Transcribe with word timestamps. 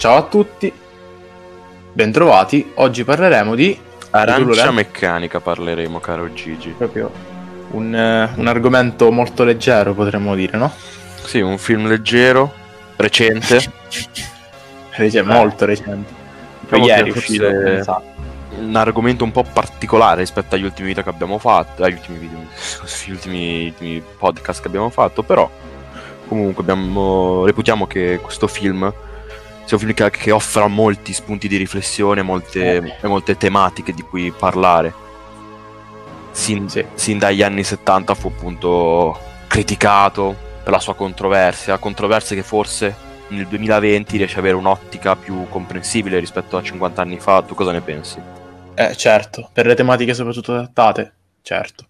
Ciao 0.00 0.16
a 0.16 0.22
tutti, 0.22 0.72
bentrovati. 1.92 2.72
Oggi 2.76 3.04
parleremo 3.04 3.54
di 3.54 3.78
arancia 4.08 4.70
meccanica. 4.70 5.40
Parleremo, 5.40 6.00
caro 6.00 6.32
Gigi. 6.32 6.70
Proprio 6.70 7.10
un, 7.72 7.94
eh, 7.94 8.30
un 8.34 8.46
argomento 8.46 9.12
molto 9.12 9.44
leggero, 9.44 9.92
potremmo 9.92 10.34
dire, 10.34 10.56
no? 10.56 10.72
Sì, 11.22 11.40
un 11.40 11.58
film 11.58 11.86
leggero, 11.86 12.50
recente. 12.96 13.60
Rece- 14.96 15.20
molto 15.20 15.66
recente. 15.66 16.10
Diciamo 16.60 16.86
ieri 16.86 17.12
è 17.12 17.16
uscito. 17.18 18.02
un 18.56 18.76
argomento 18.76 19.22
un 19.22 19.32
po' 19.32 19.44
particolare 19.44 20.20
rispetto 20.20 20.54
agli 20.54 20.64
ultimi 20.64 20.88
video 20.88 21.02
che 21.02 21.10
abbiamo 21.10 21.36
fatto, 21.36 21.82
agli 21.82 21.92
ultimi 21.92 22.16
video, 22.16 22.38
scusi, 22.56 23.04
gli 23.10 23.12
ultimi, 23.12 23.66
ultimi 23.66 24.02
podcast 24.16 24.62
che 24.62 24.68
abbiamo 24.68 24.88
fatto, 24.88 25.22
però 25.22 25.50
comunque 26.26 26.62
abbiamo, 26.62 27.44
reputiamo 27.44 27.86
che 27.86 28.18
questo 28.22 28.46
film 28.46 28.90
sia 29.70 29.76
un 29.76 29.94
film 29.94 29.94
che, 29.94 30.10
che 30.10 30.30
offra 30.32 30.66
molti 30.66 31.12
spunti 31.12 31.46
di 31.46 31.56
riflessione 31.56 32.22
molte, 32.22 32.96
e 33.00 33.06
molte 33.06 33.36
tematiche 33.36 33.92
di 33.92 34.02
cui 34.02 34.32
parlare. 34.32 34.92
Sin, 36.32 36.68
Sì. 36.68 36.84
sin 36.94 37.18
dagli 37.18 37.42
anni 37.42 37.62
70 37.62 38.14
fu 38.14 38.28
appunto 38.28 39.18
criticato 39.46 40.34
per 40.62 40.72
la 40.72 40.78
sua 40.80 40.94
controversia, 40.94 41.78
controversia 41.78 42.34
che 42.34 42.42
forse 42.42 43.08
nel 43.28 43.46
2020 43.46 44.16
riesce 44.16 44.34
ad 44.34 44.40
avere 44.40 44.56
un'ottica 44.56 45.14
più 45.14 45.46
comprensibile 45.48 46.18
rispetto 46.18 46.56
a 46.56 46.62
50 46.62 47.02
anni 47.02 47.18
fa. 47.20 47.42
Tu 47.42 47.54
cosa 47.54 47.70
ne 47.70 47.80
pensi? 47.80 48.20
Eh, 48.74 48.96
certo, 48.96 49.50
per 49.52 49.66
le 49.66 49.74
tematiche 49.74 50.14
soprattutto 50.14 50.52
trattate, 50.52 51.14
certo. 51.42 51.84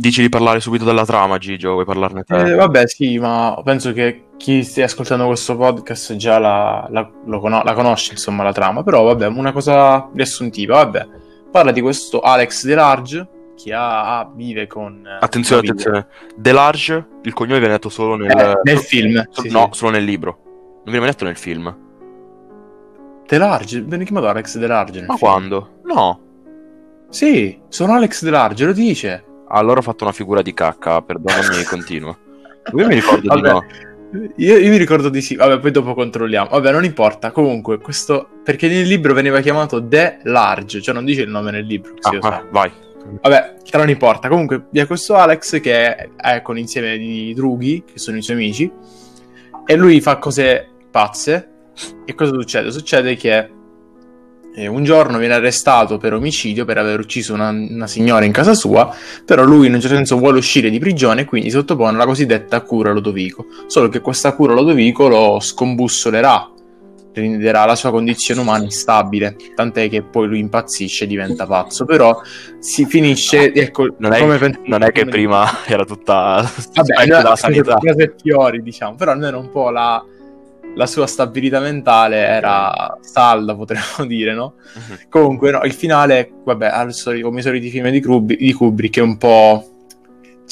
Dici 0.00 0.22
di 0.22 0.30
parlare 0.30 0.60
subito 0.60 0.84
della 0.86 1.04
trama, 1.04 1.36
Gigio? 1.36 1.72
Vuoi 1.72 1.84
parlarne 1.84 2.22
te? 2.24 2.34
Eh, 2.34 2.54
vabbè, 2.54 2.88
sì, 2.88 3.18
ma 3.18 3.60
penso 3.62 3.92
che 3.92 4.28
chi 4.38 4.62
stia 4.64 4.86
ascoltando 4.86 5.26
questo 5.26 5.58
podcast 5.58 6.16
già 6.16 6.38
la, 6.38 6.86
la- 6.88 7.10
lo 7.26 7.38
cono- 7.38 7.62
la 7.62 7.74
conosce, 7.74 8.12
insomma, 8.12 8.42
la 8.42 8.52
trama. 8.52 8.82
Però, 8.82 9.02
vabbè, 9.02 9.26
una 9.26 9.52
cosa 9.52 10.08
riassuntiva, 10.14 10.76
vabbè. 10.76 11.06
Parla 11.50 11.70
di 11.70 11.82
questo 11.82 12.20
Alex 12.20 12.64
Delarge 12.64 13.28
che 13.62 13.74
ha- 13.74 14.26
vive 14.34 14.66
con... 14.66 15.04
eh, 15.06 15.18
attenzione, 15.22 15.60
attenzione. 15.68 16.06
Delarge, 16.34 17.06
il 17.24 17.34
cognome 17.34 17.58
viene 17.58 17.74
detto 17.74 17.90
solo 17.90 18.16
nel, 18.16 18.30
Eh, 18.30 18.60
nel 18.62 18.78
film, 18.78 19.22
so- 19.30 19.42
sì, 19.42 19.50
no, 19.50 19.68
sì. 19.70 19.78
solo 19.80 19.90
nel 19.92 20.04
libro. 20.04 20.38
Non 20.76 20.82
viene 20.84 21.00
mai 21.00 21.10
detto 21.10 21.24
nel 21.26 21.36
film. 21.36 21.76
Delarge, 23.26 23.82
viene 23.82 24.04
chiamato 24.04 24.28
Alex 24.28 24.56
Delarge 24.56 25.00
Ma 25.02 25.14
film. 25.16 25.18
quando? 25.18 25.68
No. 25.84 26.20
Sì, 27.10 27.60
sono 27.68 27.92
Alex 27.92 28.22
Delarge, 28.24 28.64
lo 28.64 28.72
dice. 28.72 29.24
Allora 29.52 29.80
ho 29.80 29.82
fatto 29.82 30.04
una 30.04 30.12
figura 30.12 30.42
di 30.42 30.54
cacca, 30.54 31.02
perdonami, 31.02 31.64
continua. 31.68 32.16
Io 32.76 32.86
mi 32.86 32.94
ricordo 32.94 33.20
di 33.20 33.28
Vabbè. 33.28 33.50
no. 33.50 33.64
Io, 34.36 34.58
io 34.58 34.70
mi 34.70 34.76
ricordo 34.76 35.08
di 35.08 35.20
sì, 35.20 35.36
vabbè, 35.36 35.60
poi 35.60 35.70
dopo 35.70 35.94
controlliamo. 35.94 36.48
Vabbè, 36.50 36.72
non 36.72 36.84
importa. 36.84 37.30
Comunque, 37.30 37.78
questo. 37.78 38.28
Perché 38.42 38.68
nel 38.68 38.86
libro 38.86 39.14
veniva 39.14 39.40
chiamato 39.40 39.86
The 39.86 40.18
Large, 40.24 40.80
cioè 40.80 40.94
non 40.94 41.04
dice 41.04 41.22
il 41.22 41.30
nome 41.30 41.52
nel 41.52 41.64
libro. 41.64 41.94
Ah, 42.00 42.18
ah, 42.20 42.46
vai. 42.50 42.70
Vabbè, 43.22 43.56
che 43.62 43.76
non 43.76 43.88
importa. 43.88 44.28
Comunque, 44.28 44.66
vi 44.70 44.80
è 44.80 44.86
questo 44.86 45.14
Alex 45.14 45.60
che 45.60 45.94
è, 45.94 46.08
è 46.16 46.42
con 46.42 46.58
insieme 46.58 46.98
di 46.98 47.32
drughi, 47.34 47.84
che 47.84 47.98
sono 47.98 48.16
i 48.16 48.22
suoi 48.22 48.36
amici, 48.36 48.70
e 49.64 49.76
lui 49.76 50.00
fa 50.00 50.18
cose 50.18 50.68
pazze. 50.90 51.48
E 52.04 52.14
cosa 52.14 52.32
succede? 52.32 52.72
Succede 52.72 53.16
che 53.16 53.48
eh, 54.54 54.66
un 54.66 54.82
giorno 54.84 55.18
viene 55.18 55.34
arrestato 55.34 55.96
per 55.98 56.12
omicidio 56.14 56.64
per 56.64 56.78
aver 56.78 56.98
ucciso 56.98 57.34
una, 57.34 57.50
una 57.50 57.86
signora 57.86 58.24
in 58.24 58.32
casa 58.32 58.54
sua, 58.54 58.94
però 59.24 59.44
lui 59.44 59.66
in 59.66 59.74
un 59.74 59.80
certo 59.80 59.96
senso 59.96 60.18
vuole 60.18 60.38
uscire 60.38 60.70
di 60.70 60.78
prigione 60.78 61.22
e 61.22 61.24
quindi 61.24 61.50
sottopone 61.50 61.90
alla 61.94 62.06
cosiddetta 62.06 62.60
cura 62.62 62.92
Lodovico. 62.92 63.46
Solo 63.66 63.88
che 63.88 64.00
questa 64.00 64.34
cura 64.34 64.54
Lodovico 64.54 65.08
lo 65.08 65.38
scombussolerà, 65.40 66.50
renderà 67.12 67.64
la 67.64 67.74
sua 67.74 67.90
condizione 67.90 68.40
umana 68.40 68.64
instabile, 68.64 69.36
tant'è 69.54 69.88
che 69.88 70.02
poi 70.02 70.28
lui 70.28 70.38
impazzisce 70.38 71.04
e 71.04 71.06
diventa 71.06 71.46
pazzo, 71.46 71.84
però 71.84 72.20
si 72.58 72.86
finisce, 72.86 73.52
ecco, 73.52 73.94
Non 73.98 74.12
è, 74.12 74.20
come 74.20 74.38
pen- 74.38 74.60
non 74.66 74.82
è 74.82 74.92
che 74.92 75.06
prima 75.06 75.64
era 75.66 75.84
tutta 75.84 76.48
Vabbè, 76.74 77.06
della 77.06 77.34
sanità. 77.36 77.78
fiori, 78.22 78.62
diciamo, 78.62 78.94
però 78.94 79.12
almeno 79.12 79.38
un 79.40 79.50
po' 79.50 79.70
la, 79.70 80.04
la 80.74 80.86
sua 80.86 81.06
stabilità 81.06 81.60
mentale 81.60 82.16
era 82.16 82.96
salda, 83.00 83.54
potremmo 83.54 84.04
dire, 84.06 84.34
no? 84.34 84.54
Mhm. 84.74 84.98
Comunque, 85.08 85.50
no, 85.50 85.62
il 85.64 85.72
finale, 85.72 86.30
vabbè, 86.44 86.66
al 86.66 86.92
solito, 86.92 87.26
come 87.26 87.40
i 87.40 87.42
soliti 87.42 87.70
film 87.70 87.88
di, 87.90 88.00
Krub- 88.00 88.34
di 88.34 88.52
Kubrick, 88.52 88.98
è 88.98 89.02
un 89.02 89.16
po'... 89.16 89.68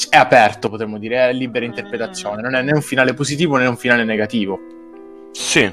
è 0.09 0.17
aperto, 0.17 0.69
potremmo 0.69 0.97
dire, 0.97 1.29
è 1.29 1.33
libera 1.33 1.65
interpretazione, 1.65 2.41
non 2.41 2.55
è 2.55 2.61
né 2.61 2.73
un 2.73 2.81
finale 2.81 3.13
positivo 3.13 3.57
né 3.57 3.65
un 3.65 3.77
finale 3.77 4.03
negativo. 4.03 4.59
Sì. 5.31 5.71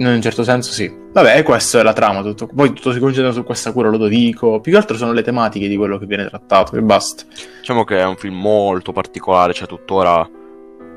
In 0.00 0.06
un 0.06 0.22
certo 0.22 0.44
senso 0.44 0.70
sì. 0.70 0.92
Vabbè, 1.12 1.38
e 1.38 1.42
questa 1.42 1.80
è 1.80 1.82
la 1.82 1.92
trama, 1.92 2.22
tutto. 2.22 2.46
poi 2.46 2.72
tutto 2.72 2.92
si 2.92 3.00
concentra 3.00 3.32
su 3.32 3.42
questa 3.42 3.72
cura, 3.72 3.88
lo 3.88 4.06
dico. 4.06 4.60
Più 4.60 4.70
che 4.70 4.78
altro 4.78 4.96
sono 4.96 5.12
le 5.12 5.22
tematiche 5.22 5.66
di 5.66 5.76
quello 5.76 5.98
che 5.98 6.06
viene 6.06 6.28
trattato, 6.28 6.76
e 6.76 6.82
basta. 6.82 7.24
Diciamo 7.58 7.82
che 7.82 7.98
è 7.98 8.04
un 8.04 8.16
film 8.16 8.38
molto 8.38 8.92
particolare, 8.92 9.52
cioè 9.54 9.66
tuttora 9.66 10.28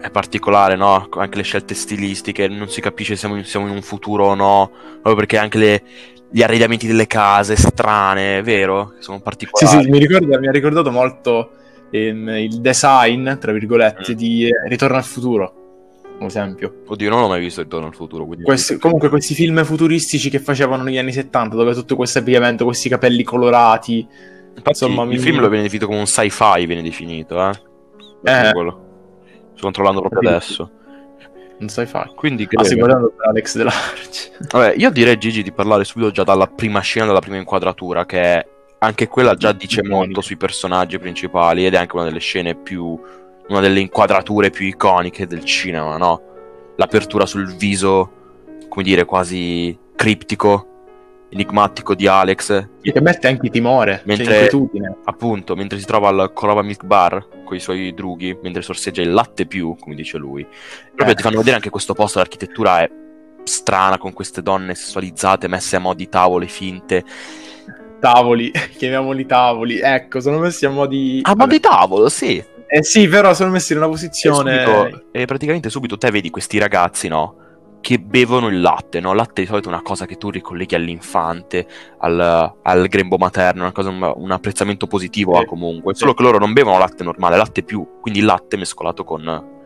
è 0.01 0.09
particolare, 0.09 0.75
no? 0.75 1.07
Anche 1.17 1.37
le 1.37 1.43
scelte 1.43 1.73
stilistiche, 1.75 2.47
non 2.47 2.67
si 2.69 2.81
capisce 2.81 3.13
se 3.13 3.19
siamo 3.19 3.35
in, 3.37 3.45
siamo 3.45 3.67
in 3.67 3.73
un 3.73 3.81
futuro 3.81 4.25
o 4.27 4.35
no, 4.35 4.69
proprio 4.93 5.15
perché 5.15 5.37
anche 5.37 5.57
le- 5.57 5.83
gli 6.29 6.41
arredamenti 6.41 6.87
delle 6.87 7.07
case 7.07 7.55
strane, 7.55 8.41
vero? 8.41 8.93
Sono 8.99 9.17
Sì, 9.17 9.23
particolari. 9.23 9.83
sì, 9.83 9.89
mi, 9.89 9.99
ricorda- 9.99 10.39
mi 10.39 10.47
ha 10.47 10.51
ricordato 10.51 10.91
molto 10.91 11.51
ehm, 11.93 12.29
il 12.29 12.61
design, 12.61 13.33
tra 13.35 13.51
virgolette, 13.51 14.13
Mm. 14.13 14.15
di 14.15 14.47
eh, 14.47 14.51
Ritorno 14.69 14.95
al 14.95 15.03
futuro, 15.03 15.53
per 16.17 16.25
esempio. 16.27 16.83
Oddio, 16.87 17.09
non 17.09 17.19
l'ho 17.19 17.27
mai 17.27 17.41
visto 17.41 17.61
Ritorno 17.61 17.87
al 17.87 17.93
futuro. 17.93 18.25
Questi- 18.43 18.77
comunque 18.77 19.09
questi 19.09 19.33
film 19.33 19.61
futuristici 19.65 20.29
che 20.29 20.39
facevano 20.39 20.83
negli 20.83 20.97
anni 20.97 21.11
70, 21.11 21.55
dove 21.57 21.73
tutto 21.73 21.97
questo 21.97 22.19
abbigliamento, 22.19 22.63
questi 22.63 22.87
capelli 22.87 23.23
colorati, 23.23 24.07
Infatti, 24.53 24.69
insomma, 24.69 25.03
il 25.03 25.09
mi- 25.09 25.17
film 25.17 25.39
lo 25.41 25.47
viene 25.49 25.63
definito 25.63 25.87
come 25.87 25.99
un 25.99 26.07
sci-fi, 26.07 26.65
viene 26.65 26.81
definito, 26.81 27.49
eh? 27.49 27.51
Eh. 28.23 28.51
Quello. 28.53 28.85
Sto 29.61 29.65
controllando 29.65 30.01
proprio 30.01 30.29
adesso. 30.29 30.71
non 31.59 31.69
sai 31.69 31.85
fare. 31.85 32.11
Quindi, 32.15 32.47
Ah, 32.51 32.63
stai 32.63 32.75
credo- 32.77 32.79
guardando 32.87 33.13
Alex 33.27 33.55
Delarge. 33.55 34.31
Vabbè, 34.49 34.73
io 34.77 34.89
direi 34.89 35.17
Gigi 35.19 35.43
di 35.43 35.51
parlare 35.51 35.83
subito 35.83 36.09
già 36.09 36.23
dalla 36.23 36.47
prima 36.47 36.79
scena, 36.79 37.05
dalla 37.05 37.19
prima 37.19 37.37
inquadratura, 37.37 38.05
che 38.07 38.19
è- 38.19 38.47
anche 38.79 39.07
quella 39.07 39.35
già 39.35 39.51
dice 39.51 39.81
Iconica. 39.81 39.95
molto 39.95 40.21
sui 40.21 40.37
personaggi 40.37 40.97
principali 40.97 41.67
ed 41.67 41.75
è 41.75 41.77
anche 41.77 41.95
una 41.95 42.05
delle 42.05 42.19
scene 42.19 42.55
più. 42.55 42.99
una 43.47 43.59
delle 43.59 43.81
inquadrature 43.81 44.49
più 44.49 44.65
iconiche 44.65 45.27
del 45.27 45.43
cinema, 45.43 45.97
no? 45.97 46.21
L'apertura 46.77 47.25
sul 47.25 47.53
viso, 47.57 48.09
come 48.69 48.81
dire, 48.83 49.03
quasi 49.03 49.77
criptico, 49.93 50.70
enigmatico 51.31 51.95
di 51.95 52.07
Alex, 52.07 52.67
Che 52.81 53.01
mette 53.01 53.27
anche 53.27 53.49
timore, 53.49 54.01
Mentre- 54.05 54.25
cioè 54.25 54.33
inquietudine. 54.43 54.97
appunto, 55.05 55.55
mentre 55.55 55.79
si 55.79 55.85
trova 55.85 56.09
al 56.09 56.31
Colova 56.33 56.61
Milk 56.61 56.83
Bar 56.83 57.25
con 57.45 57.55
i 57.55 57.59
suoi 57.59 57.93
drughi, 57.93 58.37
mentre 58.43 58.61
sorseggia 58.61 59.01
il 59.01 59.11
latte 59.13 59.45
più, 59.45 59.75
come 59.79 59.95
dice 59.95 60.17
lui. 60.17 60.45
Proprio 60.85 61.11
Eh. 61.11 61.15
ti 61.15 61.23
fanno 61.23 61.37
vedere 61.37 61.55
anche 61.55 61.69
questo 61.69 61.93
posto, 61.93 62.19
l'architettura 62.19 62.81
è 62.81 62.89
strana 63.43 63.97
con 63.97 64.13
queste 64.13 64.41
donne 64.43 64.75
sessualizzate 64.75 65.47
messe 65.47 65.75
a 65.75 65.79
mo' 65.79 65.93
di 65.93 66.07
tavole 66.09 66.47
finte. 66.47 67.03
Tavoli, 67.99 68.51
chiamiamoli 68.77 69.25
tavoli. 69.25 69.79
Ecco, 69.79 70.19
sono 70.19 70.39
messi 70.39 70.65
a 70.65 70.69
mo' 70.69 70.85
di... 70.87 71.21
A 71.23 71.35
mo' 71.35 71.47
di 71.47 71.59
tavolo, 71.59 72.09
sì. 72.09 72.43
Eh 72.73 72.83
sì, 72.83 73.07
però 73.07 73.33
sono 73.33 73.51
messi 73.51 73.73
in 73.73 73.79
una 73.79 73.87
E, 73.87 73.91
posizione... 73.91 74.63
subito- 74.65 75.03
e 75.11 75.25
praticamente 75.25 75.69
subito 75.69 75.97
te 75.97 76.09
vedi 76.09 76.29
questi 76.29 76.57
ragazzi, 76.57 77.07
no? 77.09 77.35
Che 77.81 77.99
bevono 77.99 78.47
il 78.47 78.61
latte, 78.61 78.99
no? 78.99 79.09
Il 79.09 79.17
latte 79.17 79.41
di 79.41 79.47
solito 79.47 79.69
è 79.69 79.73
una 79.73 79.81
cosa 79.81 80.05
che 80.05 80.17
tu 80.17 80.29
ricolleghi 80.29 80.75
all'infante, 80.75 81.67
al, 81.97 82.53
al 82.61 82.87
grembo 82.87 83.17
materno, 83.17 83.63
una 83.63 83.71
cosa, 83.71 83.89
un, 83.89 84.13
un 84.15 84.31
apprezzamento 84.31 84.85
positivo 84.87 85.33
Sì. 85.33 85.41
ha 85.41 85.45
comunque. 85.45 85.95
Solo 85.95 86.13
che 86.13 86.21
loro 86.23 86.37
non 86.37 86.53
bevono 86.53 86.77
latte 86.77 87.03
normale, 87.03 87.37
latte 87.37 87.63
più, 87.63 87.99
quindi 87.99 88.21
latte 88.21 88.55
mescolato 88.55 89.03
con... 89.03 89.59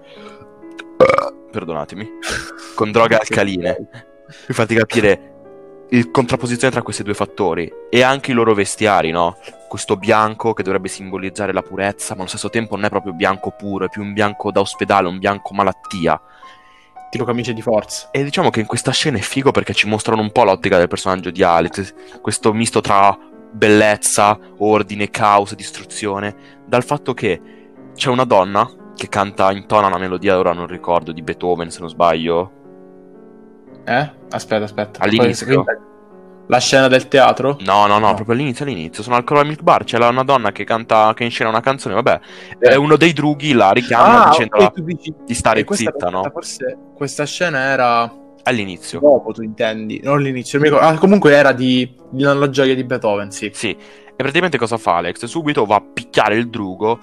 Perdonatemi. 1.52 2.10
Con 2.74 2.92
droghe 2.92 3.16
alcaline. 3.16 3.88
Per 4.48 4.56
farti 4.56 4.76
capire 4.76 5.34
il 5.90 6.10
contrapposizione 6.10 6.74
tra 6.74 6.82
questi 6.82 7.04
due 7.04 7.14
fattori 7.14 7.72
e 7.90 8.02
anche 8.02 8.32
i 8.32 8.34
loro 8.34 8.54
vestiari, 8.54 9.12
no? 9.12 9.38
Questo 9.68 9.98
bianco 9.98 10.54
che 10.54 10.64
dovrebbe 10.64 10.88
simbolizzare 10.88 11.54
la 11.54 11.62
purezza, 11.62 12.14
ma 12.14 12.22
allo 12.22 12.30
stesso 12.30 12.50
tempo 12.50 12.76
non 12.76 12.86
è 12.86 12.90
proprio 12.90 13.14
bianco 13.14 13.52
puro, 13.52 13.86
è 13.86 13.90
più 13.90 14.02
un 14.02 14.14
bianco 14.14 14.52
da 14.52 14.62
ospedale, 14.62 15.08
un 15.08 15.20
bianco 15.20 15.54
malattia. 15.54 16.20
Tipo 17.10 17.24
camicie 17.24 17.54
di 17.54 17.62
forza. 17.62 18.10
E 18.12 18.24
diciamo 18.24 18.50
che 18.50 18.60
in 18.60 18.66
questa 18.66 18.92
scena 18.92 19.18
è 19.18 19.22
figo 19.22 19.52
perché 19.52 19.74
ci 19.74 19.88
mostrano 19.88 20.22
un 20.22 20.32
po' 20.32 20.44
l'ottica 20.44 20.78
del 20.78 20.88
personaggio 20.88 21.32
di 21.32 21.44
Alex, 21.44 21.94
questo 22.22 22.52
misto 22.54 22.82
tra 22.82 23.18
bellezza, 23.52 24.38
ordine, 24.58 25.10
caos 25.10 25.56
distruzione, 25.56 26.36
dal 26.66 26.84
fatto 26.84 27.14
che 27.14 27.42
c'è 27.96 28.10
una 28.10 28.26
donna 28.26 28.70
che 28.96 29.08
canta, 29.08 29.52
intona 29.52 29.88
una 29.88 29.98
melodia, 29.98 30.38
ora 30.38 30.54
non 30.54 30.68
ricordo, 30.68 31.12
di 31.12 31.22
Beethoven 31.22 31.70
se 31.72 31.80
non 31.80 31.90
sbaglio, 31.90 32.52
Eh? 33.86 34.12
Aspetta, 34.32 34.64
aspetta. 34.64 35.00
All'inizio? 35.04 35.64
Poi- 35.64 35.94
La 36.48 36.60
scena 36.60 36.88
del 36.88 37.08
teatro? 37.08 37.58
No, 37.62 37.88
no, 37.88 37.98
no, 37.98 38.08
No. 38.08 38.14
proprio 38.14 38.36
all'inizio, 38.36 38.66
all'inizio. 38.66 39.02
Sono 39.02 39.16
al 39.16 39.24
Coral 39.24 39.48
Milk 39.48 39.62
Bar, 39.62 39.84
c'è 39.84 39.98
la- 39.98 40.10
una 40.10 40.24
donna 40.24 40.52
che 40.52 40.64
canta, 40.64 41.14
che 41.16 41.24
inscena 41.24 41.50
una 41.50 41.60
canzone, 41.62 41.96
vabbè. 41.96 42.20
E 42.60 42.76
uno 42.76 42.98
dei 42.98 43.14
drughi 43.14 43.54
la 43.54 43.72
richiama 43.72 44.26
Ah, 44.26 44.30
dicendola 44.30 44.66
ok, 44.66 44.74
tu 44.74 44.84
dici... 44.84 45.14
di 45.26 45.34
stare 45.34 45.62
eh, 45.62 45.64
questa- 45.64 45.92
zitta, 45.92 46.10
no? 46.10 46.24
Forse 46.32 46.78
questa 46.96 47.26
scena 47.26 47.60
era 47.72 48.14
All'inizio. 48.48 49.00
Dopo 49.00 49.32
tu 49.32 49.42
intendi, 49.42 50.00
non 50.04 50.18
all'inizio. 50.18 50.60
Ah, 50.78 50.94
comunque 51.00 51.34
era 51.34 51.52
di, 51.52 51.92
di 52.12 52.22
La 52.22 52.48
gioia 52.52 52.76
di 52.76 52.84
Beethoven, 52.84 53.32
sì. 53.32 53.50
Sì. 53.52 53.72
E 53.72 54.14
praticamente 54.16 54.60
cosa 54.60 54.78
fa 54.78 54.98
Alex? 54.98 55.26
Subito 55.26 55.66
va 55.66 55.78
a 55.78 55.82
picchiare 55.82 56.36
il 56.36 56.48
drugo 56.48 57.00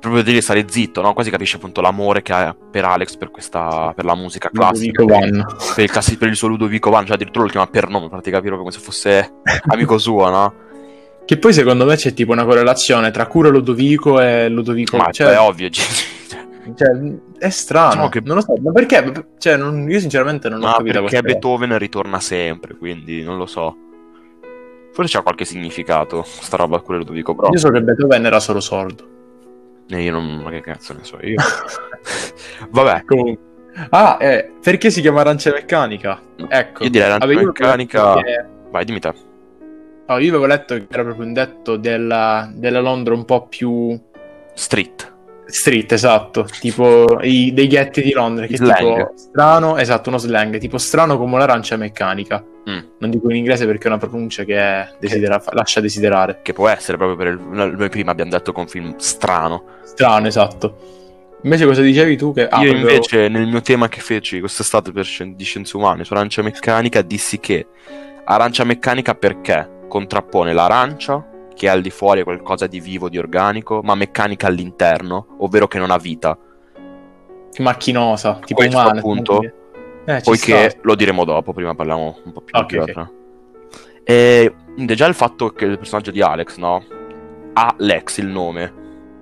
proprio 0.00 0.22
devi 0.22 0.40
stare 0.40 0.64
zitto, 0.68 1.02
no? 1.02 1.12
Quasi 1.12 1.30
capisce 1.30 1.56
appunto 1.56 1.80
l'amore 1.80 2.22
che 2.22 2.32
ha 2.32 2.56
per 2.70 2.84
Alex 2.84 3.16
per 3.16 3.30
questa 3.30 3.92
per 3.94 4.04
la 4.04 4.14
musica 4.14 4.48
classica. 4.50 5.04
Van. 5.04 5.44
Per 5.74 5.84
il, 5.84 5.90
classi- 5.90 6.16
per 6.16 6.28
il 6.28 6.36
suo 6.36 6.48
Ludovico 6.48 6.90
Van, 6.90 7.04
cioè 7.04 7.14
addirittura 7.14 7.44
lo 7.44 7.50
chiama 7.50 7.66
per 7.66 7.88
nome, 7.88 8.06
per 8.06 8.14
farti 8.14 8.30
capire 8.30 8.56
come 8.56 8.70
se 8.70 8.78
fosse 8.80 9.32
amico 9.68 9.98
suo, 9.98 10.28
no? 10.30 10.54
Che 11.24 11.36
poi 11.38 11.52
secondo 11.52 11.84
me 11.84 11.94
c'è 11.96 12.12
tipo 12.12 12.32
una 12.32 12.44
correlazione 12.44 13.10
tra 13.12 13.26
Curo 13.26 13.50
Ludovico 13.50 14.20
e 14.20 14.48
Ludovico 14.48 14.96
Ma 14.96 15.10
cioè, 15.12 15.28
è 15.34 15.38
ovvio, 15.38 15.68
cioè, 15.70 16.88
è 17.38 17.48
strano. 17.50 17.88
Diciamo 17.90 18.08
che- 18.08 18.20
Non 18.24 18.36
lo 18.36 18.42
so, 18.42 18.54
ma 18.60 18.72
perché? 18.72 19.26
Cioè, 19.38 19.56
non- 19.56 19.88
io 19.88 20.00
sinceramente 20.00 20.48
non 20.48 20.62
ho 20.62 20.66
ma 20.66 20.72
capito 20.76 21.02
perché. 21.02 21.20
Beethoven 21.22 21.78
ritorna 21.78 22.18
sempre, 22.20 22.76
quindi 22.76 23.22
non 23.22 23.36
lo 23.36 23.46
so. 23.46 23.76
Forse 24.92 25.16
c'ha 25.16 25.22
qualche 25.22 25.44
significato, 25.44 26.24
sta 26.26 26.56
roba 26.56 26.80
con 26.80 26.96
Ludovico, 26.96 27.34
però 27.36 27.48
Io 27.52 27.58
so 27.58 27.70
che 27.70 27.80
Beethoven 27.80 28.24
era 28.26 28.40
solo 28.40 28.58
sordo. 28.60 29.18
Eh, 29.90 30.02
io 30.02 30.12
non... 30.12 30.40
ma 30.42 30.50
che 30.50 30.60
cazzo 30.60 30.92
ne 30.94 31.04
so 31.04 31.18
io. 31.22 31.36
Vabbè, 32.70 33.04
Comunque. 33.04 33.48
Ah, 33.90 34.18
eh, 34.20 34.50
perché 34.62 34.90
si 34.90 35.00
chiama 35.00 35.20
arancia 35.20 35.52
meccanica? 35.52 36.20
Ecco. 36.48 36.82
io 36.84 36.90
direi 36.90 37.10
arancia 37.10 37.26
meccanica... 37.42 38.02
avevo 38.12 38.26
letto 38.26 38.42
che- 38.42 38.68
Vai, 38.70 38.84
dimmi 38.84 39.00
te. 39.00 39.08
oh, 40.06 40.18
io 40.18 40.28
avevo 40.28 40.46
letto 40.46 40.74
che 40.74 40.86
era 40.90 41.02
proprio 41.04 41.24
un 41.26 41.32
detto 41.32 41.76
della, 41.76 42.50
della 42.54 42.80
Londra 42.80 43.14
un 43.14 43.24
po' 43.24 43.46
più 43.46 43.98
Street. 44.54 45.09
Street, 45.52 45.92
esatto. 45.92 46.46
Tipo 46.60 47.18
i, 47.22 47.52
dei 47.52 47.66
ghetti 47.66 48.02
di 48.02 48.12
Londra, 48.12 48.46
che 48.46 48.54
è 48.54 48.56
Slang. 48.56 48.78
tipo 48.78 49.12
strano, 49.16 49.76
esatto, 49.76 50.08
uno 50.08 50.18
slang, 50.18 50.58
tipo 50.58 50.78
strano 50.78 51.18
come 51.18 51.38
l'arancia 51.38 51.76
meccanica. 51.76 52.44
Mm. 52.68 52.78
Non 52.98 53.10
dico 53.10 53.30
in 53.30 53.36
inglese 53.36 53.66
perché 53.66 53.84
è 53.84 53.86
una 53.88 53.98
pronuncia 53.98 54.44
che 54.44 54.56
è 54.56 54.88
desidera- 54.98 55.42
lascia 55.52 55.80
desiderare. 55.80 56.40
Che 56.42 56.52
può 56.52 56.68
essere 56.68 56.96
proprio 56.96 57.16
per 57.16 57.26
il... 57.28 57.40
Noi 57.40 57.88
prima 57.88 58.10
abbiamo 58.10 58.30
detto 58.30 58.54
è 58.54 58.58
un 58.58 58.68
film 58.68 58.96
strano. 58.98 59.64
Strano, 59.84 60.26
esatto. 60.26 60.76
Invece 61.42 61.64
cosa 61.64 61.80
dicevi 61.80 62.16
tu? 62.16 62.34
Che... 62.34 62.46
ah, 62.48 62.60
Io 62.62 62.72
proprio- 62.72 62.90
invece 62.90 63.28
nel 63.28 63.46
mio 63.46 63.62
tema 63.62 63.88
che 63.88 64.00
feci 64.00 64.40
quest'estate 64.40 64.92
per 64.92 65.04
scien- 65.04 65.34
di 65.36 65.44
scienze 65.44 65.76
umane 65.76 66.04
su 66.04 66.12
arancia 66.12 66.42
meccanica 66.42 67.00
dissi 67.00 67.40
che 67.40 67.66
arancia 68.24 68.64
meccanica 68.64 69.14
perché 69.14 69.78
contrappone 69.88 70.52
l'arancia 70.52 71.26
che 71.60 71.68
al 71.68 71.82
di 71.82 71.90
fuori 71.90 72.20
è 72.20 72.24
qualcosa 72.24 72.66
di 72.66 72.80
vivo, 72.80 73.10
di 73.10 73.18
organico, 73.18 73.82
ma 73.82 73.94
meccanica 73.94 74.46
all'interno, 74.46 75.36
ovvero 75.40 75.68
che 75.68 75.78
non 75.78 75.90
ha 75.90 75.98
vita. 75.98 76.38
macchinosa, 77.58 78.38
tipo 78.42 78.60
Questo 78.60 78.78
umana. 78.78 78.98
appunto, 78.98 79.42
Eh, 80.06 80.22
Poiché 80.24 80.78
lo 80.80 80.94
diremo 80.94 81.26
dopo, 81.26 81.52
prima 81.52 81.74
parliamo 81.74 82.16
un 82.24 82.32
po' 82.32 82.40
più 82.40 82.58
Ok, 82.58 82.66
di 82.66 82.76
Giotra. 82.76 83.10
E 84.02 84.54
già 84.74 85.04
il 85.06 85.12
fatto 85.12 85.50
che 85.50 85.66
il 85.66 85.76
personaggio 85.76 86.10
di 86.10 86.22
Alex, 86.22 86.56
no? 86.56 86.82
Ha 87.52 87.74
Lex 87.76 88.16
il 88.16 88.28
nome. 88.28 88.72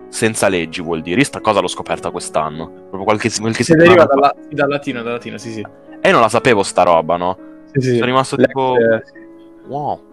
Senza 0.08 0.46
leggi 0.46 0.81
vuol 0.81 1.02
dire. 1.02 1.19
Io 1.19 1.25
sta 1.25 1.40
cosa 1.40 1.58
l'ho 1.58 1.67
scoperta 1.67 2.12
quest'anno. 2.12 2.69
Proprio 2.70 3.02
qualche, 3.02 3.32
qualche 3.40 3.64
Si 3.64 3.73
settimana 3.73 4.05
deriva 4.05 4.14
dalla, 4.14 4.32
dal 4.49 4.69
latino, 4.69 5.02
dal 5.02 5.14
latino, 5.14 5.38
sì, 5.38 5.50
sì. 5.50 5.67
E 6.00 6.12
non 6.12 6.20
la 6.20 6.29
sapevo 6.29 6.62
sta 6.62 6.85
roba, 6.85 7.17
no? 7.17 7.37
Sì, 7.73 7.81
sì. 7.81 7.94
Sono 7.94 8.06
rimasto 8.06 8.37
Lex, 8.37 8.46
tipo... 8.46 8.76
eh, 8.76 9.02
sì. 9.05 9.26
Wow. 9.67 10.07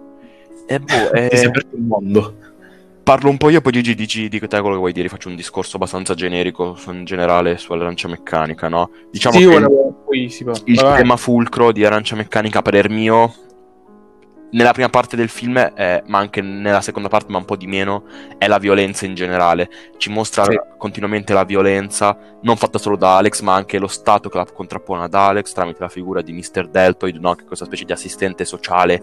E 0.67 0.79
boh, 0.79 1.11
e 1.11 1.27
Ti 1.29 1.37
si 1.37 1.45
è 1.45 1.47
aperto 1.47 1.75
il 1.75 1.81
mondo. 1.83 2.35
parlo 3.03 3.29
un 3.29 3.37
po' 3.37 3.49
io, 3.49 3.61
poi 3.61 3.71
Gigi 3.71 3.93
dici 3.95 4.27
di 4.29 4.39
te 4.39 4.47
quello 4.47 4.71
che 4.71 4.77
vuoi 4.77 4.91
dire. 4.93 5.09
Faccio 5.09 5.29
un 5.29 5.35
discorso 5.35 5.75
abbastanza 5.77 6.13
generico, 6.15 6.75
su- 6.75 6.91
in 6.91 7.05
generale, 7.05 7.57
sull'arancia 7.57 8.07
meccanica, 8.07 8.67
no? 8.67 8.89
Diciamo 9.11 9.37
sì, 9.37 9.41
che 9.45 9.51
volevo... 9.51 10.03
Poi 10.05 10.29
si 10.29 10.43
può... 10.43 10.53
il 10.65 10.79
vai. 10.79 10.97
tema 10.97 11.17
fulcro 11.17 11.71
di 11.71 11.83
Arancia 11.85 12.15
Meccanica, 12.15 12.59
a 12.59 12.61
parer 12.61 12.89
mio, 12.89 13.33
nella 14.51 14.71
prima 14.71 14.89
parte 14.89 15.15
del 15.15 15.29
film, 15.29 15.57
è- 15.59 16.01
ma 16.07 16.19
anche 16.19 16.41
nella 16.41 16.81
seconda 16.81 17.09
parte, 17.09 17.31
ma 17.31 17.37
un 17.39 17.45
po' 17.45 17.55
di 17.57 17.67
meno, 17.67 18.03
è 18.37 18.47
la 18.47 18.57
violenza 18.57 19.05
in 19.05 19.13
generale. 19.15 19.69
Ci 19.97 20.09
mostra 20.09 20.43
Sì. 20.45 20.57
continuamente 20.77 21.33
la 21.33 21.43
violenza, 21.43 22.17
non 22.41 22.55
fatta 22.55 22.77
solo 22.77 22.95
da 22.95 23.17
Alex, 23.17 23.41
ma 23.41 23.53
anche 23.53 23.77
lo 23.79 23.87
Stato 23.87 24.29
che 24.29 24.37
la 24.37 24.45
contrappone 24.45 25.03
ad 25.03 25.13
Alex 25.13 25.51
tramite 25.53 25.79
la 25.81 25.89
figura 25.89 26.21
di 26.21 26.31
Mr. 26.33 26.67
Deltoid, 26.69 27.17
no? 27.17 27.35
che 27.35 27.43
è 27.43 27.45
questa 27.47 27.65
specie 27.65 27.83
di 27.85 27.91
assistente 27.91 28.45
sociale 28.45 29.01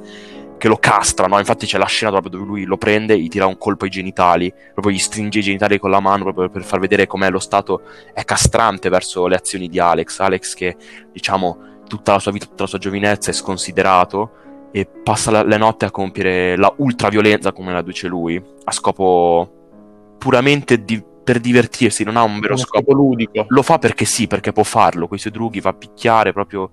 che 0.62 0.68
lo 0.68 0.76
castra, 0.76 1.26
no? 1.26 1.40
Infatti 1.40 1.66
c'è 1.66 1.76
la 1.76 1.86
scena 1.86 2.12
proprio 2.12 2.30
dove 2.30 2.44
lui 2.44 2.62
lo 2.62 2.76
prende, 2.76 3.18
gli 3.18 3.26
tira 3.26 3.46
un 3.46 3.58
colpo 3.58 3.82
ai 3.82 3.90
genitali, 3.90 4.54
proprio 4.72 4.94
gli 4.94 4.98
stringe 4.98 5.40
i 5.40 5.42
genitali 5.42 5.76
con 5.80 5.90
la 5.90 5.98
mano 5.98 6.22
proprio 6.22 6.50
per 6.50 6.62
far 6.62 6.78
vedere 6.78 7.08
com'è 7.08 7.28
lo 7.30 7.40
stato 7.40 7.82
è 8.14 8.22
castrante 8.22 8.88
verso 8.88 9.26
le 9.26 9.34
azioni 9.34 9.66
di 9.66 9.80
Alex. 9.80 10.20
Alex 10.20 10.54
che, 10.54 10.76
diciamo, 11.10 11.80
tutta 11.88 12.12
la 12.12 12.20
sua 12.20 12.30
vita, 12.30 12.46
tutta 12.46 12.62
la 12.62 12.68
sua 12.68 12.78
giovinezza 12.78 13.30
è 13.30 13.34
sconsiderato 13.34 14.30
e 14.70 14.86
passa 14.86 15.32
la- 15.32 15.42
le 15.42 15.56
notti 15.56 15.84
a 15.84 15.90
compiere 15.90 16.56
la 16.56 16.72
ultraviolenza, 16.76 17.50
come 17.50 17.72
la 17.72 17.82
dice 17.82 18.06
lui, 18.06 18.40
a 18.62 18.70
scopo 18.70 20.14
puramente 20.16 20.84
di- 20.84 21.02
per 21.24 21.40
divertirsi, 21.40 22.04
non 22.04 22.16
ha 22.16 22.22
un 22.22 22.38
vero 22.38 22.56
scopo. 22.56 22.78
scopo 22.78 22.92
ludico. 22.92 23.46
Lo 23.48 23.62
fa 23.62 23.78
perché 23.78 24.04
sì, 24.04 24.28
perché 24.28 24.52
può 24.52 24.62
farlo, 24.62 25.08
con 25.08 25.16
i 25.16 25.20
suoi 25.20 25.32
drughi 25.32 25.58
va 25.58 25.70
a 25.70 25.74
picchiare 25.74 26.32
proprio 26.32 26.70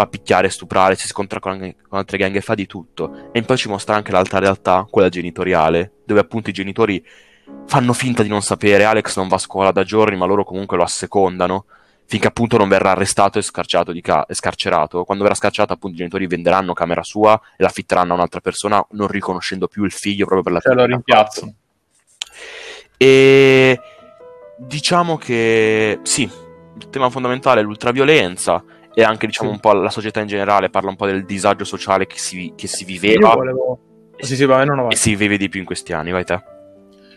va 0.00 0.06
a 0.06 0.08
picchiare, 0.08 0.48
stuprare, 0.48 0.96
si 0.96 1.06
scontra 1.06 1.38
con, 1.40 1.58
con 1.58 1.98
altre 1.98 2.16
gang 2.16 2.34
e 2.34 2.40
fa 2.40 2.54
di 2.54 2.66
tutto. 2.66 3.30
E 3.32 3.42
poi 3.42 3.56
ci 3.56 3.68
mostra 3.68 3.94
anche 3.94 4.12
l'altra 4.12 4.38
realtà, 4.38 4.86
quella 4.90 5.08
genitoriale, 5.08 5.92
dove 6.04 6.20
appunto 6.20 6.50
i 6.50 6.54
genitori 6.54 7.04
fanno 7.66 7.92
finta 7.92 8.22
di 8.22 8.28
non 8.28 8.42
sapere, 8.42 8.84
Alex 8.84 9.16
non 9.16 9.28
va 9.28 9.36
a 9.36 9.38
scuola 9.38 9.72
da 9.72 9.84
giorni, 9.84 10.16
ma 10.16 10.24
loro 10.24 10.44
comunque 10.44 10.76
lo 10.76 10.82
assecondano, 10.82 11.66
finché 12.06 12.26
appunto 12.26 12.56
non 12.56 12.68
verrà 12.68 12.92
arrestato 12.92 13.38
e, 13.38 13.42
scarciato 13.42 13.92
di 13.92 14.00
ca- 14.00 14.24
e 14.26 14.34
scarcerato. 14.34 15.04
Quando 15.04 15.22
verrà 15.22 15.36
scarcerato 15.36 15.74
appunto 15.74 15.94
i 15.94 15.98
genitori 15.98 16.26
venderanno 16.26 16.72
camera 16.72 17.02
sua 17.02 17.38
e 17.56 17.62
l'affitteranno 17.62 18.12
a 18.12 18.16
un'altra 18.16 18.40
persona, 18.40 18.84
non 18.92 19.08
riconoscendo 19.08 19.68
più 19.68 19.84
il 19.84 19.92
figlio 19.92 20.24
proprio 20.24 20.42
per 20.42 20.52
la 20.52 20.60
Cioè 20.60 20.74
lo 20.74 20.86
rimpiazzano. 20.86 21.54
E 22.96 23.80
diciamo 24.56 25.16
che 25.16 26.00
sì, 26.02 26.22
il 26.22 26.90
tema 26.90 27.10
fondamentale 27.10 27.60
è 27.60 27.62
l'ultraviolenza 27.62 28.62
e 28.94 29.02
anche 29.02 29.26
diciamo 29.26 29.48
Sì. 29.50 29.54
un 29.54 29.60
po' 29.60 29.72
la 29.72 29.90
società 29.90 30.20
in 30.20 30.26
generale, 30.26 30.70
parla 30.70 30.90
un 30.90 30.96
po' 30.96 31.06
del 31.06 31.24
disagio 31.24 31.64
sociale 31.64 32.06
che 32.06 32.18
si, 32.18 32.52
che 32.56 32.66
si 32.66 32.84
viveva 32.84 33.34
volevo... 33.34 33.78
Sì, 34.18 34.36
sì, 34.36 34.44
vai, 34.44 34.66
no, 34.66 34.74
no, 34.74 34.82
vai. 34.84 34.92
e 34.92 34.96
si 34.96 35.14
vive 35.16 35.36
di 35.38 35.48
più 35.48 35.60
in 35.60 35.66
questi 35.66 35.92
anni, 35.92 36.10
vai 36.10 36.24
te. 36.24 36.42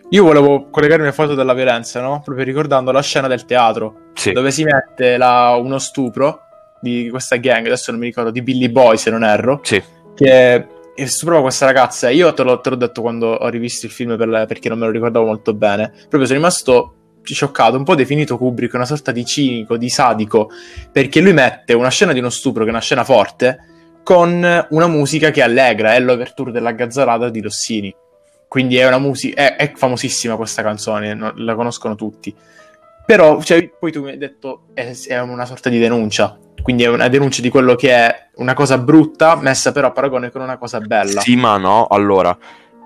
Io 0.09 0.23
volevo 0.23 0.69
collegarmi 0.69 1.07
al 1.07 1.13
fatto 1.13 1.33
della 1.35 1.53
violenza, 1.53 1.99
no? 2.01 2.21
Proprio 2.23 2.45
ricordando 2.45 2.91
la 2.91 3.01
scena 3.01 3.27
del 3.27 3.45
teatro, 3.45 4.11
Sì, 4.13 4.31
dove 4.31 4.51
si 4.51 4.63
mette 4.63 5.17
la- 5.17 5.55
uno 5.59 5.79
stupro 5.79 6.39
di 6.79 7.09
questa 7.09 7.37
gang, 7.37 7.65
adesso 7.65 7.91
non 7.91 7.99
mi 7.99 8.05
ricordo, 8.07 8.29
di 8.29 8.41
Billy 8.41 8.69
Boy 8.69 8.97
se 8.97 9.09
non 9.09 9.23
erro, 9.23 9.59
sì, 9.63 9.81
che 10.13 10.67
stuprava 11.05 11.41
questa 11.41 11.65
ragazza. 11.65 12.09
Io 12.09 12.31
te 12.33 12.43
l'ho, 12.43 12.59
te 12.61 12.69
l'ho 12.69 12.75
detto 12.75 13.01
quando 13.01 13.27
ho 13.31 13.47
rivisto 13.49 13.85
il 13.87 13.91
film 13.91 14.15
per- 14.15 14.45
perché 14.47 14.69
non 14.69 14.77
me 14.77 14.85
lo 14.85 14.91
ricordavo 14.91 15.25
molto 15.25 15.53
bene. 15.53 15.91
Proprio 16.01 16.25
sono 16.25 16.37
rimasto 16.37 16.93
scioccato, 17.23 17.77
un 17.77 17.83
po' 17.83 17.95
definito 17.95 18.37
Kubrick 18.37 18.73
una 18.73 18.85
sorta 18.85 19.11
di 19.11 19.23
cinico, 19.23 19.77
di 19.77 19.89
sadico, 19.89 20.49
perché 20.91 21.21
lui 21.21 21.33
mette 21.33 21.73
una 21.73 21.89
scena 21.89 22.11
di 22.11 22.19
uno 22.19 22.29
stupro 22.29 22.63
che 22.63 22.69
è 22.69 22.73
una 22.73 22.81
scena 22.81 23.03
forte 23.03 23.67
con 24.03 24.67
una 24.69 24.87
musica 24.87 25.31
che 25.31 25.41
allegra, 25.41 25.93
è 25.95 25.99
l'overture 25.99 26.51
della 26.51 26.71
gazzarata 26.71 27.29
di 27.29 27.41
Rossini. 27.41 27.95
Quindi 28.47 28.77
è 28.77 28.85
una 28.85 28.99
musica, 28.99 29.41
è, 29.41 29.55
è 29.55 29.71
famosissima 29.75 30.35
questa 30.35 30.61
canzone, 30.61 31.13
no- 31.13 31.33
la 31.37 31.55
conoscono 31.55 31.95
tutti. 31.95 32.35
Però, 33.05 33.41
cioè, 33.41 33.67
poi 33.79 33.91
tu 33.91 34.03
mi 34.03 34.11
hai 34.11 34.17
detto 34.17 34.65
è, 34.73 34.93
è 35.07 35.19
una 35.19 35.45
sorta 35.45 35.69
di 35.69 35.79
denuncia. 35.79 36.37
Quindi 36.61 36.83
è 36.83 36.87
una 36.87 37.07
denuncia 37.07 37.41
di 37.41 37.49
quello 37.49 37.75
che 37.75 37.91
è 37.91 38.29
una 38.35 38.53
cosa 38.53 38.77
brutta, 38.77 39.35
messa 39.35 39.71
però 39.71 39.87
a 39.87 39.91
paragone 39.91 40.31
con 40.31 40.41
una 40.41 40.57
cosa 40.57 40.79
bella. 40.79 41.19
sì, 41.19 41.35
ma 41.35 41.57
no, 41.57 41.87
allora, 41.87 42.37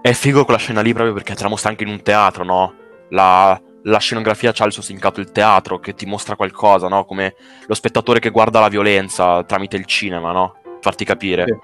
è 0.02 0.14
figo 0.14 0.46
quella 0.46 0.60
scena 0.60 0.82
lì 0.82 0.94
proprio 0.94 1.14
perché 1.14 1.36
mostra 1.48 1.70
anche 1.70 1.84
in 1.84 1.90
un 1.90 2.02
teatro, 2.02 2.44
no? 2.44 2.74
La, 3.10 3.60
la 3.88 4.00
scenografia 4.00 4.52
c'ha 4.52 4.66
il 4.66 4.72
suo 4.72 4.82
significato, 4.82 5.20
il 5.20 5.32
teatro 5.32 5.80
che 5.80 5.94
ti 5.94 6.06
mostra 6.06 6.36
qualcosa, 6.36 6.88
no? 6.88 7.06
Come 7.06 7.36
lo 7.66 7.74
spettatore 7.74 8.20
che 8.20 8.30
guarda 8.30 8.60
la 8.60 8.68
violenza 8.68 9.44
tramite 9.44 9.78
il 9.78 9.86
cinema, 9.86 10.32
no? 10.32 10.56
Farti 10.82 11.06
capire. 11.06 11.46
Sì. 11.46 11.56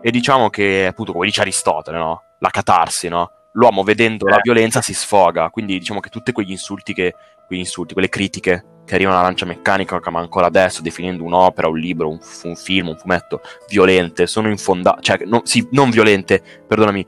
E 0.00 0.10
diciamo 0.10 0.48
che, 0.48 0.86
appunto, 0.86 1.12
come 1.12 1.26
dice 1.26 1.42
Aristotele, 1.42 1.98
no? 1.98 2.22
La 2.38 2.50
catarsi, 2.50 3.08
no? 3.08 3.30
L'uomo 3.52 3.82
vedendo 3.82 4.26
la 4.26 4.36
Eh. 4.36 4.42
violenza 4.42 4.80
si 4.80 4.94
sfoga, 4.94 5.50
quindi 5.50 5.78
diciamo 5.78 6.00
che 6.00 6.08
tutti 6.08 6.32
quegli 6.32 6.52
insulti 6.52 6.94
che, 6.94 7.14
quegli 7.46 7.60
insulti, 7.60 7.92
quelle 7.92 8.08
critiche 8.08 8.64
che 8.86 8.94
arrivano 8.94 9.16
all'arancia 9.16 9.44
meccanica, 9.44 10.00
ma 10.10 10.20
ancora 10.20 10.46
adesso, 10.46 10.80
definendo 10.80 11.22
un'opera, 11.24 11.68
un 11.68 11.76
libro, 11.78 12.08
un, 12.08 12.18
un 12.44 12.56
film, 12.56 12.88
un 12.88 12.96
fumetto, 12.96 13.42
violente, 13.68 14.26
sono 14.26 14.48
infondate, 14.48 15.02
cioè, 15.02 15.18
no- 15.26 15.42
sì, 15.44 15.66
non 15.72 15.90
violente, 15.90 16.42
perdonami, 16.66 17.04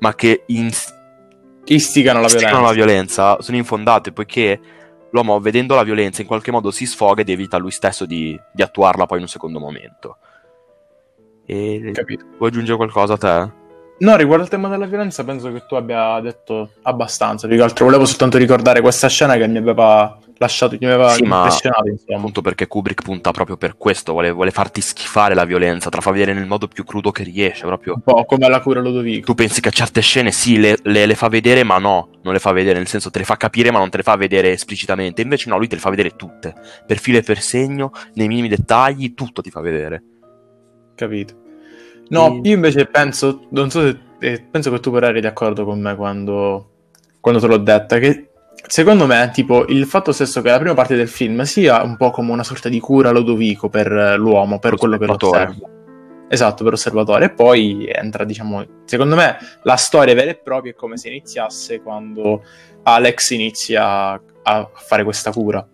ma 0.00 0.14
che 0.14 0.42
in- 0.48 0.70
Istigano 1.66 2.20
la 2.20 2.26
istigano 2.26 2.58
violenza. 2.58 2.68
la 2.68 2.72
violenza, 2.72 3.36
sono 3.40 3.56
infondate 3.56 4.12
poiché 4.12 4.60
l'uomo 5.10 5.40
vedendo 5.40 5.74
la 5.74 5.82
violenza 5.84 6.20
in 6.20 6.26
qualche 6.26 6.50
modo 6.50 6.70
si 6.70 6.86
sfoga 6.86 7.22
ed 7.22 7.28
evita 7.28 7.56
lui 7.56 7.70
stesso 7.70 8.04
di, 8.04 8.38
di 8.52 8.62
attuarla 8.62 9.06
poi 9.06 9.18
in 9.18 9.22
un 9.24 9.28
secondo 9.28 9.58
momento. 9.58 10.18
E 11.46 11.90
Capito. 11.92 12.24
vuoi 12.36 12.50
aggiungere 12.50 12.76
qualcosa 12.76 13.14
a 13.14 13.18
te? 13.18 13.62
No, 13.96 14.16
riguardo 14.16 14.42
al 14.42 14.50
tema 14.50 14.68
della 14.68 14.86
violenza, 14.86 15.22
penso 15.22 15.52
che 15.52 15.64
tu 15.66 15.76
abbia 15.76 16.18
detto 16.20 16.70
abbastanza. 16.82 17.46
Più 17.46 17.56
che 17.56 17.62
altro 17.62 17.84
volevo 17.84 18.04
soltanto 18.04 18.38
ricordare 18.38 18.80
questa 18.80 19.08
scena 19.08 19.36
che 19.36 19.46
mi 19.46 19.58
aveva 19.58 20.18
lasciato, 20.38 20.76
mi 20.78 20.86
aveva 20.86 21.08
Sì, 21.10 21.22
ma- 21.22 21.36
impressionato, 21.36 21.88
insomma. 21.88 22.18
Appunto 22.18 22.40
perché 22.40 22.66
Kubrick 22.66 23.02
punta 23.02 23.30
proprio 23.30 23.56
per 23.56 23.76
questo, 23.76 24.12
vuole, 24.12 24.30
vuole 24.30 24.50
farti 24.50 24.80
schifare 24.80 25.34
la 25.34 25.44
violenza, 25.44 25.88
te 25.90 25.96
la 25.96 26.02
fa 26.02 26.10
vedere 26.10 26.32
nel 26.32 26.46
modo 26.46 26.68
più 26.68 26.84
crudo 26.84 27.10
che 27.10 27.22
riesce, 27.22 27.64
proprio. 27.66 27.94
Un 27.94 28.02
po' 28.02 28.24
come 28.24 28.48
la 28.48 28.60
cura 28.60 28.80
Lodovico. 28.80 29.26
Tu 29.26 29.34
pensi 29.34 29.60
che 29.60 29.68
a 29.68 29.72
certe 29.72 30.00
scene 30.00 30.32
sì, 30.32 30.58
le, 30.58 30.78
le- 30.82 31.06
le 31.06 31.14
fa 31.14 31.28
vedere, 31.28 31.62
ma 31.64 31.78
no, 31.78 32.08
non 32.22 32.32
le 32.32 32.38
fa 32.38 32.52
vedere, 32.52 32.78
nel 32.78 32.88
senso 32.88 33.10
te 33.10 33.18
le 33.20 33.24
fa 33.24 33.36
capire, 33.36 33.70
ma 33.70 33.78
non 33.78 33.90
te 33.90 33.98
le 33.98 34.02
fa 34.02 34.16
vedere 34.16 34.52
esplicitamente. 34.52 35.22
Invece 35.22 35.48
no, 35.50 35.58
lui 35.58 35.68
te 35.68 35.74
le 35.76 35.80
fa 35.80 35.90
vedere 35.90 36.16
tutte, 36.16 36.54
per 36.86 36.98
filo 36.98 37.18
e 37.18 37.22
per 37.22 37.40
segno, 37.40 37.90
nei 38.14 38.28
minimi 38.28 38.48
dettagli, 38.48 39.14
tutto 39.14 39.42
ti 39.42 39.50
fa 39.50 39.60
vedere. 39.60 40.02
Capito. 40.94 41.34
No, 42.08 42.40
E- 42.42 42.48
io 42.48 42.54
invece 42.54 42.86
penso, 42.86 43.46
non 43.50 43.70
so 43.70 43.80
se, 43.80 43.98
eh, 44.20 44.40
penso 44.50 44.70
che 44.70 44.80
tu 44.80 44.94
eri 44.96 45.20
d'accordo 45.20 45.64
con 45.64 45.80
me 45.80 45.94
quando, 45.96 46.70
quando 47.20 47.40
te 47.40 47.46
l'ho 47.46 47.56
detta, 47.58 47.98
che 47.98 48.30
secondo 48.66 49.06
me, 49.06 49.30
tipo, 49.32 49.66
il 49.66 49.86
fatto 49.86 50.12
stesso 50.12 50.40
che 50.42 50.50
la 50.50 50.58
prima 50.58 50.74
parte 50.74 50.96
del 50.96 51.08
film 51.08 51.42
sia 51.42 51.82
un 51.82 51.96
po' 51.96 52.10
come 52.10 52.32
una 52.32 52.44
sorta 52.44 52.68
di 52.68 52.80
cura 52.80 53.10
Lodovico 53.10 53.68
per 53.68 53.90
eh, 53.92 54.16
l'uomo, 54.16 54.58
per 54.58 54.76
quello 54.76 54.98
che 54.98 55.06
lo 55.06 55.16
osserva. 55.20 55.68
Esatto, 56.28 56.64
per 56.64 56.72
osservatore. 56.72 57.26
E 57.26 57.30
poi 57.30 57.86
entra, 57.90 58.24
diciamo, 58.24 58.64
secondo 58.84 59.14
me 59.14 59.36
la 59.62 59.76
storia 59.76 60.14
vera 60.14 60.30
e 60.30 60.36
propria 60.36 60.72
è 60.72 60.74
come 60.74 60.96
se 60.96 61.08
iniziasse 61.08 61.80
quando 61.80 62.42
Alex 62.82 63.30
inizia 63.30 64.20
a 64.42 64.70
fare 64.74 65.04
questa 65.04 65.30
cura. 65.30 65.66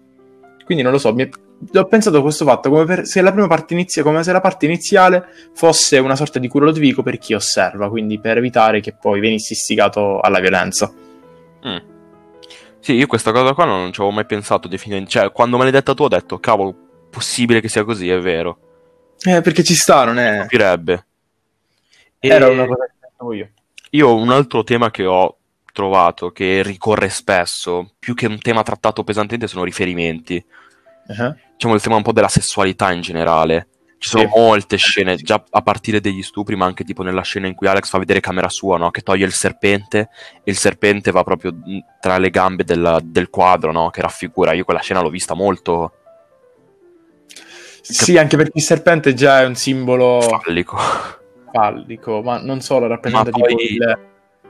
Quindi 0.65 0.83
non 0.83 0.93
lo 0.93 0.99
so, 0.99 1.15
mi 1.15 1.23
è- 1.25 1.79
ho 1.79 1.85
pensato 1.87 2.19
a 2.19 2.23
questo 2.23 2.45
fatto 2.45 2.69
come 2.71 2.85
per- 2.85 3.07
se 3.07 3.21
la 3.23 3.33
prima 3.33 3.47
parte 3.47 3.75
inizia, 3.75 4.03
come 4.03 4.23
se 4.23 4.33
la 4.33 4.41
parte 4.41 4.67
iniziale 4.67 5.27
fosse 5.55 5.99
una 5.99 6.17
sorta 6.17 6.39
di 6.39 6.49
cura 6.49 6.67
Lodovico 6.67 7.03
per 7.03 7.19
chi 7.19 7.35
osserva, 7.35 7.89
quindi 7.89 8.19
per 8.21 8.37
evitare 8.39 8.81
che 8.81 8.95
poi 8.99 9.21
venissi 9.21 9.53
istigato 9.55 10.21
alla 10.21 10.41
violenza. 10.41 10.93
Mm. 11.67 11.90
Sì, 12.81 12.95
io 12.95 13.07
questa 13.07 13.33
cosa 13.33 13.53
qua 13.53 13.65
non 13.65 13.93
ci 13.93 14.01
avevo 14.01 14.15
mai 14.15 14.27
pensato 14.27 14.67
definitivamente. 14.67 15.11
Cioè, 15.19 15.33
quando 15.33 15.57
me 15.57 15.65
l'hai 15.65 15.73
detta 15.73 15.95
tu 15.95 16.05
ho 16.05 16.09
detto, 16.09 16.39
cavolo, 16.39 16.75
possibile 17.11 17.61
che 17.61 17.69
sia 17.69 17.85
così, 17.85 18.09
è 18.09 18.19
vero. 18.19 18.59
Eh, 19.23 19.43
perché 19.43 19.63
ci 19.63 19.75
sta, 19.75 20.05
non 20.05 20.19
è... 20.19 20.39
Capirebbe. 20.41 21.07
E 22.19 22.29
Era 22.29 22.49
una 22.49 22.67
cosa 22.67 22.87
che 22.87 22.93
pensavo 23.01 23.33
io. 23.35 23.51
Io 23.91 24.15
un 24.15 24.31
altro 24.31 24.63
tema 24.63 24.91
che 24.91 25.05
ho 25.05 25.37
trovato, 25.73 26.31
che 26.31 26.63
ricorre 26.63 27.09
spesso, 27.09 27.93
più 27.99 28.15
che 28.15 28.27
un 28.27 28.39
tema 28.39 28.63
trattato 28.63 29.05
pesantemente, 29.05 29.47
sono 29.47 29.65
riferimenti. 29.65 30.37
Eh. 30.37 31.35
Diciamo 31.53 31.75
il 31.75 31.83
tema 31.83 31.97
un 31.97 32.03
po' 32.03 32.13
della 32.13 32.29
sessualità 32.29 32.93
in 32.93 33.01
generale. 33.01 33.69
Ci 34.01 34.09
sono 34.09 34.23
Sì. 34.33 34.39
molte 34.39 34.77
scene, 34.79 35.17
già 35.17 35.45
a 35.51 35.61
partire 35.61 36.01
degli 36.01 36.23
stupri, 36.23 36.57
ma 36.57 36.65
anche 36.65 36.85
tipo 36.85 37.03
nella 37.03 37.21
scena 37.21 37.47
in 37.49 37.55
cui 37.55 37.67
Alex 37.67 37.91
fa 37.91 37.99
vedere 37.99 38.21
camera 38.21 38.49
sua, 38.49 38.79
no? 38.79 38.91
Che 38.91 39.03
toglie 39.03 39.27
il 39.27 39.33
serpente 39.35 40.09
e 40.43 40.51
il 40.51 40.57
serpente 40.57 41.11
va 41.11 41.23
proprio 41.23 41.53
mh, 41.53 41.79
tra 42.01 42.17
le 42.17 42.31
gambe 42.31 42.65
del, 42.65 42.99
del 43.03 43.29
quadro, 43.29 43.73
no? 43.73 43.91
Che 43.91 44.01
raffigura. 44.01 44.55
Io 44.55 44.65
quella 44.65 44.81
scena 44.81 45.03
l'ho 45.03 45.11
vista 45.11 45.35
molto 45.35 45.93
Sì, 47.83 48.17
anche 48.17 48.37
perché 48.39 48.53
il 48.55 48.63
serpente 48.63 49.13
già 49.13 49.43
è 49.43 49.45
un 49.45 49.55
simbolo 49.55 50.21
fallico. 50.23 50.79
fallico, 51.53 52.23
ma 52.23 52.39
non 52.41 52.63
solo 52.63 52.87
rappresenta 52.87 53.31
poi- 53.31 53.73
il, 53.75 53.99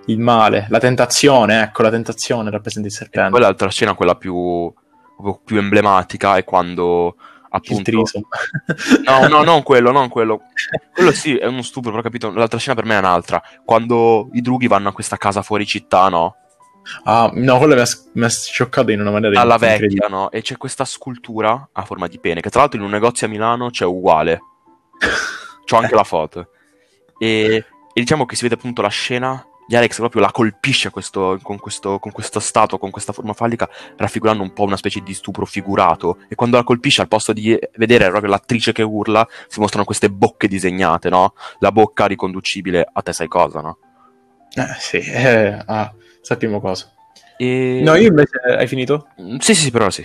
il 0.07 0.19
male, 0.21 0.67
la 0.69 0.79
tentazione, 0.79 1.63
ecco, 1.63 1.83
la 1.83 1.91
tentazione 1.91 2.51
rappresenta 2.51 2.87
il 2.87 2.95
serpente. 2.95 3.31
Poi 3.31 3.41
l'altra 3.41 3.69
scena, 3.69 3.95
quella 3.95 4.15
più, 4.15 4.73
più 5.45 5.59
emblematica, 5.59 6.37
è 6.37 6.45
quando 6.45 7.17
appunto... 7.51 7.91
No, 9.05 9.29
no, 9.29 9.43
non 9.43 9.63
quello, 9.63 9.93
non 9.93 10.09
quello. 10.09 10.43
Quello 10.93 11.13
sì, 11.13 11.37
è 11.37 11.47
uno 11.47 11.63
stupro, 11.63 11.91
però 11.91 12.03
capito. 12.03 12.31
L'altra 12.31 12.59
scena 12.59 12.75
per 12.75 12.85
me 12.85 12.95
è 12.97 12.99
un'altra. 12.99 13.43
Quando 13.65 14.29
i 14.33 14.41
drughi 14.41 14.67
vanno 14.67 14.89
a 14.89 14.93
questa 14.93 15.17
casa 15.17 15.43
fuori 15.43 15.67
città, 15.67 16.09
no? 16.09 16.37
Ah, 17.05 17.31
no, 17.35 17.59
quello 17.59 17.75
mi 17.75 17.81
ha, 17.81 17.87
mi 18.15 18.25
ha 18.25 18.29
scioccato 18.29 18.91
in 18.91 19.01
una 19.01 19.11
maniera 19.11 19.41
Alla 19.41 19.59
vecchia, 19.59 20.09
no? 20.09 20.31
E 20.31 20.43
c'è 20.43 20.57
questa 20.57 20.85
scultura 20.85 21.71
a 21.73 21.85
forma 21.85 22.09
di 22.09 22.19
pene, 22.19 22.41
che 22.41 22.51
tra 22.51 22.61
l'altro 22.61 22.79
in 22.79 22.85
un 22.85 22.91
negozio 22.91 23.27
a 23.27 23.31
Milano 23.31 23.71
c'è 23.71 23.85
uguale. 23.85 24.41
C'ho 25.65 25.77
anche 25.77 25.95
la 25.95 26.05
foto. 26.05 26.49
E, 27.19 27.65
e 27.93 28.01
diciamo 28.01 28.27
che 28.27 28.35
si 28.35 28.43
vede 28.43 28.55
appunto 28.55 28.83
la 28.83 28.89
scena 28.89 29.45
di 29.71 29.77
Alex 29.77 29.99
proprio 29.99 30.21
la 30.21 30.33
colpisce 30.33 30.91
questo- 30.91 31.39
con, 31.41 31.57
questo, 31.61 32.01
con 32.01 32.11
questa 32.11 32.41
statua, 32.41 32.77
con 32.77 32.91
questa 32.91 33.13
forma 33.13 33.35
fallica, 33.35 33.69
raffigurando 33.97 34.43
un 34.43 34.53
po' 34.53 34.65
una 34.65 34.77
specie 34.77 34.99
di 35.01 35.15
stupro 35.15 35.47
figurato. 35.47 36.19
E 36.29 36.35
quando 36.35 36.57
la 36.57 36.65
colpisce, 36.65 37.03
al 37.03 37.07
posto 37.07 37.33
di 37.33 37.57
vedere 37.77 38.09
proprio 38.09 38.31
l'attrice 38.31 38.73
che 38.73 38.83
urla, 38.83 39.25
si 39.47 39.61
mostrano 39.61 39.85
queste 39.85 40.11
bocche 40.11 40.49
disegnate, 40.49 41.09
no? 41.09 41.35
La 41.61 41.71
bocca 41.71 42.07
riconducibile 42.07 42.85
a 42.93 43.01
te 43.01 43.13
sai 43.13 43.29
cosa, 43.29 43.61
no? 43.61 43.79
Eh, 44.57 44.75
sì, 44.81 44.97
eh, 44.97 45.63
ah, 45.65 45.95
sappiamo 46.21 46.61
cosa. 46.61 46.93
E... 47.37 47.81
No, 47.85 47.95
io 47.95 48.09
invece... 48.09 48.41
Hai 48.41 48.67
finito? 48.67 49.11
Sì, 49.39 49.55
sì, 49.55 49.63
sì, 49.63 49.71
però 49.71 49.89
sì. 49.89 50.05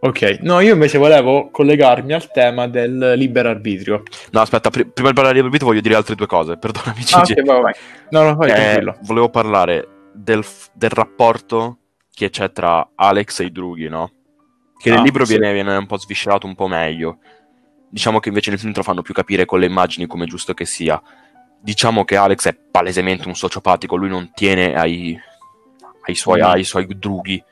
Ok, 0.00 0.38
no, 0.42 0.60
io 0.60 0.74
invece 0.74 0.96
volevo 0.96 1.50
collegarmi 1.50 2.12
al 2.12 2.30
tema 2.30 2.68
del 2.68 3.14
libero 3.16 3.48
arbitrio. 3.48 4.04
No, 4.30 4.40
aspetta, 4.40 4.70
pri- 4.70 4.86
prima 4.86 5.08
di 5.08 5.14
parlare 5.14 5.34
di 5.38 5.44
Arbitro 5.44 5.66
voglio 5.66 5.80
dire 5.80 5.96
altre 5.96 6.14
due 6.14 6.26
cose, 6.26 6.56
perdonami 6.56 7.00
Ah, 7.12 7.22
Gigi. 7.22 7.40
ok, 7.40 7.44
vai, 7.46 7.60
vai. 7.62 7.72
No, 8.10 8.22
no, 8.22 8.36
vai, 8.36 8.50
Eh, 8.50 8.54
tranquillo. 8.54 8.96
volevo 9.02 9.28
parlare 9.28 10.10
del, 10.12 10.44
f- 10.44 10.70
del 10.72 10.90
rapporto 10.90 11.78
che 12.14 12.30
c'è 12.30 12.52
tra 12.52 12.90
Alex 12.94 13.40
e 13.40 13.44
i 13.46 13.50
drughi, 13.52 13.88
no? 13.88 14.12
Che 14.78 14.90
nel 14.90 15.00
Ah, 15.00 15.02
libro 15.02 15.24
sì. 15.24 15.36
viene, 15.36 15.52
viene 15.52 15.76
un 15.76 15.86
po' 15.86 15.98
sviscerato 15.98 16.46
un 16.46 16.54
po' 16.54 16.68
meglio. 16.68 17.18
Diciamo 17.90 18.20
che 18.20 18.28
invece 18.28 18.50
nel 18.50 18.60
film 18.60 18.70
te 18.72 18.78
lo 18.78 18.84
fanno 18.84 19.02
più 19.02 19.14
capire 19.14 19.46
con 19.46 19.58
le 19.58 19.66
immagini 19.66 20.06
come 20.06 20.26
giusto 20.26 20.54
che 20.54 20.64
sia. 20.64 21.00
Diciamo 21.60 22.04
che 22.04 22.14
Alex 22.16 22.46
è 22.46 22.54
palesemente 22.54 23.26
un 23.26 23.34
sociopatico, 23.34 23.96
lui 23.96 24.08
non 24.10 24.30
tiene 24.32 24.74
ai, 24.76 25.18
ai, 26.06 26.14
suoi, 26.14 26.40
Mm. 26.40 26.44
ai 26.44 26.62
suoi 26.62 26.86
drughi. 26.86 27.42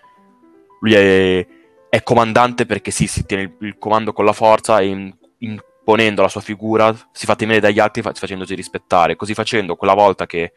Lui 0.80 0.94
è, 0.94 1.46
è 1.88 2.02
comandante 2.02 2.66
perché 2.66 2.90
sì, 2.90 3.06
si 3.06 3.24
tiene 3.24 3.42
il, 3.44 3.56
il 3.60 3.78
comando 3.78 4.12
con 4.12 4.24
la 4.24 4.32
forza 4.32 4.80
e 4.80 4.86
in- 4.86 5.14
imponendo 5.38 6.22
la 6.22 6.28
sua 6.28 6.40
figura 6.40 6.94
si 7.12 7.26
fa 7.26 7.36
temere 7.36 7.60
dagli 7.60 7.78
altri 7.78 8.02
fa- 8.02 8.12
facendosi 8.12 8.54
rispettare. 8.54 9.16
Così 9.16 9.34
facendo, 9.34 9.76
quella 9.76 9.94
volta 9.94 10.26
che 10.26 10.52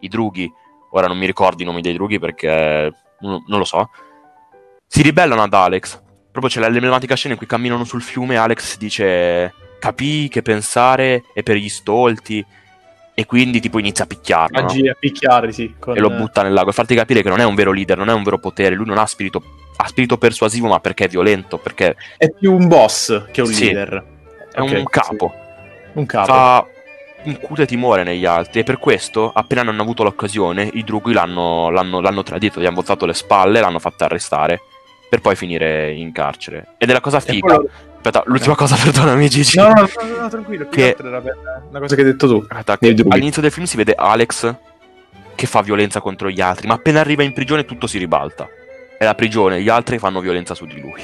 i 0.00 0.08
drughi, 0.08 0.50
ora 0.90 1.06
non 1.06 1.18
mi 1.18 1.26
ricordo 1.26 1.62
i 1.62 1.66
nomi 1.66 1.80
dei 1.80 1.92
drughi 1.92 2.18
perché 2.18 2.92
non, 3.20 3.44
non 3.46 3.58
lo 3.58 3.64
so, 3.64 3.90
si 4.86 5.02
ribellano 5.02 5.42
ad 5.42 5.54
Alex. 5.54 6.00
Proprio 6.32 6.50
c'è 6.50 6.68
l'emblematica 6.68 7.14
scena 7.14 7.34
in 7.34 7.38
cui 7.38 7.46
camminano 7.46 7.84
sul 7.84 8.02
fiume 8.02 8.34
e 8.34 8.38
Alex 8.38 8.76
dice 8.78 9.54
capì 9.78 10.28
che 10.28 10.42
pensare 10.42 11.24
è 11.34 11.42
per 11.42 11.56
gli 11.56 11.68
stolti 11.68 12.44
e 13.14 13.26
quindi 13.26 13.60
tipo 13.60 13.78
inizia 13.78 14.04
a 14.04 14.06
picchiarlo. 14.06 14.60
no? 14.60 14.66
Aggi 14.66 14.88
a 14.88 14.96
picchiare, 14.98 15.52
sì. 15.52 15.74
Con, 15.78 15.96
e 15.96 16.00
lo 16.00 16.10
butta 16.10 16.42
nel 16.42 16.52
lago 16.52 16.70
e 16.70 16.72
farti 16.72 16.94
capire 16.94 17.22
che 17.22 17.28
non 17.28 17.40
è 17.40 17.44
un 17.44 17.54
vero 17.54 17.72
leader, 17.72 17.96
non 17.98 18.08
è 18.08 18.12
un 18.12 18.22
vero 18.22 18.38
potere, 18.38 18.74
lui 18.74 18.86
non 18.86 18.98
ha 18.98 19.06
spirito, 19.06 19.42
ha 19.76 19.86
spirito 19.86 20.16
persuasivo 20.18 20.68
ma 20.68 20.80
perché 20.80 21.04
è 21.04 21.08
violento, 21.08 21.58
perché 21.58 21.96
È 22.16 22.30
più 22.30 22.52
un 22.54 22.68
boss 22.68 23.26
che 23.30 23.40
un 23.42 23.46
Sì. 23.48 23.64
leader. 23.66 24.04
è 24.52 24.60
Ok, 24.60 24.70
un 24.76 24.84
capo, 24.84 25.32
sì. 25.34 25.98
Un 25.98 26.06
capo. 26.06 26.26
fa 26.32 26.66
incute 27.24 27.66
timore 27.66 28.02
negli 28.02 28.24
altri 28.24 28.60
e 28.60 28.62
per 28.64 28.78
questo 28.78 29.30
appena 29.32 29.60
hanno 29.60 29.82
avuto 29.82 30.02
l'occasione 30.02 30.68
i 30.72 30.82
drughi 30.82 31.12
l'hanno, 31.12 31.70
l'hanno, 31.70 32.00
l'hanno 32.00 32.22
tradito, 32.22 32.60
gli 32.60 32.64
hanno 32.66 32.74
voltato 32.74 33.06
le 33.06 33.14
spalle, 33.14 33.60
l'hanno 33.60 33.78
fatta 33.78 34.06
arrestare 34.06 34.60
per 35.08 35.20
poi 35.20 35.36
finire 35.36 35.92
in 35.92 36.10
carcere. 36.12 36.68
Ed 36.78 36.88
è 36.90 36.92
la 36.94 37.00
cosa 37.00 37.20
figa. 37.20 37.56
poi- 37.56 37.66
Aspetta, 38.02 38.24
l'ultima 38.26 38.56
cosa, 38.56 38.74
perdonami 38.82 39.28
Gigi. 39.28 39.58
No, 39.58 39.68
no, 39.68 39.74
no, 39.74 40.20
no, 40.22 40.28
tranquillo. 40.28 40.68
Che- 40.68 40.88
altro 40.88 41.06
era 41.06 41.22
una 41.70 41.78
cosa 41.78 41.94
che 41.94 42.00
hai 42.00 42.06
detto 42.08 42.26
tu. 42.26 42.44
Aspetta, 42.48 42.78
all'inizio 43.08 43.40
del 43.40 43.52
film 43.52 43.66
si 43.66 43.76
vede 43.76 43.94
Alex 43.96 44.54
che 45.36 45.46
fa 45.46 45.62
violenza 45.62 46.00
contro 46.00 46.28
gli 46.28 46.40
altri, 46.40 46.66
ma 46.66 46.74
appena 46.74 46.98
arriva 46.98 47.22
in 47.22 47.32
prigione 47.32 47.64
tutto 47.64 47.86
si 47.86 47.98
ribalta. 47.98 48.48
È 48.98 49.04
la 49.04 49.14
prigione, 49.14 49.62
gli 49.62 49.68
altri 49.68 49.98
fanno 49.98 50.20
violenza 50.20 50.54
su 50.54 50.66
di 50.66 50.80
lui. 50.80 51.00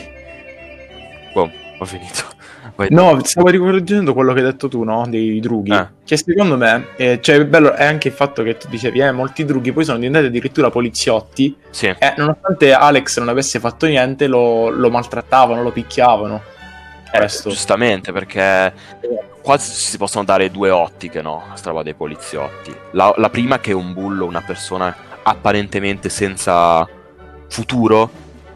Boh, 1.32 1.50
ho 1.78 1.84
finito. 1.84 2.36
Vai. 2.74 2.88
No, 2.90 3.18
stavo 3.22 3.48
ricorgendo 3.48 4.12
quello 4.12 4.32
che 4.32 4.40
hai 4.40 4.46
detto 4.46 4.68
tu, 4.68 4.82
no? 4.82 5.06
Dei 5.08 5.38
drughi. 5.40 5.72
Eh. 5.72 5.86
Che 6.04 6.16
secondo 6.16 6.56
me, 6.56 6.88
eh, 6.96 7.20
cioè, 7.20 7.44
bello 7.44 7.74
è 7.74 7.84
anche 7.84 8.08
il 8.08 8.14
fatto 8.14 8.42
che 8.42 8.56
tu 8.56 8.68
dicevi, 8.68 8.98
eh, 9.00 9.12
molti 9.12 9.44
drughi 9.44 9.72
poi 9.72 9.84
sono 9.84 9.98
diventati 9.98 10.26
addirittura 10.26 10.70
poliziotti. 10.70 11.56
Sì, 11.70 11.86
E 11.86 12.14
nonostante 12.16 12.72
Alex 12.72 13.18
non 13.18 13.28
avesse 13.28 13.60
fatto 13.60 13.86
niente, 13.86 14.26
lo, 14.26 14.68
lo 14.68 14.90
maltrattavano, 14.90 15.62
lo 15.62 15.70
picchiavano. 15.70 16.56
Eh, 17.12 17.18
Questo. 17.18 17.48
giustamente 17.50 18.12
perché 18.12 18.72
qua 19.42 19.56
si 19.58 19.96
possono 19.96 20.24
dare 20.24 20.50
due 20.50 20.70
ottiche, 20.70 21.22
no? 21.22 21.44
Questa 21.48 21.70
roba 21.70 21.82
dei 21.82 21.94
poliziotti. 21.94 22.74
La, 22.92 23.12
la 23.16 23.30
prima 23.30 23.58
che 23.60 23.72
un 23.72 23.92
bullo, 23.94 24.26
una 24.26 24.42
persona 24.42 24.94
apparentemente 25.22 26.08
senza 26.08 26.86
futuro, 27.48 28.10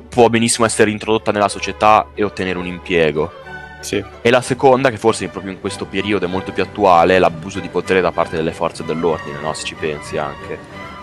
può 0.08 0.28
benissimo 0.28 0.66
essere 0.66 0.90
introdotta 0.90 1.32
nella 1.32 1.48
società 1.48 2.08
e 2.14 2.22
ottenere 2.24 2.58
un 2.58 2.66
impiego. 2.66 3.32
Sì. 3.80 4.04
E 4.20 4.30
la 4.30 4.42
seconda, 4.42 4.90
che 4.90 4.96
forse 4.98 5.26
proprio 5.28 5.52
in 5.52 5.60
questo 5.60 5.86
periodo 5.86 6.26
è 6.26 6.28
molto 6.28 6.52
più 6.52 6.62
attuale, 6.62 7.16
è 7.16 7.18
l'abuso 7.18 7.58
di 7.58 7.68
potere 7.68 8.00
da 8.00 8.12
parte 8.12 8.36
delle 8.36 8.52
forze 8.52 8.84
dell'ordine, 8.84 9.38
no? 9.40 9.52
Se 9.54 9.64
ci 9.64 9.74
pensi 9.74 10.18
anche. 10.18 10.58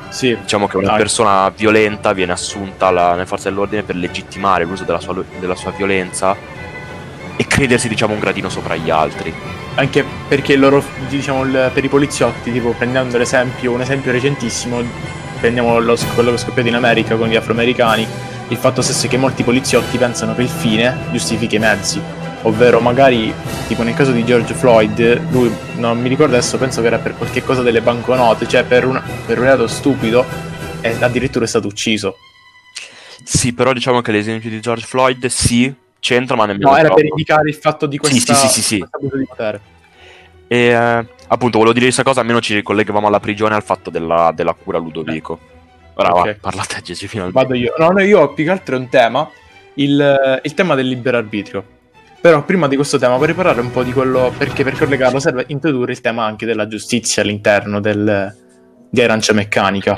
Sì. 0.10 0.36
Diciamo 0.40 0.68
che 0.68 0.78
una 0.78 0.94
Ah. 0.94 0.98
persona 0.98 1.50
violenta 1.50 2.14
viene 2.14 2.32
assunta 2.32 2.88
alla- 2.88 3.12
nelle 3.12 3.26
forze 3.26 3.50
dell'ordine 3.50 3.84
per 3.84 3.96
legittimare 3.96 4.64
l'uso 4.64 4.84
della 4.84 5.00
sua, 5.00 5.24
della 5.40 5.56
sua 5.56 5.72
violenza 5.72 6.36
credersi, 7.60 7.90
diciamo, 7.90 8.14
un 8.14 8.20
gradino 8.20 8.48
sopra 8.48 8.78
gli 8.78 8.90
altri. 8.90 9.34
Anche 9.76 10.06
perché 10.30 10.56
loro, 10.56 10.82
diciamo, 11.10 11.44
per 11.74 11.84
i 11.84 11.90
poliziotti, 11.90 12.54
tipo 12.54 12.72
prendendo 12.72 13.18
l'esempio, 13.18 13.74
un 13.74 13.82
esempio 13.82 14.14
recentissimo, 14.14 14.82
prendiamo 15.42 15.78
lo- 15.80 15.98
quello 16.14 16.30
che 16.30 16.36
è 16.38 16.40
scoppiato 16.40 16.70
in 16.70 16.76
America 16.76 17.18
con 17.18 17.28
gli 17.28 17.36
afroamericani, 17.36 18.08
il 18.48 18.58
fatto 18.58 18.82
stesso 18.82 19.10
che 19.10 19.18
molti 19.18 19.44
poliziotti 19.44 19.98
pensano 19.98 20.34
che 20.36 20.42
il 20.42 20.48
fine 20.48 20.98
giustifichi 21.12 21.58
i 21.58 21.60
mezzi, 21.60 22.02
ovvero 22.44 22.80
magari, 22.80 23.34
tipo 23.68 23.84
nel 23.84 23.94
caso 23.94 24.14
di 24.14 24.24
George 24.24 24.54
Floyd, 24.54 25.30
lui 25.30 25.54
non 25.76 26.00
mi 26.00 26.08
ricordo 26.08 26.38
adesso, 26.38 26.58
penso 26.58 26.80
che 26.80 26.88
era 26.88 26.98
per 26.98 27.16
qualche 27.18 27.44
cosa 27.44 27.62
delle 27.62 27.82
banconote, 27.82 28.48
cioè 28.48 28.64
per, 28.64 28.86
una, 28.86 29.04
per 29.26 29.38
un 29.38 29.44
reato 29.44 29.68
stupido, 29.68 30.26
e 30.80 30.96
addirittura 31.02 31.44
è 31.44 31.48
stato 31.48 31.68
ucciso. 31.68 32.16
Sì, 33.22 33.52
però 33.52 33.74
diciamo 33.74 34.02
che 34.02 34.14
l'esempio 34.14 34.50
di 34.50 34.62
George 34.62 34.86
Floyd 34.86 35.26
sì, 35.28 35.72
c'entra, 36.00 36.36
ma 36.36 36.46
nemmeno 36.46 36.70
No, 36.70 36.76
era 36.76 36.86
troppo. 36.86 37.02
per 37.02 37.10
indicare 37.10 37.50
il 37.50 37.56
fatto 37.56 37.86
di 37.86 37.98
questa, 37.98 38.34
Sì, 38.34 38.48
sì, 38.48 38.54
sì, 38.54 38.62
sì, 38.62 38.86
abuso 38.90 39.18
di 39.18 39.26
potere. 39.26 39.60
E 40.48 40.58
eh, 40.68 41.08
appunto, 41.28 41.58
volevo 41.58 41.74
dire 41.74 41.86
questa 41.86 42.04
cosa, 42.04 42.22
almeno 42.22 42.40
ci 42.42 42.56
ricollegavamo 42.56 43.08
alla 43.08 43.20
prigione 43.20 43.56
al 43.56 43.64
fatto 43.64 43.90
della, 43.90 44.32
della 44.36 44.54
cura 44.54 44.78
Ludovico. 44.78 45.40
Ora 45.96 46.10
va, 46.10 46.20
Ok. 46.22 46.38
parla 46.40 46.64
te, 46.64 46.82
Gigi, 46.82 47.08
finalmente. 47.08 47.40
Vado 47.42 47.54
io. 47.56 47.74
No, 47.78 47.90
no, 47.92 48.02
io 48.02 48.22
ho 48.22 48.34
più 48.34 48.46
che 48.46 48.52
altro 48.52 48.78
un 48.78 48.88
tema, 48.90 49.30
il, 49.76 50.40
il 50.44 50.54
tema 50.54 50.76
del 50.76 50.88
libero 50.88 51.18
arbitrio. 51.18 51.64
Però 52.22 52.44
prima 52.44 52.68
di 52.68 52.76
questo 52.76 52.98
tema 52.98 53.16
vorrei 53.18 53.34
parlare 53.36 53.62
un 53.62 53.72
po' 53.72 53.84
di 53.84 53.94
quello, 53.94 54.34
perché 54.38 54.64
per 54.64 54.78
collegarlo 54.78 55.20
serve 55.20 55.46
introdurre 55.48 55.92
il 55.94 56.02
tema 56.02 56.26
anche 56.26 56.46
della 56.46 56.68
giustizia 56.68 57.22
all'interno 57.22 57.80
del, 57.80 58.36
di 58.90 59.02
Arancia 59.02 59.34
Meccanica. 59.34 59.98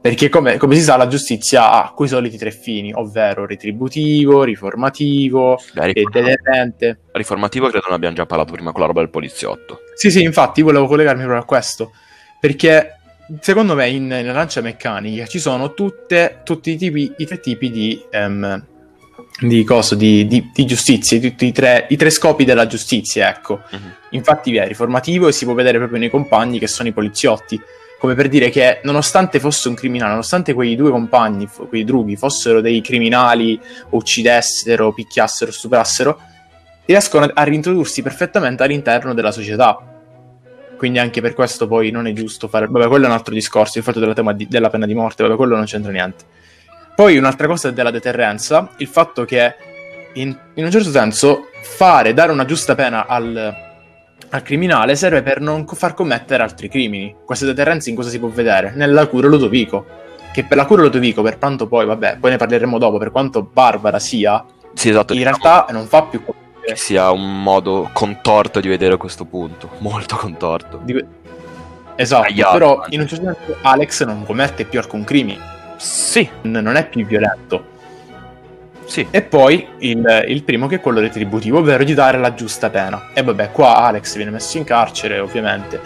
Perché 0.00 0.30
come, 0.30 0.56
come 0.56 0.76
si 0.76 0.80
sa 0.82 0.96
la 0.96 1.08
giustizia 1.08 1.70
ha 1.70 1.92
quei 1.92 2.08
soliti 2.08 2.38
tre 2.38 2.50
fini, 2.50 2.90
ovvero 2.94 3.44
retributivo, 3.44 4.44
riformativo 4.44 5.60
Beh, 5.74 5.90
e 5.90 6.04
deterrente. 6.10 7.00
riformativo 7.12 7.68
credo 7.68 7.86
ne 7.90 7.96
abbiamo 7.96 8.14
già 8.14 8.24
parlato 8.24 8.52
prima 8.52 8.72
con 8.72 8.80
la 8.80 8.86
roba 8.86 9.00
del 9.00 9.10
poliziotto. 9.10 9.80
Sì, 9.94 10.10
sì, 10.10 10.22
infatti 10.22 10.62
volevo 10.62 10.86
collegarmi 10.86 11.20
proprio 11.20 11.42
a 11.42 11.44
questo, 11.44 11.92
perché 12.40 12.94
secondo 13.40 13.74
me 13.74 13.90
in, 13.90 14.04
in 14.04 14.28
Arancia 14.28 14.62
Meccanica 14.62 15.26
ci 15.26 15.38
sono 15.38 15.74
tutte, 15.74 16.40
tutti 16.44 16.70
i, 16.70 16.76
tipi, 16.78 17.12
i 17.18 17.26
tre 17.26 17.38
tipi 17.38 17.70
di, 17.70 18.02
ehm, 18.10 18.66
di, 19.40 19.64
coso, 19.64 19.94
di, 19.94 20.26
di, 20.26 20.50
di 20.52 20.64
giustizia, 20.64 21.20
tutti 21.20 21.44
i 21.44 21.52
tre, 21.52 21.86
i 21.90 21.96
tre 21.96 22.08
scopi 22.08 22.44
della 22.44 22.66
giustizia, 22.66 23.28
ecco. 23.28 23.60
Mhm. 23.70 23.94
Infatti 24.10 24.50
vi 24.50 24.56
è 24.56 24.66
riformativo 24.66 25.28
e 25.28 25.32
si 25.32 25.44
può 25.44 25.52
vedere 25.52 25.76
proprio 25.76 25.98
nei 25.98 26.08
compagni 26.10 26.58
che 26.58 26.66
sono 26.66 26.88
i 26.88 26.92
poliziotti, 26.92 27.60
come 28.00 28.14
per 28.14 28.28
dire 28.30 28.48
che 28.48 28.80
nonostante 28.84 29.38
fosse 29.38 29.68
un 29.68 29.74
criminale, 29.74 30.12
nonostante 30.12 30.54
quei 30.54 30.74
due 30.74 30.90
compagni, 30.90 31.46
quei 31.68 31.84
drughi, 31.84 32.16
fossero 32.16 32.62
dei 32.62 32.80
criminali, 32.80 33.60
uccidessero, 33.90 34.94
picchiassero, 34.94 35.52
stuprassero, 35.52 36.18
riescono 36.86 37.30
a 37.30 37.42
rintrodursi 37.42 38.00
perfettamente 38.00 38.62
all'interno 38.62 39.12
della 39.12 39.30
società. 39.30 39.78
Quindi 40.78 40.98
anche 40.98 41.20
per 41.20 41.34
questo 41.34 41.68
poi 41.68 41.90
non 41.90 42.06
è 42.06 42.14
giusto 42.14 42.48
fare... 42.48 42.68
Vabbè, 42.68 42.88
quello 42.88 43.04
è 43.04 43.08
un 43.08 43.12
altro 43.12 43.34
discorso, 43.34 43.76
il 43.76 43.84
fatto 43.84 44.00
della, 44.00 44.32
di- 44.32 44.48
della 44.48 44.70
pena 44.70 44.86
di 44.86 44.94
morte, 44.94 45.22
vabbè, 45.22 45.36
quello 45.36 45.56
non 45.56 45.66
c'entra 45.66 45.92
niente. 45.92 46.24
Poi 46.96 47.18
un'altra 47.18 47.46
cosa 47.48 47.68
è 47.68 47.74
della 47.74 47.90
deterrenza, 47.90 48.70
il 48.78 48.86
fatto 48.86 49.26
che 49.26 49.54
in, 50.14 50.34
in 50.54 50.64
un 50.64 50.70
certo 50.70 50.88
senso 50.88 51.48
fare, 51.60 52.14
dare 52.14 52.32
una 52.32 52.46
giusta 52.46 52.74
pena 52.74 53.04
al, 53.06 53.69
al 54.30 54.42
criminale 54.42 54.94
serve 54.94 55.22
per 55.22 55.40
non 55.40 55.66
far 55.66 55.94
commettere 55.94 56.42
altri 56.42 56.68
crimini. 56.68 57.14
Questa 57.24 57.44
deterrenza 57.46 57.90
in 57.90 57.96
cosa 57.96 58.08
si 58.10 58.18
può 58.18 58.28
vedere? 58.28 58.72
Nella 58.74 59.06
cura 59.06 59.26
Ludovico. 59.28 59.86
Che 60.32 60.44
per 60.44 60.56
la 60.56 60.64
cura 60.66 60.82
Ludovico, 60.82 61.22
per 61.22 61.38
quanto 61.38 61.66
poi, 61.66 61.84
vabbè, 61.86 62.18
poi 62.20 62.30
ne 62.30 62.36
parleremo 62.36 62.78
dopo, 62.78 62.98
per 62.98 63.10
quanto 63.10 63.42
barbara 63.42 63.98
sia, 63.98 64.44
Sì, 64.74 64.90
esatto. 64.90 65.12
in 65.12 65.18
diciamo 65.18 65.38
realtà 65.42 65.72
non 65.72 65.86
fa 65.86 66.02
più 66.04 66.22
che 66.62 66.76
sia 66.76 67.10
un 67.10 67.42
modo 67.42 67.90
contorto 67.92 68.60
di 68.60 68.68
vedere 68.68 68.96
questo 68.96 69.24
punto. 69.24 69.70
Molto 69.78 70.16
contorto. 70.16 70.80
di- 70.84 71.04
Esatto, 71.96 72.28
Sbagliato, 72.28 72.52
però 72.52 72.84
in 72.90 73.00
un 73.00 73.06
certo 73.08 73.24
senso 73.24 73.56
Alex 73.62 74.04
non 74.04 74.24
commette 74.24 74.64
più 74.64 74.78
alcun 74.78 75.04
crimine, 75.04 75.38
Sì, 75.76 76.26
non 76.42 76.76
è 76.76 76.86
più 76.88 77.04
violento. 77.04 77.78
Sì. 78.90 79.06
E 79.10 79.22
poi 79.22 79.64
il, 79.78 80.24
il 80.26 80.42
primo 80.42 80.66
che 80.66 80.76
è 80.76 80.80
quello 80.80 80.98
retributivo, 80.98 81.58
ovvero 81.58 81.84
di 81.84 81.94
dare 81.94 82.18
la 82.18 82.34
giusta 82.34 82.70
pena. 82.70 83.10
E 83.14 83.22
vabbè, 83.22 83.52
qua 83.52 83.76
Alex 83.76 84.16
viene 84.16 84.32
messo 84.32 84.58
in 84.58 84.64
carcere, 84.64 85.20
ovviamente. 85.20 85.80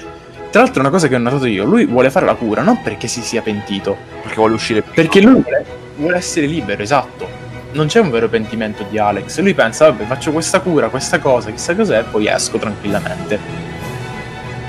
Tra 0.50 0.62
l'altro 0.62 0.80
una 0.80 0.90
cosa 0.90 1.06
che 1.06 1.14
ho 1.14 1.18
notato 1.18 1.44
io, 1.46 1.64
lui 1.64 1.84
vuole 1.84 2.10
fare 2.10 2.24
la 2.24 2.34
cura 2.34 2.62
non 2.62 2.80
perché 2.80 3.06
si 3.08 3.20
sia 3.20 3.42
pentito, 3.42 3.96
Perché 4.22 4.36
vuole 4.36 4.54
uscire 4.54 4.80
più. 4.82 4.92
perché 4.92 5.20
lui 5.20 5.42
vuole, 5.42 5.64
vuole 5.96 6.16
essere 6.16 6.46
libero, 6.46 6.82
esatto. 6.82 7.28
Non 7.72 7.88
c'è 7.88 7.98
un 7.98 8.08
vero 8.08 8.28
pentimento 8.28 8.86
di 8.88 8.96
Alex, 8.98 9.40
lui 9.40 9.52
pensa, 9.52 9.86
vabbè, 9.90 10.04
faccio 10.04 10.30
questa 10.30 10.60
cura, 10.60 10.88
questa 10.88 11.18
cosa, 11.18 11.50
chissà 11.50 11.74
cos'è, 11.74 11.98
e 11.98 12.02
poi 12.04 12.28
esco 12.28 12.56
tranquillamente. 12.56 13.38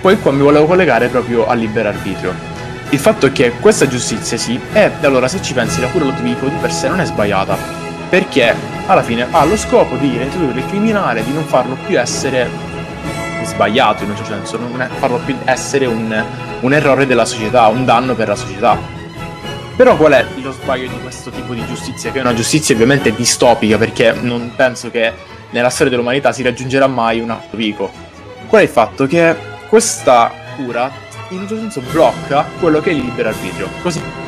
Poi 0.01 0.19
qua 0.19 0.31
mi 0.31 0.41
volevo 0.41 0.65
collegare 0.65 1.07
proprio 1.07 1.47
al 1.47 1.59
libero 1.59 1.89
arbitrio. 1.89 2.33
Il 2.89 2.99
fatto 2.99 3.27
è 3.27 3.31
che 3.31 3.51
questa 3.59 3.87
giustizia 3.87 4.37
sì, 4.37 4.59
e 4.73 4.91
allora 5.01 5.27
se 5.27 5.39
ci 5.41 5.53
pensi 5.53 5.79
la 5.81 5.87
cura 5.87 6.05
Ludovico 6.05 6.47
di 6.47 6.55
per 6.59 6.71
sé 6.71 6.87
non 6.87 6.99
è 6.99 7.05
sbagliata, 7.05 7.84
perché 8.15 8.55
alla 8.85 9.03
fine 9.03 9.27
ha 9.29 9.43
lo 9.43 9.57
scopo 9.57 9.97
di 9.97 10.17
reintrodurre 10.17 10.59
il 10.59 10.65
criminale, 10.67 11.21
di 11.21 11.33
non 11.33 11.43
farlo 11.43 11.75
più 11.85 11.99
essere 11.99 12.49
sbagliato 13.43 14.05
in 14.05 14.11
un 14.11 14.15
certo 14.15 14.31
senso, 14.31 14.57
non 14.57 14.89
farlo 14.99 15.17
più 15.25 15.35
essere 15.43 15.85
un, 15.85 16.23
un 16.61 16.73
errore 16.73 17.05
della 17.05 17.25
società, 17.25 17.67
un 17.67 17.83
danno 17.83 18.15
per 18.15 18.29
la 18.29 18.35
società. 18.35 18.77
Però 19.75 19.97
qual 19.97 20.13
è 20.13 20.25
lo 20.41 20.53
sbaglio 20.53 20.87
di 20.87 20.97
questo 21.01 21.29
tipo 21.29 21.53
di 21.53 21.65
giustizia? 21.65 22.13
Che 22.13 22.19
è 22.19 22.21
una 22.21 22.33
giustizia 22.33 22.73
ovviamente 22.73 23.13
distopica, 23.13 23.77
perché 23.77 24.13
non 24.13 24.53
penso 24.55 24.89
che 24.89 25.11
nella 25.49 25.69
storia 25.69 25.91
dell'umanità 25.91 26.31
si 26.31 26.41
raggiungerà 26.41 26.87
mai 26.87 27.19
un 27.19 27.27
Ludovico. 27.27 27.91
Qual 28.47 28.61
è 28.61 28.63
il 28.63 28.71
fatto? 28.71 29.07
Che 29.07 29.35
questa 29.67 30.31
cura 30.55 30.89
in 31.31 31.39
un 31.39 31.47
certo 31.49 31.69
senso 31.69 31.81
blocca 31.91 32.45
quello 32.61 32.79
che 32.79 32.91
è 32.91 32.93
il 32.93 32.99
libero 33.01 33.27
arbitrio. 33.27 33.67
Così 33.81 34.24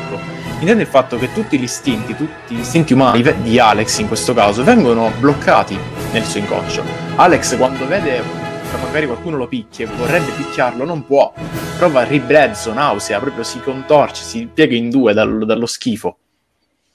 intende 0.59 0.81
il 0.83 0.87
fatto 0.87 1.17
che 1.17 1.31
tutti 1.33 1.57
gli 1.59 1.63
istinti, 1.63 2.15
tutti 2.15 2.55
gli 2.55 2.59
istinti 2.59 2.93
umani 2.93 3.21
di 3.41 3.59
Alex 3.59 3.99
in 3.99 4.07
questo 4.07 4.33
caso, 4.33 4.63
vengono 4.63 5.11
bloccati 5.19 5.77
nel 6.11 6.23
suo 6.23 6.39
inconscio. 6.39 6.83
Alex 7.15 7.57
quando 7.57 7.85
vede 7.87 8.21
che 8.69 8.77
magari 8.83 9.05
qualcuno 9.05 9.37
lo 9.37 9.47
picchia 9.47 9.85
e 9.85 9.89
vorrebbe 9.95 10.31
picchiarlo, 10.31 10.83
non 10.83 11.05
può. 11.05 11.31
Prova 11.77 12.03
ribrezzo, 12.03 12.73
nausea, 12.73 13.19
proprio 13.19 13.43
si 13.43 13.59
contorce, 13.59 14.23
si 14.23 14.49
piega 14.51 14.75
in 14.75 14.89
due 14.89 15.13
dal- 15.13 15.45
dallo 15.45 15.65
schifo. 15.65 16.17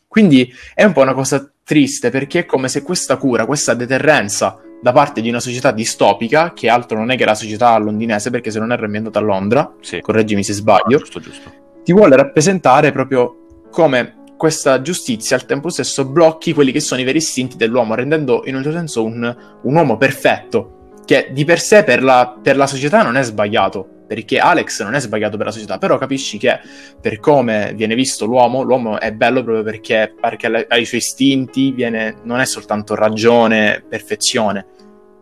Quindi 0.08 0.52
è 0.74 0.84
un 0.84 0.92
po' 0.92 1.00
una 1.00 1.14
cosa 1.14 1.50
triste 1.64 2.10
perché 2.10 2.40
è 2.40 2.44
come 2.46 2.68
se 2.68 2.82
questa 2.82 3.16
cura, 3.16 3.46
questa 3.46 3.72
deterrenza 3.74 4.58
da 4.82 4.92
parte 4.92 5.20
di 5.22 5.28
una 5.28 5.38
società 5.40 5.70
distopica, 5.70 6.52
che 6.52 6.68
altro 6.68 6.98
non 6.98 7.10
è 7.12 7.16
che 7.16 7.24
la 7.24 7.36
società 7.36 7.78
londinese, 7.78 8.30
perché 8.30 8.50
se 8.50 8.58
non 8.58 8.72
erro 8.72 8.82
è 8.82 8.86
ambientata 8.86 9.20
a 9.20 9.22
Londra, 9.22 9.72
Sì. 9.80 10.00
correggimi 10.00 10.42
se 10.42 10.52
sbaglio, 10.52 10.98
Giusto, 10.98 11.20
giusto. 11.20 11.52
ti 11.84 11.92
vuole 11.92 12.16
rappresentare 12.16 12.90
proprio 12.90 13.41
come 13.72 14.20
questa 14.36 14.82
giustizia 14.82 15.34
al 15.36 15.46
tempo 15.46 15.68
stesso 15.68 16.04
blocchi 16.04 16.52
quelli 16.52 16.72
che 16.72 16.80
sono 16.80 17.00
i 17.00 17.04
veri 17.04 17.18
istinti 17.18 17.56
dell'uomo, 17.56 17.94
rendendo 17.94 18.42
in 18.44 18.54
un 18.54 18.62
certo 18.62 18.76
senso 18.76 19.04
un, 19.04 19.36
un 19.62 19.74
uomo 19.74 19.96
perfetto, 19.96 20.90
che 21.04 21.30
di 21.32 21.44
per 21.44 21.58
sé 21.58 21.82
per 21.82 22.02
la, 22.02 22.38
per 22.40 22.56
la 22.56 22.66
società 22.66 23.02
non 23.02 23.16
è 23.16 23.22
sbagliato, 23.22 24.04
perché 24.06 24.38
Alex 24.38 24.82
non 24.82 24.94
è 24.94 25.00
sbagliato 25.00 25.36
per 25.36 25.46
la 25.46 25.52
società, 25.52 25.78
però 25.78 25.96
capisci 25.96 26.38
che 26.38 26.58
per 27.00 27.18
come 27.18 27.72
viene 27.74 27.94
visto 27.94 28.26
l'uomo, 28.26 28.62
l'uomo 28.62 29.00
è 29.00 29.12
bello 29.12 29.42
proprio 29.42 29.64
perché, 29.64 30.12
perché 30.20 30.66
ha- 30.68 30.76
i 30.76 30.84
suoi 30.84 31.00
istinti, 31.00 31.72
viene, 31.72 32.16
non 32.24 32.40
è 32.40 32.44
soltanto 32.44 32.94
ragione, 32.94 33.82
perfezione, 33.88 34.66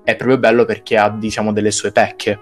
è 0.02 0.16
proprio 0.16 0.38
bello 0.38 0.64
perché 0.64 0.96
ha 0.96 1.08
diciamo 1.10 1.52
delle 1.52 1.70
sue 1.70 1.92
pecche. 1.92 2.38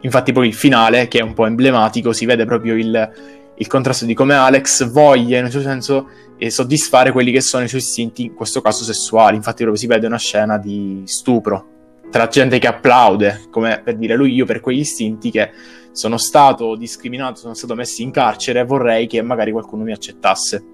Infatti 0.00 0.32
poi 0.32 0.48
il 0.48 0.54
finale, 0.54 1.08
che 1.08 1.18
è 1.18 1.22
un 1.22 1.34
po' 1.34 1.46
emblematico, 1.46 2.12
si 2.12 2.26
vede 2.26 2.44
proprio 2.44 2.74
il, 2.74 3.41
il 3.62 3.68
contrasto 3.68 4.04
di 4.04 4.14
come 4.14 4.34
Alex 4.34 4.90
voglia 4.90 5.38
in 5.38 5.44
un 5.44 5.50
certo 5.50 5.68
senso 5.68 6.08
eh, 6.36 6.50
soddisfare 6.50 7.12
quelli 7.12 7.30
che 7.30 7.40
sono 7.40 7.62
i 7.62 7.68
suoi 7.68 7.80
istinti, 7.80 8.24
in 8.24 8.34
questo 8.34 8.60
caso 8.60 8.82
sessuali. 8.82 9.36
Infatti 9.36 9.62
proprio 9.62 9.76
si 9.76 9.86
vede 9.86 10.06
una 10.06 10.18
scena 10.18 10.58
di 10.58 11.02
stupro 11.06 11.68
tra 12.10 12.26
gente 12.26 12.58
che 12.58 12.66
applaude, 12.66 13.44
come 13.50 13.80
per 13.82 13.96
dire 13.96 14.16
lui 14.16 14.34
io 14.34 14.44
per 14.44 14.60
quegli 14.60 14.80
istinti 14.80 15.30
che 15.30 15.50
sono 15.92 16.18
stato 16.18 16.74
discriminato, 16.76 17.36
sono 17.36 17.54
stato 17.54 17.74
messo 17.74 18.02
in 18.02 18.10
carcere, 18.10 18.64
vorrei 18.64 19.06
che 19.06 19.22
magari 19.22 19.50
qualcuno 19.52 19.84
mi 19.84 19.92
accettasse. 19.92 20.64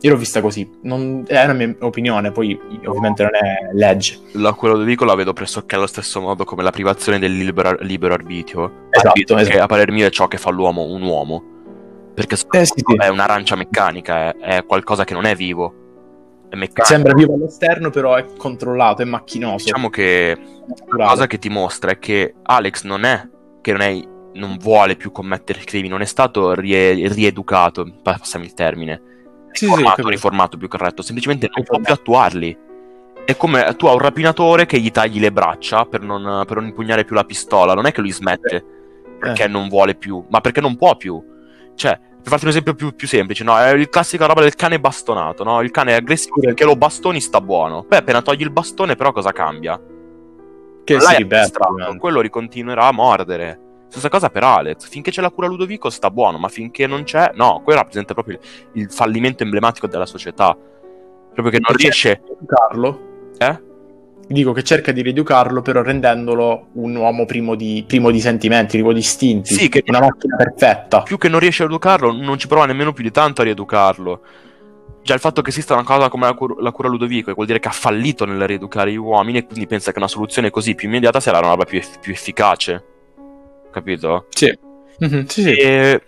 Io 0.00 0.10
l'ho 0.12 0.16
vista 0.16 0.40
così, 0.40 0.68
non- 0.82 1.24
è 1.26 1.44
una 1.44 1.52
mia 1.52 1.76
opinione, 1.80 2.32
poi 2.32 2.58
ovviamente 2.86 3.22
non 3.22 3.34
è 3.34 3.74
legge. 3.74 4.18
La, 4.32 4.52
quello 4.52 4.78
che 4.78 4.84
dico 4.84 5.04
la 5.04 5.14
vedo 5.14 5.32
pressoché 5.32 5.74
allo 5.76 5.86
stesso 5.88 6.20
modo 6.20 6.44
come 6.44 6.62
la 6.62 6.70
privazione 6.70 7.18
del 7.18 7.36
libero, 7.36 7.76
libero 7.80 8.14
arbitrio. 8.14 8.86
Esatto, 8.90 9.08
Arbitrio, 9.08 9.36
Che 9.36 9.42
esatto. 9.42 9.62
a 9.62 9.66
parer 9.66 9.92
mio 9.92 10.06
è 10.06 10.10
ciò 10.10 10.26
che 10.28 10.38
fa 10.38 10.50
l'uomo 10.50 10.84
un 10.84 11.02
uomo. 11.02 11.56
Perché 12.26 12.34
Eh, 12.58 12.64
sì, 12.66 12.72
sì. 12.84 12.96
è 12.96 13.08
un'arancia 13.08 13.54
meccanica, 13.56 14.30
è, 14.30 14.56
è 14.56 14.64
qualcosa 14.64 15.04
che 15.04 15.14
non 15.14 15.24
è 15.24 15.34
vivo. 15.34 15.74
È 16.48 16.56
meccanico. 16.56 16.84
Sembra 16.84 17.12
vivo 17.14 17.34
all'esterno, 17.34 17.90
però 17.90 18.14
è 18.16 18.24
controllato, 18.36 19.02
è 19.02 19.04
macchinoso. 19.04 19.64
Diciamo 19.64 19.88
che 19.90 20.36
la 20.96 21.06
cosa 21.08 21.26
che 21.26 21.38
ti 21.38 21.48
mostra 21.48 21.90
è 21.92 21.98
che 21.98 22.34
Alex 22.42 22.84
non 22.84 23.04
è 23.04 23.28
che 23.60 23.72
non, 23.72 23.80
è, 23.82 24.02
non 24.34 24.56
vuole 24.58 24.96
più 24.96 25.12
commettere 25.12 25.60
crimini, 25.60 25.90
non 25.90 26.00
è 26.00 26.06
stato 26.06 26.54
rie- 26.54 27.06
rieducato, 27.08 27.84
pa- 28.02 28.16
passami 28.18 28.46
il 28.46 28.54
termine, 28.54 29.02
Sì, 29.52 29.64
sì, 29.64 29.64
riformato, 29.66 29.88
capito. 29.90 30.08
riformato 30.08 30.56
più 30.56 30.68
corretto, 30.68 31.02
semplicemente 31.02 31.50
non 31.54 31.64
può 31.64 31.78
più 31.80 31.92
attuarli. 31.92 32.58
È 33.26 33.36
come 33.36 33.74
tu 33.76 33.86
hai 33.86 33.92
un 33.92 34.00
rapinatore 34.00 34.64
che 34.64 34.80
gli 34.80 34.90
tagli 34.90 35.20
le 35.20 35.30
braccia 35.30 35.84
per 35.84 36.00
non, 36.00 36.44
per 36.46 36.56
non 36.56 36.66
impugnare 36.66 37.04
più 37.04 37.14
la 37.14 37.24
pistola, 37.24 37.74
non 37.74 37.84
è 37.84 37.92
che 37.92 38.00
lui 38.00 38.10
smette 38.12 38.64
perché 39.20 39.44
Eh. 39.44 39.48
non 39.48 39.68
vuole 39.68 39.94
più, 39.96 40.24
ma 40.30 40.40
perché 40.40 40.62
non 40.62 40.76
può 40.76 40.96
più. 40.96 41.22
Cioè, 41.74 41.98
per 42.28 42.38
farti 42.38 42.44
un 42.44 42.50
esempio 42.50 42.74
più, 42.74 42.94
più 42.94 43.06
semplice, 43.08 43.42
no? 43.44 43.58
È 43.58 43.70
il 43.72 43.88
classica 43.88 44.26
roba 44.26 44.42
del 44.42 44.54
cane 44.54 44.78
bastonato, 44.78 45.44
no? 45.44 45.60
Il 45.62 45.70
cane 45.70 45.92
è 45.92 45.94
aggressivo 45.96 46.36
Sì. 46.40 46.46
finché 46.46 46.64
lo 46.64 46.76
bastoni 46.76 47.20
sta 47.20 47.40
buono. 47.40 47.84
Beh, 47.88 47.98
appena 47.98 48.22
togli 48.22 48.42
il 48.42 48.50
bastone, 48.50 48.96
però 48.96 49.12
cosa 49.12 49.32
cambia? 49.32 49.80
Che 50.84 50.94
Là 50.94 51.00
si 51.00 51.26
distratto, 51.26 51.72
ovviamente. 51.72 51.98
quello 51.98 52.20
ricontinuerà 52.20 52.86
a 52.86 52.92
mordere. 52.92 53.60
Stessa 53.88 54.08
cosa 54.08 54.28
per 54.30 54.44
Alex. 54.44 54.88
Finché 54.88 55.10
c'è 55.10 55.20
la 55.22 55.30
cura 55.30 55.46
Ludovico 55.46 55.90
sta 55.90 56.10
buono, 56.10 56.38
ma 56.38 56.48
finché 56.48 56.86
non 56.86 57.04
c'è, 57.04 57.32
no, 57.34 57.60
quello 57.64 57.78
rappresenta 57.80 58.12
proprio 58.14 58.38
il, 58.72 58.82
il 58.82 58.90
fallimento 58.92 59.42
emblematico 59.42 59.86
della 59.86 60.06
società. 60.06 60.54
Proprio 60.54 61.50
che 61.50 61.58
non 61.60 61.66
Perché- 61.66 61.82
riesce. 61.82 62.20
Educarlo. 62.38 63.00
Eh? 63.38 63.66
Dico 64.30 64.52
che 64.52 64.62
cerca 64.62 64.92
di 64.92 65.00
rieducarlo, 65.00 65.62
però 65.62 65.80
rendendolo 65.80 66.66
un 66.74 66.94
uomo 66.94 67.24
primo 67.24 67.54
di, 67.54 67.82
primo 67.86 68.10
di 68.10 68.20
sentimenti, 68.20 68.76
primo 68.76 68.92
di 68.92 68.98
istinti. 68.98 69.54
Sì, 69.54 69.68
che- 69.70 69.82
una 69.86 70.00
macchina 70.00 70.36
perfetta. 70.36 71.00
Più 71.02 71.16
che 71.16 71.30
non 71.30 71.40
riesce 71.40 71.62
a 71.62 71.66
educarlo, 71.66 72.12
non 72.12 72.38
ci 72.38 72.46
prova 72.46 72.66
nemmeno 72.66 72.92
più 72.92 73.02
di 73.02 73.10
tanto 73.10 73.40
a 73.40 73.44
rieducarlo. 73.44 74.20
Già 75.02 75.14
il 75.14 75.20
fatto 75.20 75.40
che 75.40 75.48
esista 75.48 75.72
una 75.72 75.82
cosa 75.84 76.10
come 76.10 76.26
la, 76.26 76.34
cur- 76.34 76.60
la 76.60 76.70
cura 76.72 76.88
Ludovico 76.88 77.32
vuol 77.32 77.46
dire 77.46 77.58
che 77.58 77.68
ha 77.68 77.72
fallito 77.72 78.26
nel 78.26 78.46
rieducare 78.46 78.92
gli 78.92 78.96
uomini 78.96 79.38
e 79.38 79.46
quindi 79.46 79.66
pensa 79.66 79.92
che 79.92 79.98
una 79.98 80.08
soluzione 80.08 80.50
così 80.50 80.74
più 80.74 80.88
immediata 80.88 81.20
sia 81.20 81.32
la 81.32 81.38
roba 81.38 81.64
più, 81.64 81.78
eff- 81.78 81.98
più 81.98 82.12
efficace. 82.12 82.84
Capito? 83.70 84.26
Sì. 84.28 84.54
Mhm, 84.98 85.24
sì, 85.24 85.42
sì. 85.42 85.52
E 85.54 86.02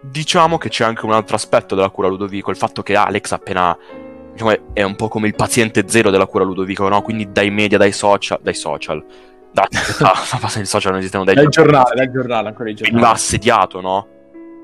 diciamo 0.00 0.58
che 0.58 0.68
c'è 0.68 0.84
anche 0.84 1.04
un 1.04 1.12
altro 1.12 1.34
aspetto 1.34 1.74
della 1.74 1.90
cura 1.90 2.06
Ludovico, 2.06 2.50
il 2.50 2.56
fatto 2.56 2.84
che 2.84 2.94
Alex 2.94 3.32
appena 3.32 3.76
diciamo, 4.38 4.72
è- 4.72 4.82
un 4.82 4.94
po' 4.94 5.08
come 5.08 5.26
il 5.26 5.34
paziente 5.34 5.84
zero 5.86 6.10
della 6.10 6.26
cura 6.26 6.44
Ludovico, 6.44 6.88
no? 6.88 7.02
Quindi 7.02 7.30
dai 7.32 7.50
media, 7.50 7.76
dai 7.76 7.92
social, 7.92 8.38
dai 8.40 8.54
social. 8.54 9.04
Da, 9.52 9.66
ah, 10.02 10.60
i 10.60 10.64
social 10.66 10.92
non 10.92 11.00
esistono 11.00 11.24
dai, 11.24 11.34
Dal 11.34 11.48
giornale, 11.48 11.94
dal 11.94 12.10
giornale, 12.10 12.48
ancora 12.48 12.70
il 12.70 12.78
Quindi 12.78 13.00
l'ha 13.00 13.10
assediato, 13.10 13.80
no? 13.80 14.06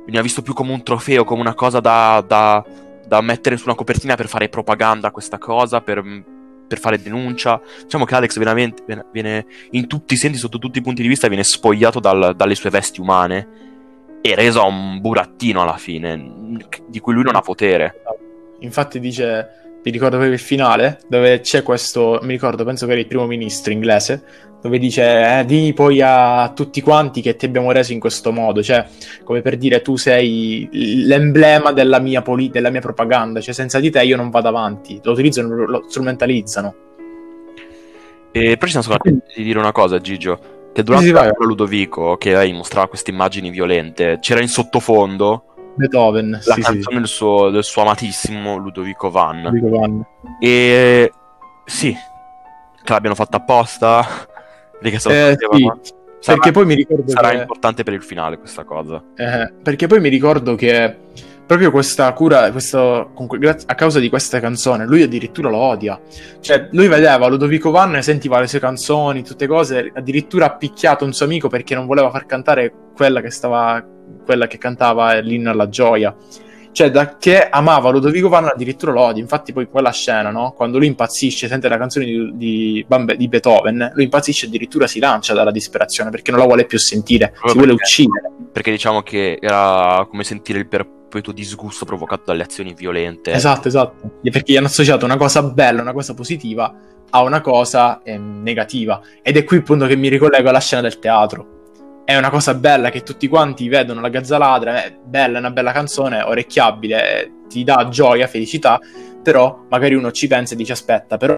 Veniva 0.04 0.22
visto 0.22 0.42
più 0.42 0.52
come 0.54 0.72
un 0.72 0.82
trofeo, 0.82 1.24
come 1.24 1.40
una 1.40 1.54
cosa 1.54 1.80
da, 1.80 2.22
da- 2.26 2.64
da 3.06 3.20
mettere 3.20 3.56
su 3.56 3.64
una 3.66 3.74
copertina 3.74 4.14
per 4.14 4.28
fare 4.28 4.48
propaganda 4.48 5.08
a 5.08 5.10
questa 5.10 5.38
cosa, 5.38 5.80
per, 5.80 6.02
per 6.66 6.78
fare 6.78 7.00
denuncia. 7.02 7.60
Diciamo 7.82 8.04
che 8.04 8.14
Alex 8.14 8.38
veramente 8.38 8.82
viene, 8.86 9.04
viene- 9.10 9.46
in 9.72 9.86
tutti 9.86 10.14
i 10.14 10.16
sensi, 10.16 10.38
sotto 10.38 10.58
tutti 10.58 10.78
i 10.78 10.82
punti 10.82 11.02
di 11.02 11.08
vista, 11.08 11.28
viene 11.28 11.44
spogliato 11.44 12.00
dal- 12.00 12.34
dalle 12.36 12.54
sue 12.54 12.70
vesti 12.70 13.00
umane 13.00 13.48
e 14.20 14.34
reso 14.34 14.64
un 14.64 15.00
burattino 15.00 15.60
alla 15.62 15.76
fine, 15.76 16.58
di 16.86 17.00
cui 17.00 17.12
lui 17.14 17.24
non 17.24 17.36
ha 17.36 17.40
potere. 17.40 18.02
Infatti 18.60 18.98
dice, 19.00 19.63
ti 19.84 19.90
ricordo 19.90 20.16
proprio 20.16 20.32
il 20.32 20.40
finale, 20.40 20.98
dove 21.08 21.40
c'è 21.40 21.62
questo, 21.62 22.18
mi 22.22 22.30
ricordo, 22.30 22.64
penso 22.64 22.86
che 22.86 22.92
era 22.92 23.00
il 23.02 23.06
primo 23.06 23.26
ministro 23.26 23.70
inglese, 23.70 24.24
dove 24.62 24.78
dice, 24.78 25.40
eh, 25.40 25.44
di 25.44 25.74
poi 25.74 26.00
a 26.00 26.50
tutti 26.54 26.80
quanti 26.80 27.20
che 27.20 27.36
ti 27.36 27.44
abbiamo 27.44 27.70
reso 27.70 27.92
in 27.92 28.00
questo 28.00 28.32
modo, 28.32 28.62
cioè, 28.62 28.86
come 29.24 29.42
per 29.42 29.58
dire, 29.58 29.82
tu 29.82 29.96
sei 29.96 30.66
l'emblema 30.72 31.72
della 31.72 31.98
mia, 31.98 32.22
poli- 32.22 32.48
della 32.48 32.70
mia 32.70 32.80
propaganda, 32.80 33.42
cioè 33.42 33.52
senza 33.52 33.78
di 33.78 33.90
te 33.90 34.02
io 34.02 34.16
non 34.16 34.30
vado 34.30 34.48
avanti, 34.48 34.98
lo 35.02 35.12
utilizzano, 35.12 35.66
lo- 35.66 35.84
strumentalizzano. 35.86 36.74
E 38.32 38.56
però 38.56 38.64
ci 38.64 38.70
siamo 38.70 38.86
scordati 38.86 39.20
di 39.36 39.42
dire 39.42 39.58
una 39.58 39.72
cosa, 39.72 39.98
Gigio. 39.98 40.70
Che 40.72 40.82
durante 40.82 41.08
Sì, 41.08 41.14
sì, 41.14 41.30
Ludovico, 41.40 42.16
che 42.16 42.32
lei 42.32 42.54
mostrava 42.54 42.88
queste 42.88 43.10
immagini 43.10 43.50
violente, 43.50 44.16
c'era 44.22 44.40
in 44.40 44.48
sottofondo 44.48 45.53
Beethoven, 45.74 46.30
la 46.30 46.40
sì, 46.40 46.52
sì, 46.52 46.60
canzone 46.60 46.98
del, 46.98 47.08
suo, 47.08 47.50
del 47.50 47.64
suo 47.64 47.82
amatissimo 47.82 48.56
Ludovico 48.56 49.10
Van. 49.10 49.50
dico 49.52 49.68
Van. 49.68 50.04
E 50.40 51.12
sì, 51.64 51.92
che 52.82 52.92
l'abbiano 52.92 53.14
fatta 53.14 53.38
apposta. 53.38 54.04
Perché, 54.80 54.96
Eh, 54.96 55.00
sì, 55.00 55.70
sarà, 56.18 56.36
perché 56.36 56.50
poi 56.50 56.66
mi 56.66 56.74
ricordo 56.74 57.10
sarà 57.10 57.30
che... 57.30 57.36
importante 57.36 57.84
per 57.84 57.94
il 57.94 58.02
finale 58.02 58.38
questa 58.38 58.64
cosa. 58.64 59.02
Eh, 59.16 59.50
perché 59.62 59.86
poi 59.86 59.98
mi 59.98 60.10
ricordo 60.10 60.56
che 60.56 60.94
proprio 61.46 61.70
questa 61.70 62.12
cura, 62.12 62.50
questo, 62.50 63.12
a 63.66 63.74
causa 63.74 63.98
di 63.98 64.08
questa 64.08 64.40
canzone, 64.40 64.86
lui 64.86 65.02
addirittura 65.02 65.48
lo 65.48 65.58
odia. 65.58 66.00
Cioè, 66.40 66.68
lui 66.72 66.88
vedeva 66.88 67.26
Ludovico 67.28 67.70
Van, 67.70 68.02
sentiva 68.02 68.40
le 68.40 68.46
sue 68.46 68.60
canzoni, 68.60 69.22
tutte 69.22 69.46
cose, 69.46 69.90
addirittura 69.94 70.46
ha 70.46 70.56
picchiato 70.56 71.04
un 71.04 71.12
suo 71.12 71.26
amico 71.26 71.48
perché 71.48 71.74
non 71.74 71.86
voleva 71.86 72.10
far 72.10 72.26
cantare 72.26 72.72
quella 72.94 73.20
che 73.20 73.30
stava, 73.30 73.84
quella 74.24 74.46
che 74.46 74.58
cantava 74.58 75.18
l'inno 75.18 75.50
alla 75.50 75.68
gioia. 75.68 76.14
Cioè, 76.72 76.90
da 76.90 77.16
che 77.18 77.48
amava 77.48 77.90
Ludovico 77.90 78.28
Van 78.28 78.46
addirittura 78.46 78.90
lo 78.90 79.02
odia. 79.02 79.22
Infatti, 79.22 79.52
poi 79.52 79.68
quella 79.68 79.92
scena, 79.92 80.30
no? 80.30 80.52
Quando 80.56 80.78
lui 80.78 80.88
impazzisce, 80.88 81.46
sente 81.46 81.68
la 81.68 81.78
canzone 81.78 82.04
di, 82.04 82.32
di, 82.34 82.84
Bambe- 82.86 83.16
di 83.16 83.28
Beethoven, 83.28 83.92
lui 83.94 84.04
impazzisce 84.04 84.46
e 84.46 84.48
addirittura 84.48 84.88
si 84.88 84.98
lancia 84.98 85.34
dalla 85.34 85.52
disperazione 85.52 86.10
perché 86.10 86.32
non 86.32 86.40
la 86.40 86.46
vuole 86.46 86.64
più 86.64 86.78
sentire, 86.78 87.28
Proprio 87.28 87.50
si 87.50 87.56
vuole 87.58 87.74
perché- 87.74 87.84
uccidere. 87.84 88.32
Perché 88.50 88.70
diciamo 88.72 89.02
che 89.02 89.38
era 89.40 90.04
come 90.10 90.24
sentire 90.24 90.58
il 90.58 90.66
perpetuo 90.66 91.32
disgusto 91.32 91.84
provocato 91.84 92.22
dalle 92.26 92.42
azioni 92.42 92.74
violente. 92.74 93.30
Esatto, 93.30 93.68
esatto. 93.68 94.18
Perché 94.22 94.52
gli 94.52 94.56
hanno 94.56 94.66
associato 94.66 95.04
una 95.04 95.16
cosa 95.16 95.44
bella, 95.44 95.80
una 95.80 95.92
cosa 95.92 96.12
positiva 96.14 96.74
a 97.10 97.22
una 97.22 97.40
cosa 97.40 98.00
ehm, 98.02 98.42
negativa. 98.42 99.00
Ed 99.22 99.36
è 99.36 99.44
qui 99.44 99.58
appunto 99.58 99.86
che 99.86 99.94
mi 99.94 100.08
ricollego 100.08 100.48
alla 100.48 100.58
scena 100.60 100.82
del 100.82 100.98
teatro. 100.98 101.52
È 102.04 102.16
una 102.16 102.28
cosa 102.28 102.54
bella 102.54 102.90
che 102.90 103.02
tutti 103.02 103.28
quanti 103.28 103.68
vedono 103.68 104.00
la 104.00 104.10
gazzaladra, 104.10 104.84
è 104.84 104.94
bella, 105.02 105.36
è 105.36 105.40
una 105.40 105.50
bella 105.50 105.72
canzone, 105.72 106.20
orecchiabile, 106.20 107.44
ti 107.48 107.64
dà 107.64 107.88
gioia, 107.88 108.26
felicità, 108.26 108.78
però 109.22 109.64
magari 109.70 109.94
uno 109.94 110.12
ci 110.12 110.26
pensa 110.26 110.52
e 110.52 110.56
dice 110.56 110.72
aspetta, 110.72 111.16
però 111.16 111.36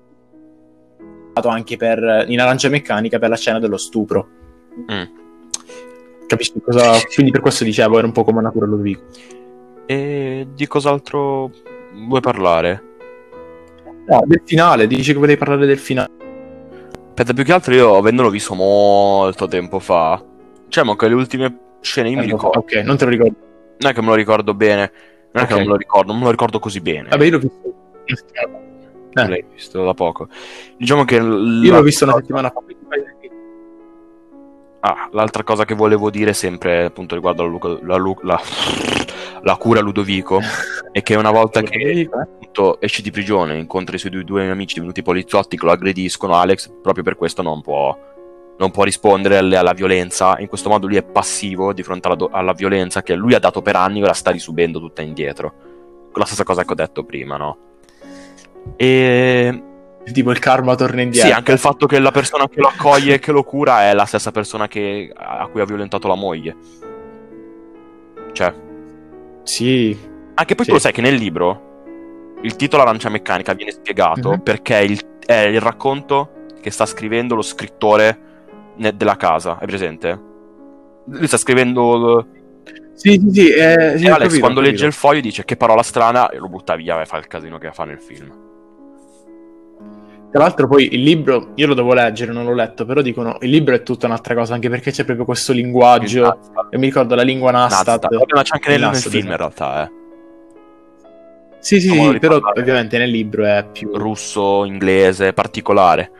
anche 1.44 1.76
per, 1.76 2.24
in 2.28 2.40
arancia 2.40 2.68
meccanica 2.68 3.18
per 3.18 3.28
la 3.28 3.36
scena 3.36 3.60
dello 3.60 3.76
stupro. 3.76 4.28
Mm. 4.90 5.24
Capisci 6.26 6.60
cosa? 6.60 6.98
Quindi 7.14 7.30
per 7.30 7.40
questo 7.40 7.62
dicevo, 7.62 7.98
era 7.98 8.06
un 8.06 8.12
po' 8.12 8.24
come 8.24 8.40
una 8.40 8.50
cura 8.50 8.66
Ludovico. 8.66 9.02
E 9.86 10.48
di 10.52 10.66
cos'altro 10.66 11.52
vuoi 12.08 12.20
parlare? 12.20 12.82
No, 14.08 14.22
del 14.26 14.42
finale, 14.44 14.86
dici 14.86 15.12
che 15.12 15.18
volevi 15.18 15.38
parlare 15.38 15.66
del 15.66 15.78
finale. 15.78 16.10
Aspetta, 17.08 17.32
più 17.32 17.44
che 17.44 17.52
altro 17.52 17.74
io 17.74 17.96
avendolo 17.96 18.30
visto 18.30 18.54
molto 18.54 19.46
tempo 19.46 19.78
fa, 19.78 20.22
diciamo 20.66 20.94
che 20.96 21.08
le 21.08 21.14
ultime 21.14 21.58
scene 21.80 22.10
io 22.10 22.18
mi 22.18 22.26
ricordo. 22.26 22.58
Ok, 22.58 22.74
non 22.84 22.96
te 22.96 23.04
lo 23.04 23.10
ricordo. 23.10 23.36
Non 23.78 23.90
è 23.90 23.94
che 23.94 24.00
me 24.00 24.06
lo 24.08 24.14
ricordo 24.14 24.54
bene, 24.54 24.92
non 25.32 25.44
è 25.44 25.46
che 25.46 25.54
non 25.54 25.62
me 25.62 25.68
lo 25.68 25.76
ricordo, 25.76 26.10
non 26.10 26.18
me 26.18 26.24
lo 26.26 26.30
ricordo 26.30 26.58
così 26.58 26.80
bene. 26.80 27.08
Vabbè, 27.08 27.24
io 27.24 27.30
l'ho 27.32 27.38
visto 27.38 27.74
eh. 29.22 29.28
l'hai 29.28 29.44
visto 29.52 29.84
da 29.84 29.94
poco. 29.94 30.28
Diciamo 30.76 31.04
che 31.04 31.20
l- 31.20 31.62
Io 31.64 31.72
l'ho 31.72 31.82
visto 31.82 32.04
una 32.04 32.14
settimana 32.14 32.50
fa. 32.50 32.60
Ah, 34.80 35.08
l'altra 35.12 35.42
cosa 35.42 35.64
che 35.64 35.74
volevo 35.74 36.10
dire 36.10 36.32
sempre 36.32 36.84
appunto 36.84 37.16
riguardo 37.16 37.42
la, 37.42 37.48
Luca- 37.48 37.78
la 37.82 37.96
Lu- 37.96 38.18
la- 38.22 38.40
la 39.42 39.56
cura 39.56 39.80
Ludovico 39.80 40.38
è 40.92 41.02
che 41.02 41.16
una 41.16 41.30
volta 41.32 41.60
che 41.62 41.76
eh. 41.78 42.08
appunto 42.12 42.80
esce 42.80 43.02
di 43.02 43.10
prigione, 43.10 43.58
incontra 43.58 43.96
i 43.96 43.98
suoi 43.98 44.12
due, 44.12 44.22
due 44.24 44.48
amici 44.48 44.74
divenuti 44.74 45.02
poliziotti 45.02 45.56
che 45.56 45.64
lo 45.64 45.72
aggrediscono, 45.72 46.34
Alex 46.34 46.70
proprio 46.82 47.02
per 47.02 47.16
questo 47.16 47.42
non 47.42 47.62
può, 47.62 47.96
non 48.58 48.70
può 48.70 48.84
rispondere 48.84 49.36
alle- 49.38 49.56
alla 49.56 49.72
violenza. 49.72 50.36
In 50.38 50.46
questo 50.46 50.68
modo 50.68 50.86
lui 50.86 50.96
è 50.96 51.02
passivo 51.02 51.72
di 51.72 51.82
fronte 51.82 52.06
alla, 52.08 52.16
do- 52.16 52.30
alla 52.32 52.52
violenza 52.52 53.02
che 53.02 53.14
lui 53.14 53.34
ha 53.34 53.38
dato 53.38 53.60
per 53.62 53.76
anni 53.76 54.00
e 54.00 54.04
ora 54.04 54.12
sta 54.14 54.30
risubendo 54.30 54.78
tutta 54.78 55.02
indietro. 55.02 55.52
La 56.14 56.24
stessa 56.24 56.44
cosa 56.44 56.64
che 56.64 56.72
ho 56.72 56.74
detto 56.76 57.04
prima, 57.04 57.36
no? 57.36 57.56
E 58.76 59.62
Tipo 60.12 60.30
il 60.30 60.38
karma 60.38 60.74
torna 60.76 61.02
indietro. 61.02 61.28
sì, 61.28 61.34
anche 61.34 61.50
il 61.52 61.58
fatto 61.58 61.86
che 61.86 61.98
la 61.98 62.12
persona 62.12 62.48
che 62.48 62.60
lo 62.60 62.68
accoglie 62.68 63.14
e 63.14 63.18
che 63.18 63.32
lo 63.32 63.42
cura 63.42 63.82
è 63.90 63.92
la 63.92 64.04
stessa 64.04 64.30
persona 64.30 64.68
che- 64.68 65.12
a 65.14 65.46
cui 65.48 65.60
ha 65.60 65.64
violentato 65.64 66.06
la 66.08 66.14
moglie. 66.14 66.54
Cioè, 68.32 68.54
Sì. 69.42 69.96
anche 70.34 70.54
poi 70.54 70.64
Sì. 70.64 70.70
tu 70.70 70.76
lo 70.76 70.80
sai 70.82 70.92
che 70.92 71.00
nel 71.00 71.14
libro 71.14 72.36
il 72.42 72.54
titolo 72.56 72.82
Arancia 72.82 73.08
Meccanica 73.08 73.52
viene 73.54 73.72
spiegato 73.72 74.30
Mhm. 74.32 74.40
perché 74.40 74.78
il- 74.78 75.00
è 75.26 75.40
il 75.46 75.60
racconto 75.60 76.30
che 76.60 76.70
sta 76.70 76.86
scrivendo 76.86 77.34
lo 77.34 77.42
scrittore 77.42 78.18
della 78.76 79.16
casa, 79.16 79.58
hai 79.58 79.66
presente? 79.66 80.20
Lui 81.06 81.26
sta 81.26 81.36
scrivendo... 81.36 82.26
Sì, 82.94 83.20
sì, 83.22 83.30
sì. 83.30 83.50
eh, 83.50 83.94
sì, 83.98 84.06
Alex 84.06 84.18
capito, 84.18 84.40
quando 84.40 84.60
legge 84.60 84.86
il 84.86 84.92
foglio 84.92 85.20
dice 85.20 85.44
che 85.44 85.56
parola 85.56 85.82
strana 85.82 86.30
e 86.30 86.38
lo 86.38 86.48
butta 86.48 86.76
via 86.76 87.00
e 87.00 87.04
fa 87.04 87.18
il 87.18 87.26
casino 87.26 87.58
che 87.58 87.70
fa 87.70 87.84
nel 87.84 88.00
film. 88.00 88.44
Tra 90.30 90.44
l'altro 90.44 90.66
poi 90.66 90.94
il 90.94 91.02
libro, 91.02 91.52
io 91.54 91.66
lo 91.66 91.74
devo 91.74 91.94
leggere, 91.94 92.32
non 92.32 92.44
l'ho 92.44 92.54
letto, 92.54 92.84
però 92.84 93.00
dicono 93.00 93.36
il 93.40 93.50
libro 93.50 93.74
è 93.74 93.82
tutta 93.82 94.06
un'altra 94.06 94.34
cosa, 94.34 94.54
anche 94.54 94.68
perché 94.68 94.90
c'è 94.90 95.04
proprio 95.04 95.24
questo 95.24 95.52
linguaggio. 95.52 96.38
E 96.70 96.78
mi 96.78 96.86
ricordo 96.86 97.14
la 97.14 97.22
lingua 97.22 97.50
Nastat. 97.50 98.08
Vabbè, 98.08 98.34
ma 98.34 98.42
c'è 98.42 98.54
anche 98.54 98.70
nel, 98.70 98.80
nel 98.80 98.88
Nastat, 98.90 99.12
film 99.12 99.26
in 99.26 99.36
realtà, 99.36 99.84
eh. 99.84 99.90
Sì, 101.60 101.80
sì, 101.80 101.88
sì, 101.88 102.18
però 102.18 102.38
ovviamente 102.54 102.98
nel 102.98 103.10
libro 103.10 103.44
è 103.44 103.66
più 103.72 103.96
Russo, 103.96 104.64
inglese, 104.64 105.32
particolare. 105.32 106.10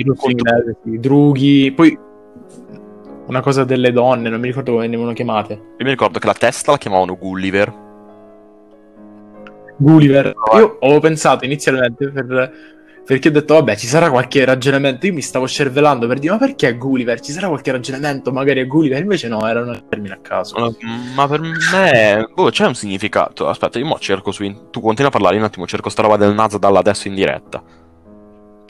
I 0.00 0.30
inglese, 0.30 0.76
sì, 0.82 0.98
drughi, 0.98 1.72
poi 1.74 1.98
una 3.26 3.40
cosa 3.40 3.64
delle 3.64 3.92
donne, 3.92 4.28
non 4.28 4.40
mi 4.40 4.48
ricordo 4.48 4.72
come 4.72 4.84
venivano 4.84 5.12
chiamate. 5.12 5.52
Io 5.54 5.84
mi 5.84 5.90
ricordo 5.90 6.18
che 6.18 6.26
la 6.26 6.34
testa 6.34 6.72
la 6.72 6.78
chiamavano 6.78 7.16
Gulliver. 7.16 7.84
Gulliver. 9.78 10.34
Io 10.54 10.78
avevo 10.80 11.00
pensato 11.00 11.44
inizialmente 11.44 12.10
per 12.10 12.52
Perché 13.06 13.28
ho 13.28 13.30
detto, 13.30 13.54
vabbè, 13.54 13.76
ci 13.76 13.86
sarà 13.86 14.10
qualche 14.10 14.44
ragionamento. 14.44 15.06
Io 15.06 15.12
mi 15.12 15.22
stavo 15.22 15.46
cervellando 15.46 16.08
per 16.08 16.18
dire, 16.18 16.32
ma 16.32 16.38
perché 16.38 16.76
Gulliver? 16.76 17.20
Ci 17.20 17.30
sarà 17.30 17.46
qualche 17.46 17.70
ragionamento 17.70 18.32
magari 18.32 18.58
a 18.58 18.64
Gulliver? 18.66 19.00
Invece 19.00 19.28
no, 19.28 19.46
erano 19.46 19.80
termini 19.88 20.12
a 20.12 20.18
caso. 20.20 20.58
Ma, 20.58 20.72
ma 21.14 21.28
per 21.28 21.40
me, 21.40 22.28
boh, 22.34 22.50
c'è 22.50 22.66
un 22.66 22.74
significato. 22.74 23.46
Aspetta, 23.46 23.78
io 23.78 23.86
mo 23.86 23.96
cerco 24.00 24.32
su. 24.32 24.42
in- 24.42 24.70
Tu 24.72 24.80
continua 24.80 25.08
a 25.08 25.12
parlare 25.12 25.36
un 25.36 25.44
attimo, 25.44 25.68
cerco 25.68 25.88
sta 25.88 26.02
roba 26.02 26.16
del 26.16 26.34
naso 26.34 26.58
dalla 26.58 26.80
adesso 26.80 27.06
in 27.06 27.14
diretta. 27.14 27.62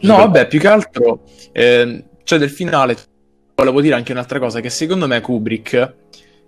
No, 0.01 0.17
vabbè, 0.17 0.47
più 0.47 0.61
che 0.61 0.69
altro, 0.69 1.23
ehm, 1.53 2.05
cioè 2.25 2.39
del 2.39 2.51
finale, 2.51 2.97
volevo 3.55 3.81
dire 3.81 3.95
anche 3.95 4.13
un'altra 4.13 4.39
cosa, 4.39 4.61
che 4.61 4.71
secondo 4.71 5.07
me 5.07 5.21
Kubrick, 5.21 5.95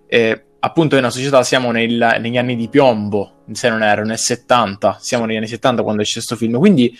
eh, 0.07 0.43
appunto 0.59 0.95
è 0.95 0.99
una 0.99 1.09
società, 1.09 1.41
siamo 1.43 1.71
nel- 1.71 2.17
negli 2.19 2.37
anni 2.37 2.55
di 2.55 2.67
piombo, 2.67 3.43
se 3.51 3.69
non 3.69 3.81
erro, 3.81 4.03
nel 4.05 4.17
70, 4.17 4.97
siamo 4.99 5.25
negli 5.25 5.37
anni 5.37 5.47
70 5.47 5.83
quando 5.83 6.01
esce 6.01 6.15
questo 6.15 6.35
film, 6.35 6.57
quindi 6.57 6.95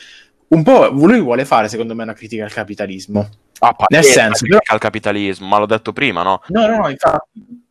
un 0.50 0.64
po' 0.64 0.88
lui 0.88 1.22
vuole 1.22 1.46
fare, 1.46 1.68
secondo 1.68 1.94
me, 1.94 2.04
una 2.04 2.14
critica 2.14 2.44
al 2.44 2.52
capitalismo. 2.52 3.30
Ah, 3.60 3.76
Nel 3.90 4.04
senso, 4.04 4.46
però- 4.46 4.60
al 4.72 4.80
capitalismo, 4.80 5.48
ma 5.48 5.58
l'ho 5.60 5.66
detto 5.66 5.94
prima, 5.94 6.24
no? 6.24 6.42
No, 6.48 6.66
no, 6.68 6.78
no, 6.78 6.90
infatti, 6.90 7.68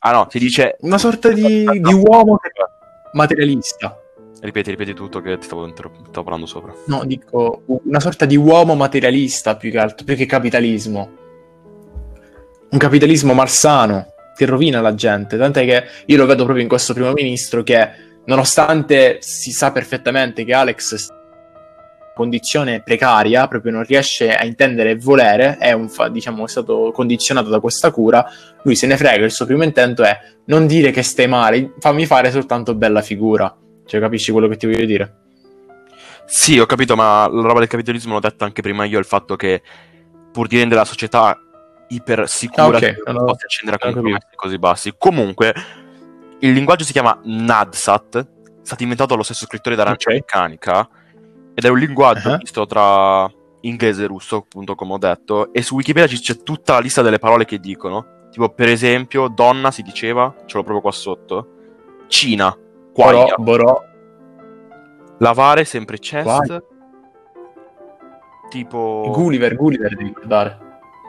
Ah 0.00 0.12
no, 0.12 0.28
si 0.30 0.38
dice. 0.38 0.76
una 0.80 0.98
sorta 0.98 1.30
di, 1.32 1.64
di 1.64 1.92
uomo 1.92 2.38
materialista. 3.12 3.98
Ripeti, 4.40 4.70
ripeti 4.70 4.94
tutto 4.94 5.20
che 5.20 5.36
ti 5.38 5.46
stavo, 5.46 5.66
interrom- 5.66 6.06
stavo 6.08 6.22
parlando 6.22 6.46
sopra. 6.46 6.72
No, 6.86 7.04
dico 7.04 7.62
una 7.66 7.98
sorta 7.98 8.24
di 8.24 8.36
uomo 8.36 8.74
materialista 8.74 9.56
più 9.56 9.70
che 9.70 9.78
altro, 9.78 10.04
più 10.04 10.14
che 10.14 10.26
capitalismo. 10.26 11.10
Un 12.70 12.78
capitalismo 12.78 13.32
malsano 13.32 14.12
che 14.36 14.46
rovina 14.46 14.80
la 14.80 14.94
gente. 14.94 15.36
Tant'è 15.36 15.64
che 15.64 15.84
io 16.06 16.16
lo 16.16 16.26
vedo 16.26 16.44
proprio 16.44 16.62
in 16.62 16.68
questo 16.68 16.94
primo 16.94 17.12
ministro 17.12 17.64
che, 17.64 17.90
nonostante 18.26 19.18
si 19.20 19.50
sa 19.50 19.72
perfettamente 19.72 20.44
che 20.44 20.54
Alex 20.54 20.94
è 20.94 21.12
in 21.12 22.12
condizione 22.14 22.82
precaria, 22.82 23.48
proprio 23.48 23.72
non 23.72 23.82
riesce 23.82 24.32
a 24.32 24.44
intendere 24.44 24.90
e 24.90 24.96
volere, 24.96 25.56
è, 25.58 25.72
un 25.72 25.88
diciamo, 26.12 26.44
è 26.44 26.48
stato 26.48 26.92
condizionato 26.92 27.48
da 27.48 27.58
questa 27.58 27.90
cura, 27.90 28.24
lui 28.62 28.76
se 28.76 28.86
ne 28.86 28.96
frega, 28.96 29.24
il 29.24 29.32
suo 29.32 29.46
primo 29.46 29.64
intento 29.64 30.04
è 30.04 30.16
non 30.44 30.68
dire 30.68 30.92
che 30.92 31.02
stai 31.02 31.26
male, 31.26 31.72
fammi 31.80 32.06
fare 32.06 32.30
soltanto 32.30 32.76
bella 32.76 33.02
figura. 33.02 33.52
Cioè, 33.88 34.00
capisci 34.00 34.30
quello 34.32 34.48
che 34.48 34.56
ti 34.56 34.66
voglio 34.66 34.84
dire? 34.84 35.16
Sì, 36.26 36.58
ho 36.58 36.66
capito, 36.66 36.94
ma 36.94 37.26
la 37.26 37.40
roba 37.42 37.60
del 37.60 37.68
capitalismo 37.68 38.12
l'ho 38.12 38.20
detto 38.20 38.44
anche 38.44 38.60
prima 38.60 38.84
io, 38.84 38.98
il 38.98 39.06
fatto 39.06 39.34
che 39.34 39.62
pur 40.30 40.46
di 40.46 40.58
rendere 40.58 40.80
la 40.80 40.86
società 40.86 41.36
iper 41.88 42.28
sicura 42.28 42.64
Ah, 42.64 42.68
ok, 42.68 42.78
che 42.80 43.02
non 43.06 43.14
non 43.14 43.22
ho- 43.22 43.26
possa 43.32 43.46
accendere 43.46 43.78
a 43.80 43.80
compromessi 43.80 44.26
così 44.34 44.58
bassi. 44.58 44.94
Comunque, 44.98 45.54
il 46.40 46.52
linguaggio 46.52 46.84
si 46.84 46.92
chiama 46.92 47.18
NADSAT, 47.24 48.18
è 48.18 48.26
stato 48.60 48.82
inventato 48.82 49.10
dallo 49.12 49.22
stesso 49.22 49.46
scrittore 49.46 49.74
d'Arancia 49.74 50.10
Ok. 50.10 50.14
Meccanica, 50.16 50.88
ed 51.54 51.64
è 51.64 51.68
un 51.68 51.78
linguaggio 51.78 52.32
Ah. 52.32 52.36
misto 52.36 52.66
tra 52.66 53.26
inglese 53.62 54.04
e 54.04 54.06
russo, 54.06 54.36
appunto 54.36 54.74
come 54.74 54.92
ho 54.92 54.98
detto, 54.98 55.50
e 55.54 55.62
su 55.62 55.74
Wikipedia 55.76 56.14
c'è 56.14 56.42
tutta 56.42 56.74
la 56.74 56.80
lista 56.80 57.00
delle 57.00 57.18
parole 57.18 57.46
che 57.46 57.58
dicono. 57.58 58.26
Tipo, 58.30 58.50
per 58.50 58.68
esempio, 58.68 59.28
donna 59.28 59.70
si 59.70 59.80
diceva, 59.82 60.32
ce 60.44 60.56
l'ho 60.58 60.62
proprio 60.62 60.82
qua 60.82 60.92
sotto, 60.92 61.54
Cina, 62.08 62.54
quaglia, 63.02 63.34
Borò, 63.36 63.64
Borò, 63.64 63.84
lavare 65.18 65.64
sempre 65.64 65.98
chest, 65.98 66.24
Quaglia. 66.24 66.62
tipo... 68.48 69.10
Gulliver, 69.12 69.54
Gulliver 69.54 69.90
devi 69.90 70.08
ricordare. 70.08 70.66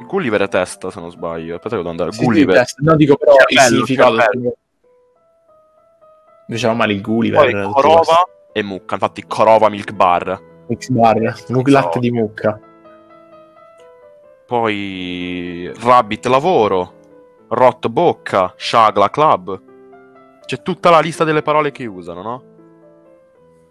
Gulliver 0.08 0.42
è 0.42 0.48
testa, 0.48 0.90
se 0.92 1.00
non 1.00 1.12
sbaglio. 1.12 1.56
Aspetta 1.56 1.76
che 1.76 1.82
devo 1.82 1.90
andare. 1.90 2.12
Sì, 2.12 2.24
Gulliver. 2.24 2.66
sì, 2.66 2.76
no, 2.80 2.96
dico 2.96 3.18
però 3.18 3.34
il 3.48 3.60
significato. 3.60 4.16
Diciamo 6.48 6.76
male 6.76 6.94
il 6.94 7.02
Gulliver. 7.02 7.52
Poi 7.52 7.72
Corova 7.74 8.28
e 8.54 8.64
Mucca. 8.64 8.94
Infatti 8.94 9.26
Corova 9.28 9.70
Milk 9.70 9.92
Bar. 9.92 10.42
Mix 10.68 10.90
bar, 10.90 11.36
mu- 11.50 11.64
latte 11.66 12.00
di 12.00 12.12
mucca. 12.12 12.60
Poi 14.46 15.72
Rabbit 15.82 16.26
Lavoro. 16.28 16.94
Rot 17.50 17.88
Bocca. 17.90 18.54
Shagla 18.56 19.10
Club. 19.10 19.62
C'è 20.50 20.64
tutta 20.64 20.90
la 20.90 21.00
lista 21.00 21.24
delle 21.24 21.44
parole 21.44 21.70
che 21.72 21.86
usano, 21.86 22.22
no? 22.24 22.44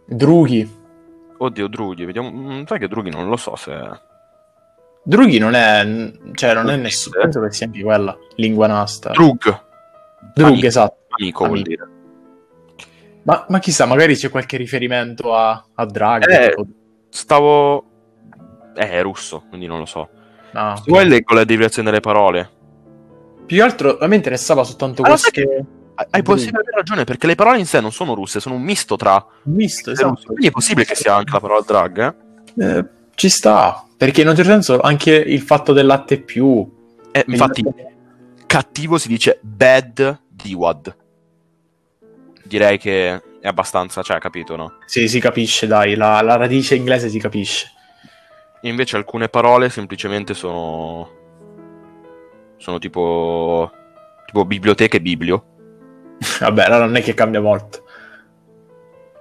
Drughi. 0.06 0.76
Oddio, 1.38 1.66
Drughi. 1.66 2.04
Vediamo. 2.04 2.30
mm, 2.30 2.64
Sai 2.66 2.78
che 2.78 2.86
Drughi 2.86 3.10
non 3.10 3.28
lo 3.28 3.36
so 3.36 3.56
se. 3.56 3.76
Drughi 5.02 5.38
non 5.38 5.54
è. 5.54 6.12
Cioè, 6.34 6.54
non 6.54 6.66
è 6.66 6.72
Drughi, 6.74 6.82
nessuno. 6.82 7.16
eh. 7.16 7.22
Penso 7.22 7.40
che 7.40 7.50
sia 7.52 7.66
anche 7.66 7.82
quella. 7.82 8.16
Lingua 8.36 8.68
nasta. 8.68 9.10
Drug. 9.10 9.62
Drughi, 10.34 10.50
Amico. 10.52 10.66
esatto. 10.68 10.96
Amico 11.18 11.46
vuol 11.46 11.58
Amico. 11.58 11.68
dire. 11.68 11.88
Ma, 13.24 13.44
ma 13.48 13.58
chissà, 13.58 13.84
magari 13.84 14.14
c'è 14.14 14.30
qualche 14.30 14.56
riferimento 14.56 15.34
a, 15.34 15.64
a 15.74 15.84
Draghi. 15.84 16.32
Eh, 16.32 16.48
tipo- 16.50 16.66
Stavo. 17.08 17.84
Eh, 18.76 18.88
è 18.88 19.02
russo, 19.02 19.42
quindi 19.48 19.66
non 19.66 19.80
lo 19.80 19.86
so. 19.86 20.08
Ah, 20.52 20.76
Se 20.76 20.84
vuoi 20.86 21.08
leggo 21.08 21.34
la 21.34 21.42
derivazione 21.42 21.88
delle 21.90 22.00
parole. 22.00 22.48
Più 23.46 23.56
che 23.56 23.62
altro 23.64 23.98
a 23.98 24.06
me 24.06 24.14
interessava 24.14 24.62
soltanto 24.62 25.02
Ah, 25.02 25.08
lo 25.08 25.16
sai 25.16 25.32
questo. 25.32 25.50
Hai 25.50 25.64
hai 26.10 26.22
avere 26.22 26.70
ragione, 26.74 27.04
perché 27.04 27.26
le 27.26 27.34
parole 27.34 27.58
in 27.58 27.66
sé 27.66 27.80
non 27.80 27.92
sono 27.92 28.14
russe, 28.14 28.38
sono 28.38 28.54
un 28.54 28.62
misto 28.62 28.96
tra 28.96 29.24
Misto, 29.44 29.90
Esatto. 29.90 30.22
Quindi 30.26 30.46
è 30.46 30.50
possibile 30.50 30.86
che 30.86 30.94
sia 30.94 31.14
anche 31.14 31.32
la 31.32 31.40
parola 31.40 31.64
drag, 31.66 32.14
eh? 32.56 32.64
Eh, 32.64 32.84
ci 33.14 33.28
sta. 33.28 33.84
Perché 33.96 34.20
in 34.20 34.28
un 34.28 34.36
certo 34.36 34.50
senso 34.52 34.80
anche 34.80 35.12
il 35.12 35.40
fatto 35.40 35.72
del 35.72 35.86
latte 35.86 36.20
più. 36.20 36.76
Eh, 37.10 37.24
infatti, 37.26 37.64
cattivo 38.46 38.96
si 38.96 39.08
dice 39.08 39.40
bad 39.42 40.20
diwad. 40.28 40.96
Direi 42.44 42.78
che 42.78 43.22
è 43.40 43.46
abbastanza, 43.48 44.02
cioè, 44.02 44.18
capito, 44.18 44.54
no? 44.54 44.74
Sì, 44.86 45.08
si 45.08 45.18
capisce, 45.18 45.66
dai, 45.66 45.96
la, 45.96 46.20
la 46.20 46.36
radice 46.36 46.76
inglese 46.76 47.08
si 47.08 47.18
capisce. 47.18 47.72
Invece 48.62 48.96
alcune 48.96 49.28
parole 49.28 49.68
semplicemente 49.68 50.34
sono... 50.34 51.10
Sono 52.56 52.78
tipo... 52.78 53.72
Tipo 54.26 54.44
biblioteca 54.44 54.96
e 54.96 55.00
biblio. 55.00 55.47
Vabbè, 56.40 56.64
allora 56.64 56.84
non 56.84 56.96
è 56.96 57.02
che 57.02 57.14
cambia 57.14 57.40
molto. 57.40 57.84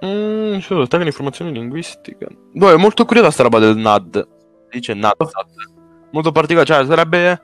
Mm, 0.04 0.58
solo 0.58 0.86
tecnica 0.86 0.98
di 0.98 1.06
informazioni 1.06 1.52
linguistiche. 1.52 2.26
Boh, 2.52 2.72
è 2.72 2.76
molto 2.76 3.04
curiosa 3.04 3.30
sta 3.30 3.42
roba 3.42 3.58
del 3.58 3.76
NAD. 3.76 4.28
Dice 4.70 4.94
NADSAT. 4.94 5.46
Molto 6.10 6.32
particolare, 6.32 6.66
cioè 6.66 6.86
sarebbe 6.86 7.42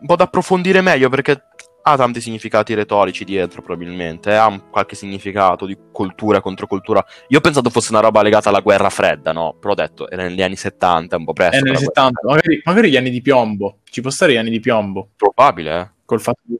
un 0.00 0.06
po' 0.06 0.16
da 0.16 0.24
approfondire 0.24 0.80
meglio 0.80 1.08
perché 1.08 1.42
ha 1.88 1.96
tanti 1.96 2.20
significati 2.20 2.74
retorici 2.74 3.24
dietro 3.24 3.62
probabilmente, 3.62 4.30
eh, 4.30 4.34
ha 4.34 4.60
qualche 4.70 4.96
significato 4.96 5.66
di 5.66 5.78
cultura 5.92 6.40
contro 6.40 6.66
cultura. 6.66 7.04
Io 7.28 7.38
ho 7.38 7.40
pensato 7.40 7.70
fosse 7.70 7.92
una 7.92 8.00
roba 8.00 8.22
legata 8.22 8.48
alla 8.48 8.60
guerra 8.60 8.90
fredda, 8.90 9.32
no? 9.32 9.56
Però 9.60 9.72
ho 9.72 9.76
detto, 9.76 10.10
era 10.10 10.24
negli 10.24 10.42
anni 10.42 10.56
70, 10.56 11.16
un 11.16 11.24
po' 11.24 11.32
presto. 11.32 11.56
È 11.56 11.60
negli 11.60 11.72
la 11.72 11.78
guerra 11.78 11.92
70, 11.94 12.20
magari, 12.24 12.60
magari 12.64 12.90
gli 12.90 12.96
anni 12.96 13.10
di 13.10 13.22
piombo. 13.22 13.78
Ci 13.84 14.00
può 14.00 14.10
stare 14.10 14.32
gli 14.32 14.36
anni 14.36 14.50
di 14.50 14.58
piombo. 14.58 15.10
Probabile, 15.16 15.80
eh. 15.80 15.90
Col 16.04 16.20
fatto 16.20 16.40
di... 16.42 16.58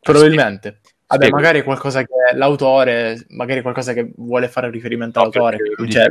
Probabilmente. 0.00 0.80
Vabbè, 1.12 1.24
Spiego. 1.26 1.36
magari 1.36 1.62
qualcosa 1.62 2.02
che 2.02 2.08
l'autore, 2.34 3.24
magari 3.30 3.62
qualcosa 3.62 3.92
che 3.92 4.12
vuole 4.16 4.48
fare 4.48 4.70
riferimento 4.70 5.18
No, 5.20 5.26
all'autore. 5.26 5.58
cioè, 5.88 6.06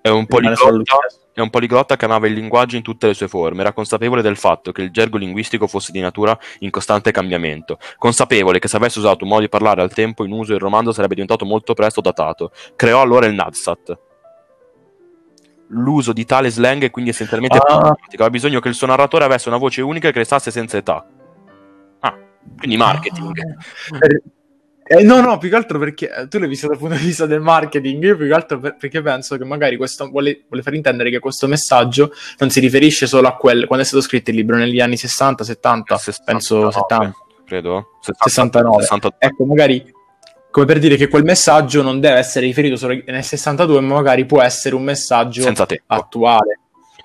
è 0.00 0.08
un 0.08 0.26
poliglotta. 0.26 0.96
È 1.32 1.40
un 1.40 1.50
poliglotta 1.50 1.94
che 1.96 2.04
amava 2.04 2.26
il 2.26 2.32
linguaggio 2.32 2.74
in 2.76 2.82
tutte 2.82 3.06
le 3.06 3.14
sue 3.14 3.28
forme, 3.28 3.60
era 3.60 3.72
consapevole 3.72 4.22
del 4.22 4.36
fatto 4.36 4.72
che 4.72 4.82
il 4.82 4.90
gergo 4.90 5.18
linguistico 5.18 5.68
fosse 5.68 5.92
di 5.92 6.00
natura 6.00 6.36
in 6.60 6.70
costante 6.70 7.12
cambiamento, 7.12 7.78
consapevole 7.96 8.58
che 8.58 8.66
se 8.66 8.76
avesse 8.76 8.98
usato 8.98 9.22
un 9.22 9.30
modo 9.30 9.42
di 9.42 9.48
parlare 9.48 9.80
al 9.80 9.92
tempo 9.92 10.24
in 10.24 10.32
uso 10.32 10.52
il 10.52 10.58
romanzo 10.58 10.90
sarebbe 10.92 11.14
diventato 11.14 11.44
molto 11.44 11.74
presto 11.74 12.00
datato. 12.00 12.50
Creò 12.74 13.00
allora 13.00 13.26
il 13.26 13.34
Nadsat. 13.34 13.98
L'uso 15.68 16.12
di 16.12 16.24
tale 16.24 16.50
slang 16.50 16.82
è 16.82 16.90
quindi 16.90 17.10
essenzialmente 17.10 17.58
Ah. 17.58 17.60
pragmatico, 17.60 18.14
aveva 18.14 18.30
bisogno 18.30 18.58
che 18.58 18.68
il 18.68 18.74
suo 18.74 18.86
narratore 18.86 19.24
avesse 19.24 19.48
una 19.48 19.58
voce 19.58 19.82
unica 19.82 20.10
che 20.10 20.18
restasse 20.18 20.50
senza 20.50 20.76
età. 20.76 21.06
Quindi 22.58 22.76
marketing. 22.76 23.38
Ah, 23.92 23.98
per- 23.98 24.22
eh, 24.90 25.02
no, 25.02 25.20
no, 25.20 25.36
più 25.36 25.50
che 25.50 25.56
altro 25.56 25.78
perché 25.78 26.10
eh, 26.10 26.28
tu 26.28 26.38
l'hai 26.38 26.48
visto 26.48 26.66
dal 26.66 26.78
punto 26.78 26.94
di 26.94 27.04
vista 27.04 27.26
del 27.26 27.40
marketing, 27.40 28.02
io 28.02 28.16
più 28.16 28.26
che 28.26 28.32
altro 28.32 28.58
per- 28.58 28.76
perché 28.76 29.02
penso 29.02 29.36
che 29.36 29.44
magari 29.44 29.76
questo 29.76 30.08
vuole, 30.08 30.44
vuole 30.48 30.62
far 30.62 30.72
intendere 30.72 31.10
che 31.10 31.18
questo 31.18 31.46
messaggio 31.46 32.10
non 32.38 32.48
si 32.48 32.58
riferisce 32.60 33.06
solo 33.06 33.28
a 33.28 33.36
quel 33.36 33.66
quando 33.66 33.84
è 33.84 33.86
stato 33.86 34.02
scritto 34.02 34.30
il 34.30 34.36
libro 34.36 34.56
negli 34.56 34.80
anni 34.80 34.96
60, 34.96 35.44
70, 35.44 35.96
69, 35.98 36.22
penso 36.24 36.70
70. 36.70 37.16
Credo. 37.44 37.98
69. 38.00 38.82
62. 38.82 39.16
Ecco, 39.18 39.44
magari 39.44 39.92
come 40.50 40.64
per 40.64 40.78
dire 40.78 40.96
che 40.96 41.08
quel 41.08 41.24
messaggio 41.24 41.82
non 41.82 42.00
deve 42.00 42.16
essere 42.16 42.46
riferito 42.46 42.76
solo 42.76 42.98
nel 43.04 43.24
62, 43.24 43.80
ma 43.82 43.94
magari 43.94 44.24
può 44.24 44.40
essere 44.40 44.74
un 44.74 44.84
messaggio 44.84 45.42
Senza 45.42 45.66
attuale, 45.86 46.60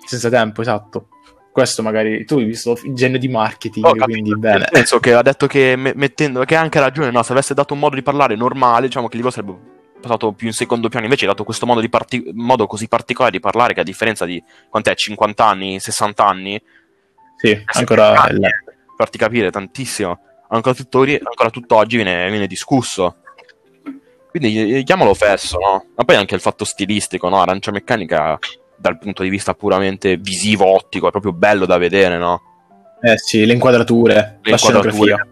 senza 0.05 0.29
tempo, 0.29 0.61
esatto. 0.61 1.07
Questo 1.53 1.83
magari 1.83 2.25
tu 2.25 2.39
hai 2.39 2.45
visto 2.45 2.75
il 2.83 2.95
genio 2.95 3.19
di 3.19 3.27
marketing, 3.27 3.85
capito, 3.85 4.05
quindi 4.05 4.35
bene. 4.35 4.57
Nel 4.57 4.69
senso 4.71 4.99
che 4.99 5.13
ha 5.13 5.21
detto 5.21 5.45
che 5.45 5.75
me- 5.75 5.93
mettendo 5.95 6.43
che 6.45 6.55
ha 6.55 6.59
anche 6.61 6.79
ragione, 6.79 7.11
no, 7.11 7.21
se 7.21 7.31
avesse 7.31 7.53
dato 7.53 7.75
un 7.75 7.79
modo 7.79 7.93
di 7.93 8.01
parlare 8.01 8.35
normale, 8.35 8.87
diciamo 8.87 9.07
che 9.07 9.17
libro 9.17 9.29
sarebbe 9.31 9.55
passato 10.01 10.31
più 10.31 10.47
in 10.47 10.53
secondo 10.53 10.89
piano, 10.89 11.05
invece 11.05 11.25
ha 11.25 11.27
dato 11.27 11.43
questo 11.43 11.67
modo, 11.67 11.79
di 11.79 11.89
parti- 11.89 12.27
modo 12.33 12.65
così 12.65 12.87
particolare 12.87 13.31
di 13.33 13.39
parlare 13.39 13.75
che 13.75 13.81
a 13.81 13.83
differenza 13.83 14.25
di 14.25 14.43
quant'è 14.67 14.95
50 14.95 15.45
anni, 15.45 15.79
60 15.79 16.25
anni, 16.25 16.59
Sì, 17.37 17.63
ancora 17.65 18.19
anni, 18.19 18.33
il- 18.33 18.39
per 18.65 18.75
farti 18.97 19.19
capire 19.19 19.51
tantissimo, 19.51 20.19
ancora, 20.49 20.73
tuttori- 20.73 21.19
ancora 21.23 21.51
tutt'oggi 21.51 21.97
viene, 21.97 22.31
viene 22.31 22.47
discusso. 22.47 23.17
Quindi 24.31 24.77
eh, 24.77 24.83
chiamalo 24.83 25.13
fesso, 25.13 25.59
no? 25.59 25.85
Ma 25.95 26.03
poi 26.03 26.15
anche 26.15 26.33
il 26.33 26.41
fatto 26.41 26.65
stilistico, 26.65 27.29
no? 27.29 27.39
Arancia 27.39 27.69
meccanica 27.69 28.39
dal 28.83 28.97
punto 28.97 29.23
di 29.23 29.29
vista 29.29 29.53
puramente 29.53 30.17
visivo, 30.17 30.65
ottico, 30.65 31.07
è 31.07 31.11
proprio 31.11 31.31
bello 31.31 31.65
da 31.65 31.77
vedere, 31.77 32.17
no? 32.17 32.41
Eh 33.01 33.17
sì, 33.17 33.45
le 33.45 33.53
inquadrature, 33.53 34.39
Le 34.41 34.51
la 34.51 34.57
scenografia. 34.57 35.25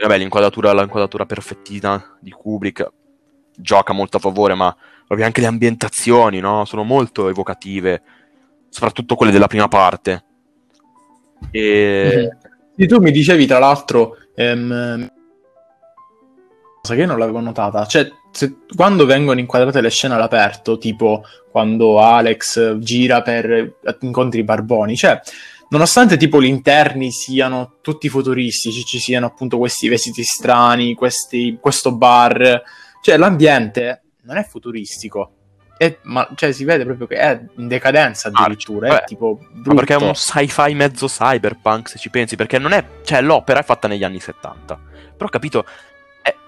Vabbè, 0.00 0.16
l'inquadratura, 0.16 0.72
l'inquadratura 0.72 1.26
perfettina 1.26 2.16
di 2.18 2.30
Kubrick 2.30 2.90
gioca 3.54 3.92
molto 3.92 4.16
a 4.16 4.20
favore, 4.20 4.54
ma 4.54 4.74
proprio 5.06 5.26
anche 5.26 5.42
le 5.42 5.48
ambientazioni, 5.48 6.40
no? 6.40 6.64
Sono 6.64 6.82
molto 6.82 7.28
evocative, 7.28 8.00
soprattutto 8.70 9.16
quelle 9.16 9.32
della 9.32 9.48
prima 9.48 9.68
parte. 9.68 10.24
E... 11.50 12.30
Mhm. 12.32 12.52
Sì, 12.74 12.86
tu 12.86 13.00
mi 13.00 13.10
dicevi, 13.10 13.44
tra 13.44 13.58
l'altro, 13.58 14.16
ehm, 14.34 15.12
cosa 16.80 16.94
che 16.94 17.00
io 17.00 17.06
non 17.06 17.18
l'avevo 17.18 17.40
notata, 17.40 17.84
cioè, 17.84 18.10
se- 18.34 18.56
quando 18.74 19.06
vengono 19.06 19.38
inquadrate 19.40 19.80
le 19.80 19.90
scene 19.90 20.14
all'aperto, 20.14 20.76
tipo 20.76 21.24
quando 21.50 22.00
Alex 22.00 22.78
gira 22.78 23.22
per 23.22 23.76
incontri 24.00 24.40
i 24.40 24.44
barboni, 24.44 24.96
cioè, 24.96 25.20
nonostante 25.68 26.16
tipo 26.16 26.42
gli 26.42 26.46
interni 26.46 27.12
siano 27.12 27.76
tutti 27.80 28.08
futuristici, 28.08 28.84
ci 28.84 28.98
siano 28.98 29.26
appunto 29.26 29.56
questi 29.56 29.88
vestiti 29.88 30.24
strani, 30.24 30.94
questi- 30.94 31.56
questo 31.60 31.94
bar, 31.94 32.62
cioè, 33.02 33.16
l'ambiente 33.16 34.02
non 34.22 34.36
è 34.36 34.44
futuristico. 34.44 35.30
È- 35.76 35.98
ma, 36.02 36.28
cioè, 36.34 36.52
si 36.52 36.64
vede 36.64 36.84
proprio 36.84 37.06
che 37.06 37.16
è 37.16 37.40
in 37.56 37.66
decadenza 37.68 38.30
addirittura, 38.32 38.88
Vabbè, 38.88 39.00
è 39.02 39.04
tipo 39.04 39.38
perché 39.74 39.94
è 39.94 39.96
un 39.96 40.14
sci-fi 40.14 40.72
mezzo 40.74 41.06
cyberpunk, 41.06 41.88
se 41.88 41.98
ci 41.98 42.10
pensi, 42.10 42.36
perché 42.36 42.58
non 42.58 42.72
è... 42.72 42.84
Cioè, 43.04 43.20
l'opera 43.22 43.60
è 43.60 43.64
fatta 43.64 43.86
negli 43.88 44.04
anni 44.04 44.20
70. 44.20 44.78
Però, 45.16 45.28
capito, 45.28 45.64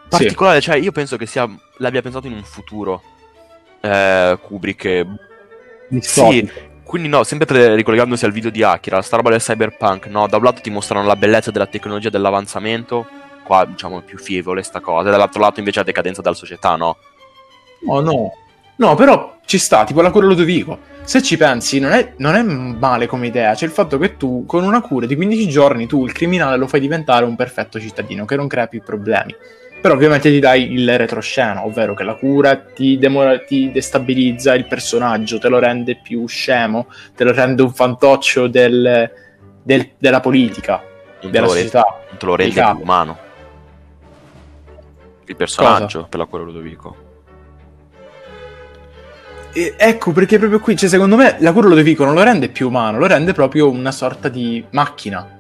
particolare, 0.08 0.60
cioè, 0.60 0.76
io 0.76 0.92
penso 0.92 1.16
che 1.16 1.26
sia... 1.26 1.48
l'abbia 1.78 2.02
pensato 2.02 2.26
in 2.26 2.34
un 2.34 2.44
futuro. 2.44 3.02
Eh, 3.80 4.38
Kubrick. 4.40 5.06
distopico. 5.88 6.74
Quindi 6.86 7.08
no, 7.08 7.24
sempre 7.24 7.74
ricollegandosi 7.74 8.24
al 8.24 8.30
video 8.30 8.48
di 8.48 8.62
Akira, 8.62 9.02
sta 9.02 9.16
roba 9.16 9.30
del 9.30 9.40
cyberpunk, 9.40 10.06
no? 10.06 10.28
Da 10.28 10.36
un 10.36 10.44
lato 10.44 10.60
ti 10.60 10.70
mostrano 10.70 11.04
la 11.04 11.16
bellezza 11.16 11.50
della 11.50 11.66
tecnologia 11.66 12.10
dell'avanzamento, 12.10 13.04
qua 13.42 13.64
diciamo 13.64 13.98
è 13.98 14.02
più 14.02 14.18
fievole 14.18 14.62
sta 14.62 14.78
cosa, 14.78 15.08
e 15.08 15.10
dall'altro 15.10 15.40
lato 15.40 15.58
invece 15.58 15.80
la 15.80 15.84
decadenza 15.84 16.22
della 16.22 16.36
società, 16.36 16.76
no? 16.76 16.96
No, 17.80 18.00
no. 18.00 18.32
No, 18.76 18.94
però 18.94 19.38
ci 19.46 19.58
sta, 19.58 19.82
tipo 19.84 20.00
la 20.00 20.12
cura 20.12 20.26
Ludovico. 20.26 20.78
Se 21.02 21.22
ci 21.22 21.36
pensi, 21.36 21.80
non 21.80 21.92
è, 21.92 22.12
non 22.18 22.34
è 22.34 22.42
male 22.42 23.06
come 23.06 23.26
idea. 23.26 23.54
C'è 23.54 23.64
il 23.64 23.72
fatto 23.72 23.98
che 23.98 24.16
tu, 24.16 24.44
con 24.46 24.62
una 24.62 24.80
cura 24.80 25.06
di 25.06 25.16
15 25.16 25.48
giorni, 25.48 25.86
tu 25.86 26.04
il 26.04 26.12
criminale 26.12 26.56
lo 26.56 26.68
fai 26.68 26.78
diventare 26.80 27.24
un 27.24 27.34
perfetto 27.34 27.80
cittadino, 27.80 28.24
che 28.24 28.36
non 28.36 28.46
crea 28.46 28.66
più 28.66 28.82
problemi. 28.82 29.34
Però 29.80 29.94
ovviamente 29.94 30.30
ti 30.30 30.40
dai 30.40 30.72
il 30.72 30.96
retroscena, 30.98 31.64
ovvero 31.64 31.94
che 31.94 32.02
la 32.02 32.14
cura 32.14 32.56
ti, 32.56 32.98
demora- 32.98 33.38
ti 33.40 33.70
destabilizza 33.70 34.54
il 34.54 34.66
personaggio, 34.66 35.38
te 35.38 35.48
lo 35.48 35.58
rende 35.58 35.96
più 36.02 36.26
scemo, 36.26 36.86
te 37.14 37.22
lo 37.24 37.32
rende 37.32 37.62
un 37.62 37.72
fantoccio 37.72 38.48
del- 38.48 39.10
del- 39.62 39.90
della 39.98 40.20
politica, 40.20 40.82
Non 41.22 41.30
della 41.30 41.46
re- 41.46 41.52
società. 41.52 41.84
non 42.08 42.18
te 42.18 42.26
lo 42.26 42.34
rende 42.36 42.54
più 42.54 42.82
umano. 42.82 43.18
Il 45.26 45.36
personaggio, 45.36 46.06
per 46.08 46.18
la 46.20 46.24
cura 46.26 46.42
Ludovico. 46.42 47.04
E 49.52 49.74
ecco 49.76 50.12
perché 50.12 50.38
proprio 50.38 50.60
qui, 50.60 50.76
cioè, 50.76 50.88
secondo 50.88 51.16
me, 51.16 51.36
la 51.40 51.52
cura 51.52 51.68
Ludovico 51.68 52.04
non 52.04 52.14
lo 52.14 52.22
rende 52.22 52.48
più 52.48 52.68
umano, 52.68 52.98
lo 52.98 53.06
rende 53.06 53.32
proprio 53.32 53.70
una 53.70 53.90
sorta 53.92 54.28
di 54.28 54.64
macchina. 54.70 55.35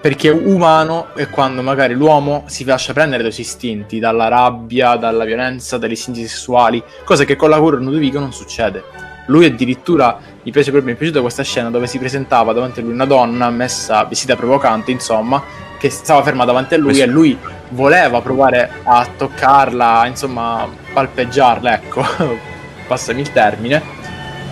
Perché 0.00 0.30
umano 0.30 1.14
è 1.14 1.28
quando 1.28 1.60
magari 1.60 1.92
l'uomo 1.92 2.44
si 2.46 2.64
lascia 2.64 2.94
prendere 2.94 3.22
dai 3.22 3.32
suoi 3.32 3.44
istinti, 3.44 3.98
dalla 3.98 4.28
rabbia, 4.28 4.96
dalla 4.96 5.24
violenza, 5.24 5.76
dagli 5.76 5.92
istinti 5.92 6.26
sessuali, 6.26 6.82
cosa 7.04 7.24
che 7.24 7.36
con 7.36 7.50
la 7.50 7.58
cura 7.58 7.76
Ludovico 7.76 8.18
non 8.18 8.32
succede. 8.32 8.82
Lui 9.26 9.44
addirittura, 9.44 10.18
mi 10.42 10.50
piace 10.50 10.70
proprio, 10.70 10.90
mi 10.90 10.96
è 10.96 10.98
piaciuta 10.98 11.20
questa 11.20 11.42
scena 11.42 11.68
dove 11.68 11.86
si 11.86 11.98
presentava 11.98 12.54
davanti 12.54 12.80
a 12.80 12.82
lui 12.82 12.92
una 12.92 13.04
donna 13.04 13.50
messa, 13.50 14.02
vestita 14.04 14.36
provocante, 14.36 14.90
insomma, 14.90 15.42
che 15.78 15.90
stava 15.90 16.22
ferma 16.22 16.46
davanti 16.46 16.74
a 16.74 16.78
lui 16.78 16.92
Questo- 16.92 17.04
e 17.04 17.12
lui 17.12 17.38
voleva 17.68 18.22
provare 18.22 18.70
a 18.82 19.06
toccarla, 19.16 20.06
insomma, 20.06 20.66
palpeggiarla, 20.94 21.74
ecco, 21.74 22.02
passami 22.88 23.20
il 23.20 23.32
termine, 23.32 23.82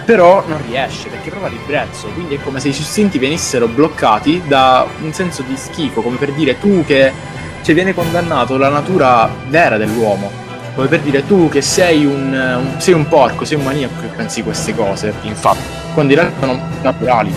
però 0.09 0.43
non 0.47 0.59
riesce 0.67 1.11
perché 1.11 1.29
prova 1.29 1.49
ribrezzo, 1.49 2.07
quindi 2.15 2.37
è 2.37 2.41
come 2.43 2.61
se 2.61 2.69
i 2.69 2.73
suoi 2.73 2.87
istinti 2.87 3.19
venissero 3.19 3.69
bloccati 3.69 4.41
da 4.47 4.87
un 5.03 5.13
senso 5.13 5.43
di 5.43 5.55
schifo, 5.55 6.01
come 6.01 6.17
per 6.17 6.33
dire 6.33 6.59
tu 6.59 6.83
che 6.83 7.13
cioè, 7.61 7.75
viene 7.75 7.93
condannato 7.93 8.57
la 8.57 8.71
natura 8.71 9.29
vera 9.49 9.77
dell'uomo, 9.77 10.31
come 10.75 10.87
per 10.87 11.01
dire 11.01 11.27
tu 11.27 11.51
che 11.51 11.61
sei 11.61 12.07
un, 12.07 12.33
un- 12.33 12.81
sei 12.81 12.95
un 12.95 13.07
porco, 13.07 13.45
sei 13.45 13.59
un 13.59 13.65
maniaco 13.65 14.01
che 14.01 14.07
pensi 14.07 14.43
queste 14.43 14.75
cose, 14.75 15.13
Infatti, 15.25 15.61
quando 15.93 16.15
in 16.15 16.19
realtà 16.21 16.41
sono 16.47 16.59
naturali. 16.81 17.35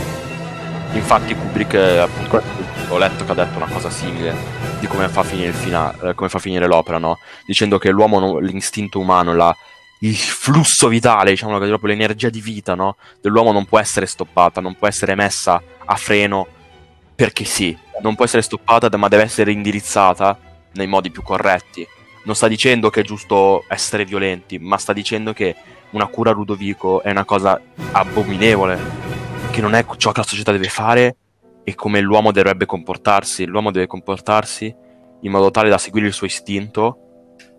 infatti 0.93 1.35
Kubrick, 1.35 1.73
appunto, 1.75 2.41
ho 2.87 2.97
letto 2.97 3.25
che 3.25 3.31
ha 3.31 3.35
detto 3.35 3.57
una 3.57 3.67
cosa 3.69 3.89
simile 3.89 4.33
di 4.79 4.87
come 4.87 5.09
fa 5.09 5.23
finire 5.23 5.49
il 5.49 5.53
fina- 5.55 5.93
come 6.15 6.29
fa 6.29 6.39
finire 6.39 6.67
l'opera, 6.67 6.99
no? 6.99 7.19
Dicendo 7.45 7.77
che 7.77 7.89
l'uomo, 7.89 8.17
non- 8.19 8.41
l'istinto 8.43 8.97
umano, 8.97 9.35
la- 9.35 9.55
il 10.03 10.15
flusso 10.15 10.87
vitale, 10.87 11.31
diciamo, 11.31 11.57
proprio 11.57 11.89
l'energia 11.89 12.29
di 12.29 12.41
vita, 12.41 12.75
no? 12.75 12.95
Dell'uomo 13.21 13.51
non 13.51 13.65
può 13.65 13.79
essere 13.79 14.05
stoppata, 14.05 14.61
non 14.61 14.75
può 14.75 14.87
essere 14.87 15.15
messa 15.15 15.61
a 15.85 15.95
freno 15.95 16.47
perché 17.13 17.45
sì, 17.45 17.77
non 18.01 18.15
può 18.15 18.25
essere 18.25 18.41
stoppata, 18.41 18.95
ma 18.97 19.07
deve 19.07 19.23
essere 19.23 19.51
indirizzata 19.51 20.39
nei 20.73 20.87
modi 20.87 21.11
più 21.11 21.21
corretti. 21.21 21.87
Non 22.23 22.35
sta 22.35 22.47
dicendo 22.47 22.89
che 22.89 23.01
è 23.01 23.03
giusto 23.03 23.63
essere 23.67 24.05
violenti, 24.05 24.57
ma 24.57 24.77
sta 24.77 24.91
dicendo 24.91 25.33
che 25.33 25.55
una 25.91 26.07
cura 26.07 26.31
a 26.31 26.33
Ludovico 26.33 27.03
è 27.03 27.11
una 27.11 27.25
cosa 27.25 27.61
abominevole, 27.91 28.79
che 29.51 29.61
non 29.61 29.75
è 29.75 29.85
ciò 29.97 30.11
che 30.11 30.21
la 30.21 30.25
società 30.25 30.51
deve 30.51 30.69
fare 30.69 31.15
e 31.63 31.75
come 31.75 31.99
l'uomo 31.99 32.31
dovrebbe 32.31 32.65
comportarsi. 32.65 33.45
L'uomo 33.45 33.69
deve 33.69 33.85
comportarsi 33.85 34.73
in 35.21 35.31
modo 35.31 35.51
tale 35.51 35.69
da 35.69 35.77
seguire 35.77 36.07
il 36.07 36.13
suo 36.13 36.25
istinto. 36.25 37.10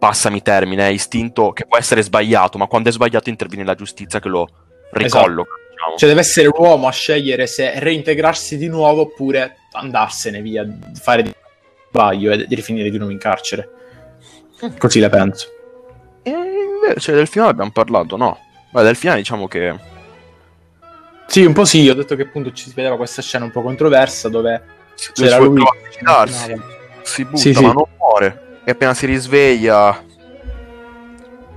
Passami 0.03 0.43
termine, 0.43 0.91
istinto 0.91 1.53
che 1.53 1.65
può 1.65 1.79
essere 1.79 2.03
sbagliato, 2.03 2.59
ma 2.59 2.67
quando 2.67 2.89
è 2.89 2.93
sbagliato 2.93 3.29
interviene 3.29 3.65
la 3.65 3.77
giustizia 3.77 4.19
che 4.19 4.29
lo 4.29 4.49
ricolloca. 4.91 5.53
diciamo. 5.71 5.97
Cioè 5.97 6.09
deve 6.09 6.21
essere 6.23 6.49
l'uomo 6.49 6.89
a 6.89 6.91
scegliere 6.91 7.47
se 7.47 7.79
reintegrarsi 7.79 8.57
di 8.57 8.67
nuovo 8.67 9.03
oppure 9.03 9.59
andarsene 9.71 10.43
via, 10.43 10.67
fare 11.01 11.23
di 11.23 11.33
sbaglio 11.89 12.33
e 12.33 12.47
di 12.49 12.55
rifinire 12.57 12.91
di 12.91 12.97
nuovo 12.97 13.13
in 13.13 13.19
carcere. 13.19 13.71
Così 14.77 14.99
la 14.99 15.09
penso. 15.09 15.47
E 16.25 16.31
invece 16.31 17.13
del 17.13 17.29
finale 17.29 17.53
abbiamo 17.53 17.71
parlato, 17.71 18.17
no? 18.17 18.41
Beh, 18.73 18.83
del 18.83 18.97
finale 18.97 19.21
diciamo 19.21 19.47
che 19.47 19.73
Sì, 21.29 21.45
un 21.45 21.53
po' 21.53 21.65
sì, 21.65 21.89
ho 21.89 21.95
detto 21.95 22.17
che 22.17 22.23
appunto 22.23 22.51
ci 22.51 22.65
si 22.69 22.75
vedeva 22.75 22.97
questa 22.97 23.23
scena 23.23 23.45
un 23.45 23.53
po' 23.53 23.63
controversa 23.63 24.29
dove 24.29 24.63
c'era 25.13 25.37
lui 25.39 25.63
si 25.91 27.25
butta 27.25 27.37
Sì, 27.39 27.55
sì. 27.55 27.63
ma 27.63 27.73
non 27.73 27.85
muore. 27.97 28.42
E 28.65 28.71
appena 28.71 28.95
si 28.95 29.07
risveglia 29.07 30.05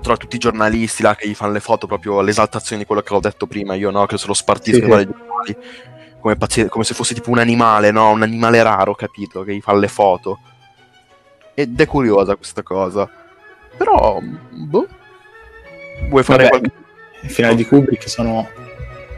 trova 0.01 0.17
tutti 0.19 0.35
i 0.35 0.39
giornalisti 0.39 1.01
là 1.01 1.15
che 1.15 1.27
gli 1.27 1.33
fanno 1.33 1.53
le 1.53 1.59
foto 1.59 1.87
proprio 1.87 2.19
all'esaltazione 2.19 2.81
di 2.81 2.85
quello 2.87 3.01
che 3.01 3.11
ho 3.13 3.19
detto 3.19 3.47
prima 3.47 3.73
io, 3.73 3.89
no? 3.89 4.05
Che 4.05 4.17
se 4.19 4.27
lo 4.27 4.33
spartiscono 4.35 4.97
Sì, 4.97 4.99
sì. 5.01 5.05
dalle 5.07 5.17
giornali 5.17 5.57
come, 6.19 6.35
pazzi- 6.37 6.67
come 6.67 6.83
se 6.83 6.93
fosse 6.93 7.13
tipo 7.15 7.31
un 7.31 7.39
animale, 7.39 7.89
no? 7.91 8.11
Un 8.11 8.21
animale 8.21 8.61
raro, 8.61 8.93
capito? 8.95 9.43
Che 9.43 9.53
gli 9.55 9.61
fa 9.61 9.73
le 9.75 9.87
foto. 9.87 10.39
Ed 11.55 11.79
è 11.79 11.85
curiosa 11.87 12.35
questa 12.35 12.61
cosa. 12.63 13.09
Però, 13.77 14.19
boh. 14.21 14.87
Vuoi 16.09 16.23
fare 16.23 16.43
Vabbè, 16.43 16.59
qualche... 16.59 16.71
i 17.21 17.29
finali 17.29 17.55
di 17.55 17.65
Kubrick 17.65 18.07
sono, 18.09 18.47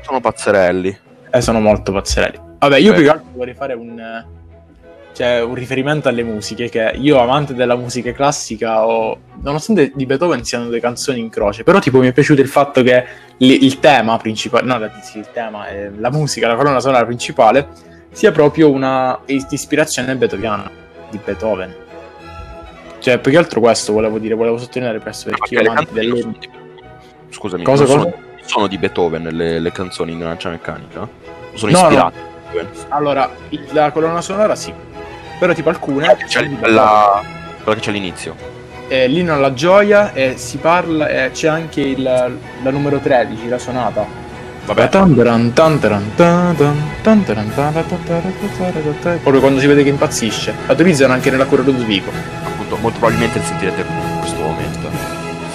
Sono 0.01 0.19
pazzerelli. 0.21 0.97
eh, 1.31 1.41
sono 1.41 1.59
molto 1.59 1.91
pazzerelli. 1.91 2.39
Vabbè, 2.59 2.77
io 2.77 2.91
Beh. 2.91 2.95
più 2.95 3.03
che 3.05 3.09
altro 3.11 3.29
vorrei 3.33 3.53
fare 3.55 3.73
un, 3.73 4.25
eh, 5.17 5.23
cioè, 5.23 5.41
un 5.43 5.53
riferimento 5.55 6.07
alle 6.09 6.23
musiche, 6.23 6.69
che 6.69 6.91
io 6.95 7.19
amante 7.19 7.53
della 7.53 7.75
musica 7.75 8.11
classica 8.11 8.85
ho, 8.85 9.17
nonostante 9.41 9.91
di 9.95 10.05
Beethoven 10.05 10.43
siano 10.43 10.65
delle 10.65 10.79
canzoni 10.79 11.19
in 11.19 11.29
croce, 11.29 11.63
però 11.63 11.79
tipo 11.79 11.99
mi 11.99 12.07
è 12.07 12.13
piaciuto 12.13 12.41
il 12.41 12.47
fatto 12.47 12.83
che 12.83 13.03
li- 13.37 13.65
il 13.65 13.79
tema 13.79 14.17
principale, 14.17 14.65
no, 14.65 14.75
il 14.77 15.27
tema, 15.33 15.67
è 15.67 15.89
la 15.97 16.11
musica, 16.11 16.47
la 16.47 16.55
colonna 16.55 16.79
sonora 16.79 17.05
principale, 17.05 17.67
sia 18.11 18.31
proprio 18.31 18.69
una 18.69 19.19
is- 19.25 19.47
ispirazione 19.49 20.15
beethoviana 20.15 20.69
di 21.09 21.19
Beethoven. 21.23 21.73
Cioè, 22.99 23.19
più 23.19 23.31
che 23.31 23.37
altro 23.37 23.59
questo 23.59 23.93
volevo 23.93 24.17
dire, 24.19 24.33
volevo 24.33 24.57
sottolineare 24.57 24.99
questo 24.99 25.29
perché 25.29 25.53
io 25.55 25.69
amante 25.71 25.93
delle... 25.93 26.19
sono 26.19 26.35
di- 26.39 26.49
Scusami, 27.29 27.63
Cosa, 27.63 27.83
cosa? 27.85 27.99
sono, 27.99 28.13
sono 28.43 28.67
di 28.67 28.77
Beethoven 28.77 29.23
le, 29.31 29.59
le 29.59 29.71
canzoni 29.71 30.13
in 30.13 30.19
lancia 30.19 30.49
meccanica? 30.49 31.07
Sono 31.53 31.71
No, 31.71 31.77
no. 31.81 31.83
ispirate 31.87 32.17
Beethoven? 32.51 32.85
Allora, 32.89 33.29
la 33.71 33.91
colonna 33.91 34.21
sonora 34.21 34.55
sì, 34.55 34.73
però 35.39 35.53
tipo 35.53 35.69
alcune... 35.69 36.15
C'è 36.27 36.49
quella, 36.59 37.21
quella 37.63 37.77
che 37.77 37.83
c'è 37.83 37.89
all'inizio. 37.91 38.35
eh, 38.87 39.07
l'inno 39.07 39.33
alla 39.33 39.53
gioia 39.53 40.13
e 40.13 40.35
si 40.37 40.57
parla 40.57 41.07
eh, 41.07 41.31
c'è 41.31 41.47
anche 41.47 41.81
il, 41.81 42.01
la 42.03 42.69
numero 42.69 42.99
13 42.99 43.47
la 43.49 43.57
sonata 43.59 44.05
Vabbè, 44.65 44.89
Tan 44.89 45.15
taran 45.15 45.53
tan 45.53 45.79
taran 45.79 46.11
tan 46.15 46.55
tan, 46.55 46.75
tan 47.01 47.23
taran 47.23 47.53
tan 47.53 47.73
taran 47.73 47.87
tan 47.87 48.03
taran 48.05 48.33
tan 48.39 48.73
taran 48.73 48.99
tan. 49.01 49.19
proprio 49.21 49.39
quando 49.39 49.59
si 49.61 49.67
vede 49.67 49.83
che 49.83 49.89
impazzisce 49.89 50.53
la 50.67 50.73
utilizzano 50.73 51.13
anche 51.13 51.29
nella 51.31 51.45
cura 51.45 51.61
Ludovico 51.63 52.11
appunto 52.45 52.75
molto, 52.77 52.99
probabilmente 52.99 53.41
sentirete 53.43 53.81
in 53.81 54.19
questo 54.19 54.41
momento. 54.41 54.89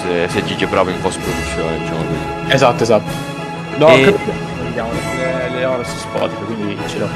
Se, 0.01 0.27
se 0.29 0.43
Gigi 0.45 0.63
è 0.63 0.67
bravo 0.67 0.89
in 0.89 0.99
post-produzione, 0.99 1.77
diciamo 1.77 1.97
così. 1.97 2.53
Esatto, 2.53 2.81
esatto. 2.83 3.11
No, 3.77 3.87
E- 3.89 4.01
capito. 4.03 4.31
Vediamo 4.63 4.89
le, 4.91 5.49
le 5.59 5.65
ore 5.65 5.83
su 5.85 5.95
Spotify, 5.97 6.43
quindi 6.45 6.77
ce 6.87 6.97
l'ho. 6.97 7.07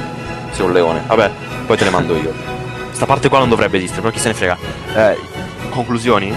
Sei 0.51 0.65
un 0.65 0.73
leone. 0.73 1.01
Vabbè, 1.07 1.31
poi 1.65 1.77
te 1.77 1.83
le 1.83 1.89
mando 1.89 2.15
io. 2.15 2.31
Sta 2.97 3.05
parte 3.05 3.29
qua 3.29 3.37
non 3.37 3.49
dovrebbe 3.49 3.77
esistere, 3.77 4.01
però 4.01 4.11
chi 4.11 4.19
se 4.19 4.29
ne 4.29 4.33
frega. 4.33 4.57
Eh, 4.95 5.17
conclusioni? 5.69 6.35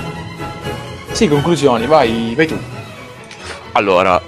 Sì, 1.11 1.27
conclusioni, 1.27 1.87
vai, 1.87 2.35
vai 2.37 2.47
tu. 2.47 2.59
Allora, 3.73 4.21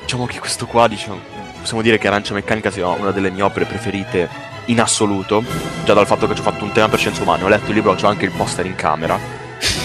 diciamo 0.00 0.26
che 0.26 0.40
questo 0.40 0.66
qua, 0.66 0.88
diciamo, 0.88 1.20
possiamo 1.60 1.82
dire 1.82 1.96
che 1.96 2.08
Arancia 2.08 2.34
Meccanica 2.34 2.72
sia 2.72 2.88
una 2.88 3.12
delle 3.12 3.30
mie 3.30 3.42
opere 3.42 3.66
preferite 3.66 4.28
in 4.64 4.80
assoluto, 4.80 5.44
già 5.84 5.94
dal 5.94 6.08
fatto 6.08 6.26
che 6.26 6.34
ci 6.34 6.40
ho 6.40 6.42
fatto 6.42 6.64
un 6.64 6.72
tema 6.72 6.88
per 6.88 6.98
scienze 6.98 7.22
umane, 7.22 7.44
ho 7.44 7.48
letto 7.48 7.68
il 7.68 7.76
libro, 7.76 7.92
ho 7.92 8.06
anche 8.08 8.24
il 8.24 8.32
poster 8.32 8.66
in 8.66 8.74
camera, 8.74 9.16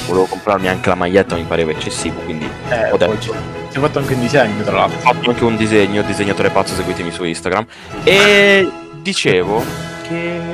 volevo 0.07 0.25
comprarmi 0.25 0.69
anche 0.69 0.89
la 0.89 0.95
maglietta, 0.95 1.35
mi 1.35 1.43
pareva 1.43 1.69
eccessivo, 1.69 2.19
quindi 2.21 2.49
Eh, 2.69 2.89
ho 2.89 2.97
detto, 2.97 3.19
ci 3.19 3.29
hai 3.75 3.79
fatto 3.79 3.99
anche 3.99 4.15
un 4.15 4.21
disegno, 4.21 4.63
tra 4.63 4.75
l'altro. 4.75 4.97
ho 4.97 5.13
fatto 5.13 5.29
anche 5.29 5.43
un 5.43 5.55
disegno, 5.55 6.01
disegnatore 6.01 6.49
pazzo, 6.49 6.73
seguitemi 6.73 7.11
su 7.11 7.23
Instagram, 7.23 7.63
e 8.05 8.67
dicevo 9.03 9.63
che... 10.07 10.50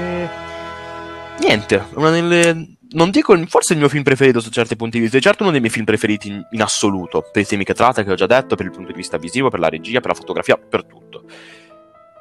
Niente, 1.39 1.85
una 1.95 2.09
delle... 2.09 2.75
Non 2.89 3.09
dico, 3.09 3.35
forse 3.47 3.73
il 3.73 3.79
mio 3.79 3.89
film 3.89 4.01
preferito 4.03 4.39
su 4.39 4.49
certi 4.49 4.77
punti 4.77 4.97
di 4.97 5.03
vista, 5.03 5.17
è 5.17 5.21
certo 5.21 5.43
uno 5.43 5.51
dei 5.51 5.59
miei 5.59 5.71
film 5.71 5.83
preferiti 5.83 6.29
in, 6.29 6.41
in 6.51 6.61
assoluto, 6.61 7.25
per 7.31 7.41
i 7.41 7.45
temi 7.45 7.65
che 7.65 7.73
tratta, 7.73 8.01
che 8.03 8.11
ho 8.11 8.15
già 8.15 8.27
detto, 8.27 8.55
per 8.55 8.65
il 8.65 8.71
punto 8.71 8.91
di 8.91 8.97
vista 8.97 9.17
visivo, 9.17 9.49
per 9.49 9.59
la 9.59 9.67
regia, 9.67 9.99
per 9.99 10.11
la 10.11 10.15
fotografia, 10.15 10.57
per 10.57 10.85
tutto. 10.85 11.23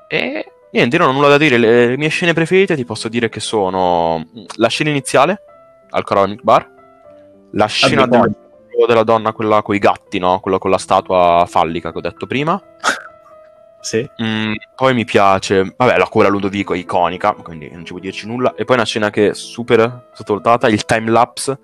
E 0.09 0.45
niente, 0.73 0.99
non 0.99 1.09
ho 1.11 1.13
nulla 1.13 1.29
da 1.29 1.39
dire, 1.39 1.57
le, 1.57 1.87
le 1.91 1.97
mie 1.97 2.09
scene 2.09 2.33
preferite 2.33 2.75
ti 2.75 2.85
posso 2.85 3.09
dire 3.09 3.29
che 3.29 3.39
sono 3.39 4.27
la 4.57 4.69
scena 4.69 4.91
iniziale, 4.91 5.41
al 5.91 6.03
Coronic 6.03 6.43
Bar, 6.43 6.69
la 7.53 7.67
scena 7.67 8.09
buono. 8.09 8.25
del- 8.25 8.87
della 8.89 9.05
donna, 9.05 9.33
quella 9.33 9.63
con 9.63 9.75
i 9.75 9.79
gatti, 9.79 10.19
no? 10.19 10.41
Quella 10.41 10.59
con 10.59 10.71
la 10.71 10.79
statua 10.79 11.47
fallica 11.49 11.93
che 11.93 11.99
ho 11.99 12.03
detto 12.03 12.27
prima. 12.27 12.61
Sì. 13.81 14.09
Mm, 14.23 14.55
poi 14.75 14.95
mi 14.95 15.05
piace, 15.05 15.75
vabbè, 15.77 15.97
la 15.97 16.09
cura 16.09 16.29
Ludovico 16.29 16.75
è 16.75 16.79
iconica, 16.79 17.33
quindi 17.33 17.71
non 17.71 17.85
ci 17.85 17.91
vuoi 17.91 18.03
dirci 18.03 18.27
nulla. 18.27 18.55
E 18.55 18.65
poi 18.65 18.77
una 18.77 18.85
scena 18.85 19.11
che 19.11 19.31
è 19.31 19.35
super 19.35 20.11
sottovalutata, 20.13 20.69
il 20.69 20.85
time 20.85 21.11
lapse, 21.11 21.59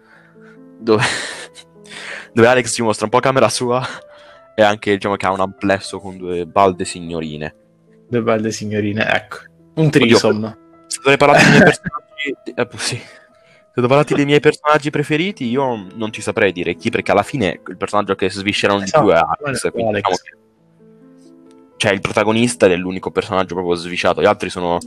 dove, 0.79 1.03
dove 2.33 2.47
Alex 2.47 2.73
ci 2.73 2.83
mostra 2.83 3.07
un 3.07 3.11
po' 3.11 3.21
camera 3.21 3.49
sua 3.49 3.85
e 4.55 4.63
anche, 4.63 4.93
diciamo, 4.93 5.17
che 5.17 5.27
ha 5.27 5.33
un 5.33 5.41
amplesso 5.41 5.99
con 5.99 6.17
due 6.17 6.47
balde 6.47 6.85
signorine. 6.85 7.57
Due 8.09 8.23
belle 8.23 8.53
signorine, 8.53 9.11
ecco. 9.11 9.39
Un 9.75 9.91
trisom. 9.91 10.59
Se 10.87 10.99
dovrei 10.99 11.17
parlarti 11.17 11.45
dei 11.45 11.53
miei 11.53 11.65
personaggi... 11.65 12.35
eh, 12.55 12.69
sì. 12.79 12.97
Se 12.97 13.81
devo 13.81 13.89
parlarti 13.89 14.15
dei 14.15 14.27
miei 14.27 14.41
personaggi 14.41 14.91
preferiti, 14.91 15.49
io 15.49 15.87
non 15.95 16.11
ti 16.11 16.21
saprei 16.21 16.53
dire 16.53 16.75
chi, 16.75 16.91
perché 16.91 17.11
alla 17.11 17.23
fine 17.23 17.63
il 17.67 17.77
personaggio 17.79 18.15
che 18.15 18.29
sviscerano 18.29 18.81
di 18.81 18.91
più 18.91 19.09
è 19.09 19.15
Esatto, 19.15 19.45
Alex. 19.45 19.67
è 19.67 19.71
Quindi 19.71 19.91
Alex. 19.93 20.03
diciamo 20.03 20.17
che 20.23 20.37
cioè 21.83 21.91
il 21.91 22.01
protagonista 22.01 22.67
ed 22.67 22.73
è 22.73 22.77
l'unico 22.77 23.11
personaggio 23.11 23.57
proprio 23.57 23.75
svisciato. 23.75 24.23
Gli 24.23 24.27
altri 24.27 24.51
sono 24.51 24.79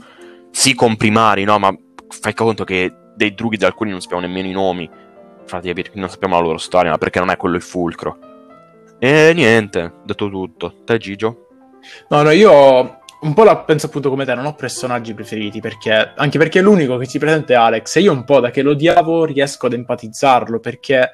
sì 0.50 0.72
comprimari, 0.72 1.44
no? 1.44 1.58
Ma 1.58 1.76
fai 2.08 2.32
conto 2.32 2.64
che 2.64 2.90
dei 3.14 3.34
drughi 3.34 3.58
di 3.58 3.66
alcuni 3.66 3.90
non 3.90 4.00
sappiamo 4.00 4.22
nemmeno 4.22 4.48
i 4.48 4.52
nomi. 4.52 4.88
Infatti, 5.42 5.74
non 5.92 6.08
sappiamo 6.08 6.36
la 6.36 6.40
loro 6.40 6.56
storia, 6.56 6.90
ma 6.90 6.96
perché 6.96 7.18
non 7.18 7.28
è 7.28 7.36
quello 7.36 7.56
il 7.56 7.60
fulcro. 7.60 8.16
E 8.98 9.32
niente, 9.34 9.92
detto 10.06 10.30
tutto. 10.30 10.76
Te, 10.86 10.96
Gigio? 10.96 11.48
No, 12.08 12.22
no, 12.22 12.30
io 12.30 13.00
un 13.20 13.34
po' 13.34 13.44
la 13.44 13.58
penso 13.58 13.86
appunto 13.86 14.08
come 14.08 14.24
te, 14.24 14.34
non 14.34 14.46
ho 14.46 14.54
personaggi 14.54 15.12
preferiti, 15.12 15.60
perché 15.60 16.14
anche 16.16 16.38
perché 16.38 16.62
l'unico 16.62 16.96
che 16.96 17.04
si 17.04 17.18
presenta 17.18 17.52
è 17.52 17.56
Alex, 17.56 17.96
e 17.96 18.00
io 18.00 18.12
un 18.12 18.24
po' 18.24 18.40
da 18.40 18.50
che 18.50 18.62
lo 18.62 18.70
odiavo 18.70 19.26
riesco 19.26 19.66
ad 19.66 19.74
empatizzarlo, 19.74 20.60
perché, 20.60 21.10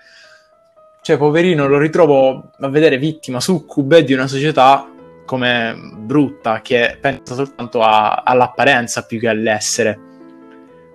cioè, 1.02 1.16
poverino, 1.16 1.66
lo 1.66 1.78
ritrovo 1.78 2.52
a 2.60 2.68
vedere 2.68 2.98
vittima 2.98 3.40
succube 3.40 4.04
di 4.04 4.12
una 4.12 4.28
società 4.28 4.86
come 5.24 5.74
brutta, 5.96 6.60
che 6.60 6.96
pensa 7.00 7.34
soltanto 7.34 7.82
a- 7.82 8.22
all'apparenza 8.24 9.04
più 9.04 9.18
che 9.18 9.28
all'essere. 9.28 9.98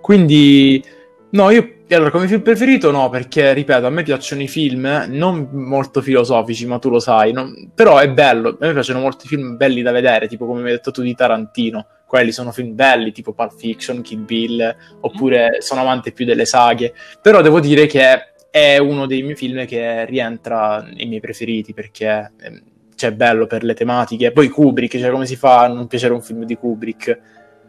Quindi, 0.02 0.84
no, 1.32 1.50
io 1.50 1.72
allora 1.96 2.12
come 2.12 2.28
film 2.28 2.42
preferito 2.42 2.92
no, 2.92 3.10
perché 3.10 3.54
ripeto, 3.54 3.86
a 3.86 3.90
me 3.90 4.04
piacciono 4.04 4.42
i 4.42 4.48
film 4.48 5.06
non 5.08 5.48
molto 5.52 6.02
filosofici, 6.02 6.66
ma 6.66 6.80
tu 6.80 6.90
lo 6.90 7.00
sai, 7.00 7.32
non- 7.32 7.72
però 7.74 7.98
è 7.98 8.10
bello, 8.12 8.50
a 8.50 8.58
me 8.60 8.74
piacciono 8.74 9.00
molti 9.00 9.28
film 9.28 9.56
belli 9.56 9.82
da 9.82 9.92
vedere, 9.92 10.28
tipo 10.28 10.46
come 10.46 10.62
mi 10.62 10.68
hai 10.68 10.76
detto 10.76 10.92
tu 10.92 11.02
di 11.02 11.16
Tarantino, 11.16 11.86
quelli 12.06 12.32
sono 12.32 12.52
film 12.52 12.76
belli, 12.76 13.12
tipo 13.14 13.34
Pulp 13.34 13.54
Fiction, 13.56 14.02
Kill 14.02 14.26
Bill, 14.26 14.76
oppure 15.02 15.58
sono 15.60 15.82
amante 15.82 16.12
più 16.12 16.26
delle 16.26 16.46
saghe, 16.46 16.94
però 17.22 17.42
devo 17.42 17.60
dire 17.62 17.86
che 17.86 18.34
è 18.50 18.78
uno 18.78 19.06
dei 19.06 19.22
miei 19.22 19.36
film 19.36 19.66
che 19.66 20.06
rientra 20.06 20.82
nei 20.82 21.06
miei 21.06 21.20
preferiti, 21.22 21.74
perché 21.74 22.32
ehm, 22.42 22.62
cioè, 22.98 23.12
è 23.12 23.14
bello 23.14 23.46
per 23.46 23.64
le 23.64 23.76
tematiche, 23.76 24.32
poi 24.32 24.50
Kubrick, 24.50 24.98
cioè 24.98 25.12
come 25.12 25.28
si 25.28 25.36
fa 25.36 25.62
a 25.62 25.68
non 25.68 25.88
piacere 25.88 26.14
un 26.14 26.22
film 26.22 26.44
di 26.44 26.56
Kubrick? 26.58 27.20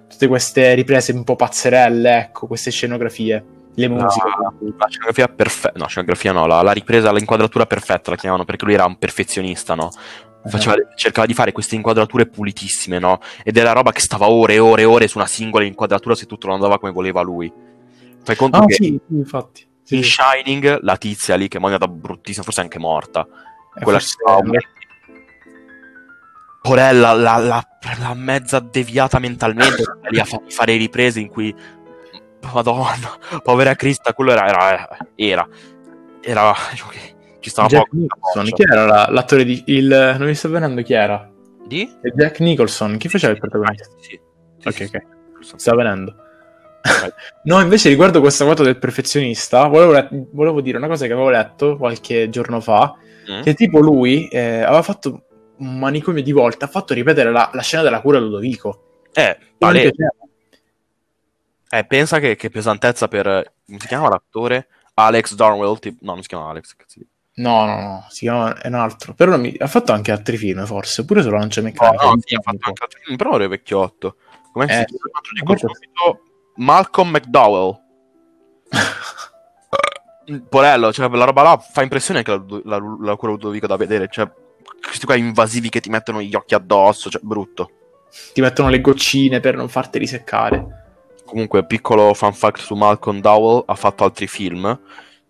Tutte 0.08 0.26
queste 0.26 0.72
riprese 0.72 1.12
un 1.12 1.22
po' 1.22 1.36
pazzerelle, 1.36 2.18
ecco, 2.18 2.46
queste 2.46 2.70
scenografie, 2.70 3.44
le 3.74 3.88
musiche. 3.88 4.26
La 4.78 4.86
scenografia 4.88 5.28
perfetta, 5.28 5.78
no, 5.78 5.86
scenografia 5.86 6.32
no, 6.32 6.46
la, 6.46 6.62
la 6.62 6.72
ripresa, 6.72 7.12
l'inquadratura 7.12 7.66
perfetta 7.66 8.10
la 8.10 8.16
chiamavano 8.16 8.46
perché 8.46 8.64
lui 8.64 8.72
era 8.72 8.86
un 8.86 8.96
perfezionista, 8.96 9.74
no? 9.74 9.90
Faceva- 10.46 10.76
cercava 10.94 11.26
di 11.26 11.34
fare 11.34 11.52
queste 11.52 11.74
inquadrature 11.74 12.24
pulitissime, 12.24 12.98
no? 12.98 13.20
Ed 13.44 13.58
era 13.58 13.72
roba 13.72 13.92
che 13.92 14.00
stava 14.00 14.30
ore 14.30 14.54
e 14.54 14.58
ore 14.60 14.82
e 14.82 14.86
ore 14.86 15.08
su 15.08 15.18
una 15.18 15.26
singola 15.26 15.64
inquadratura 15.64 16.14
se 16.14 16.24
tutto 16.24 16.46
non 16.46 16.56
andava 16.56 16.78
come 16.78 16.90
voleva 16.90 17.20
lui. 17.20 17.52
Fai 18.22 18.34
conto 18.34 18.56
Ah, 18.56 18.64
che 18.64 18.74
sì, 18.74 18.98
infatti. 19.08 19.66
Sì, 19.82 19.96
in. 19.96 20.04
Shining 20.04 20.78
la 20.80 20.96
tizia 20.96 21.36
lì 21.36 21.48
che 21.48 21.58
è 21.58 21.62
andata 21.62 21.86
bruttissima, 21.86 22.44
forse 22.44 22.62
anche 22.62 22.78
morta. 22.78 23.26
Eh, 23.74 23.82
quella 23.82 23.98
che 23.98 24.04
stava 24.04 24.40
Porella, 26.60 27.12
la, 27.12 27.36
la, 27.38 27.66
la 28.00 28.14
mezza 28.14 28.58
deviata 28.60 29.18
mentalmente, 29.18 29.82
lì 30.10 30.18
a 30.18 30.24
fa- 30.24 30.42
fare 30.48 30.76
riprese 30.76 31.20
in 31.20 31.28
cui, 31.28 31.54
madonna, 32.52 33.16
povera 33.42 33.74
Crista, 33.74 34.12
quello 34.12 34.32
era, 34.32 34.46
era, 34.46 34.88
era, 35.14 35.48
era, 36.20 36.52
che 36.90 37.14
ci 37.40 37.50
stava 37.50 37.68
Jack 37.68 37.84
poco. 37.88 37.96
Nicholson, 37.96 38.44
chi 38.52 38.62
era 38.62 38.84
la- 38.86 39.08
l'attore 39.10 39.44
di... 39.44 39.62
Il... 39.66 40.14
Non 40.18 40.26
mi 40.26 40.34
sta 40.34 40.48
venendo 40.48 40.82
chi 40.82 40.92
era? 40.94 41.30
Di? 41.66 41.88
Jack 42.14 42.40
Nicholson, 42.40 42.96
chi 42.96 43.08
faceva 43.08 43.32
il 43.32 43.38
protagonista? 43.38 43.86
Sì, 44.00 44.18
sì, 44.58 44.68
Ok, 44.68 44.74
sì, 44.74 44.82
ok. 44.84 45.02
sì. 45.40 45.52
Sta 45.56 45.74
venendo. 45.74 46.14
no, 47.44 47.60
invece 47.60 47.88
riguardo 47.88 48.20
questa 48.20 48.44
foto 48.44 48.62
del 48.62 48.78
perfezionista, 48.78 49.66
volevo, 49.66 49.92
le- 49.92 50.08
volevo 50.32 50.60
dire 50.60 50.76
una 50.78 50.86
cosa 50.88 51.06
che 51.06 51.12
avevo 51.12 51.30
letto 51.30 51.76
qualche 51.76 52.28
giorno 52.28 52.60
fa, 52.60 52.94
Mm? 53.30 53.42
che 53.42 53.52
tipo 53.52 53.78
lui 53.80 54.26
eh, 54.28 54.62
aveva 54.62 54.80
fatto 54.80 55.24
un 55.58 55.78
manicomio 55.78 56.22
di 56.22 56.32
volte, 56.32 56.64
ha 56.64 56.68
fatto 56.68 56.94
ripetere 56.94 57.30
la, 57.30 57.50
la 57.52 57.62
scena 57.62 57.82
della 57.82 58.00
cura 58.00 58.18
a 58.18 58.20
Ludovico. 58.20 59.06
Eh, 59.12 59.38
E 59.58 59.70
piaceva. 59.72 60.10
eh, 61.70 61.84
pensa 61.84 62.18
che, 62.18 62.36
che 62.36 62.50
pesantezza 62.50 63.08
per, 63.08 63.24
come 63.66 63.78
si 63.78 63.86
chiama 63.86 64.08
l'attore? 64.08 64.68
Alex 64.94 65.34
Darwell, 65.34 65.78
tipo- 65.78 65.98
no, 66.02 66.12
non 66.14 66.22
si 66.22 66.28
chiama 66.28 66.48
Alex, 66.50 66.74
cazzo 66.74 67.00
No, 67.34 67.64
no, 67.66 67.80
no, 67.80 68.06
si 68.08 68.20
chiama 68.20 68.60
è 68.60 68.66
un 68.66 68.74
altro. 68.74 69.14
Però 69.14 69.36
mi- 69.38 69.54
ha 69.58 69.66
fatto 69.68 69.92
anche 69.92 70.10
altri 70.10 70.36
film, 70.36 70.64
forse, 70.66 71.02
oppure 71.02 71.22
solo 71.22 71.36
lancia 71.38 71.60
No, 71.60 71.66
meccanica. 71.68 72.04
no, 72.06 72.16
sì, 72.24 72.34
ha 72.34 72.40
fatto 72.40 72.66
anche 72.66 72.82
altri 72.82 73.00
film, 73.04 73.16
però 73.16 73.34
era 73.36 73.46
vecchiotto. 73.46 74.16
Come 74.52 74.66
si 74.68 74.80
Eh, 74.80 74.84
chiama? 74.86 75.20
Ti 75.20 75.34
dico 75.34 75.56
subito, 75.56 76.22
Malcolm 76.56 77.10
McDowell. 77.10 77.80
Porello, 80.48 80.92
cioè, 80.92 81.08
la 81.08 81.24
roba 81.24 81.42
là 81.42 81.58
fa 81.58 81.82
impressione 81.82 82.18
anche 82.18 82.30
la, 82.64 82.78
la, 82.78 82.96
la 83.00 83.16
cura 83.16 83.32
Ludovico 83.32 83.66
da 83.66 83.76
vedere, 83.76 84.08
cioè, 84.10 84.28
questi 84.80 85.06
qua 85.06 85.16
invasivi 85.16 85.68
che 85.68 85.80
ti 85.80 85.90
mettono 85.90 86.20
gli 86.20 86.34
occhi 86.34 86.54
addosso, 86.54 87.10
cioè, 87.10 87.20
brutto. 87.22 87.70
Ti 88.32 88.40
mettono 88.40 88.68
le 88.68 88.80
goccine 88.80 89.40
per 89.40 89.56
non 89.56 89.68
farti 89.68 89.98
riseccare. 89.98 90.84
Comunque, 91.24 91.66
piccolo 91.66 92.14
fan 92.14 92.32
fact 92.32 92.60
su 92.60 92.74
Malcolm 92.74 93.20
Dowell, 93.20 93.64
ha 93.66 93.74
fatto 93.74 94.04
altri 94.04 94.26
film, 94.26 94.80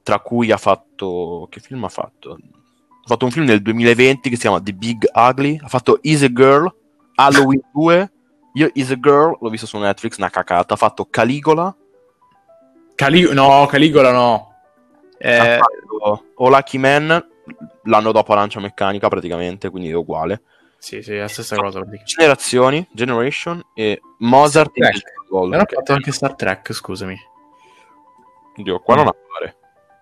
tra 0.02 0.20
cui 0.20 0.52
ha 0.52 0.56
fatto... 0.56 1.48
che 1.50 1.60
film 1.60 1.84
ha 1.84 1.88
fatto? 1.88 2.32
Ha 2.32 3.06
fatto 3.06 3.24
un 3.24 3.30
film 3.30 3.46
nel 3.46 3.62
2020 3.62 4.28
che 4.28 4.36
si 4.36 4.42
chiama 4.42 4.62
The 4.62 4.72
Big 4.72 5.08
Ugly, 5.12 5.58
ha 5.60 5.68
fatto 5.68 5.98
Is 6.02 6.22
a 6.22 6.32
Girl, 6.32 6.72
Halloween 7.14 7.62
2, 7.72 8.12
io 8.54 8.70
Is 8.74 8.90
a 8.90 8.98
Girl, 8.98 9.36
l'ho 9.40 9.48
visto 9.48 9.66
su 9.66 9.76
Netflix, 9.78 10.18
una 10.18 10.30
cacata, 10.30 10.74
ha 10.74 10.76
fatto 10.76 11.06
Caligola, 11.10 11.74
Cali- 12.98 13.32
no, 13.32 13.64
Caligola 13.66 14.10
no. 14.10 14.54
Eh, 15.18 15.36
ha 15.36 15.58
fatto 15.58 16.24
O 16.34 16.48
Lucky 16.48 16.78
Man, 16.78 17.24
l'anno 17.84 18.12
dopo 18.12 18.32
Arancia 18.32 18.60
Meccanica 18.60 19.08
praticamente, 19.08 19.70
quindi 19.70 19.90
è 19.90 19.94
uguale. 19.94 20.42
sì, 20.78 21.02
sì, 21.02 21.14
è 21.14 21.20
la 21.20 21.28
stessa 21.28 21.56
cosa. 21.56 21.82
Generazioni, 22.04 22.86
Generation 22.92 23.62
e 23.74 24.00
Mozart 24.18 24.72
Trek. 24.72 25.16
Gold. 25.28 25.52
Non 25.52 25.60
ho 25.60 25.64
fatto 25.68 25.92
anche 25.92 26.12
Star 26.12 26.34
Trek, 26.34 26.72
scusami. 26.72 27.16
Oddio, 28.56 28.80
qua 28.80 28.96
non 28.96 29.08
appare. 29.08 29.56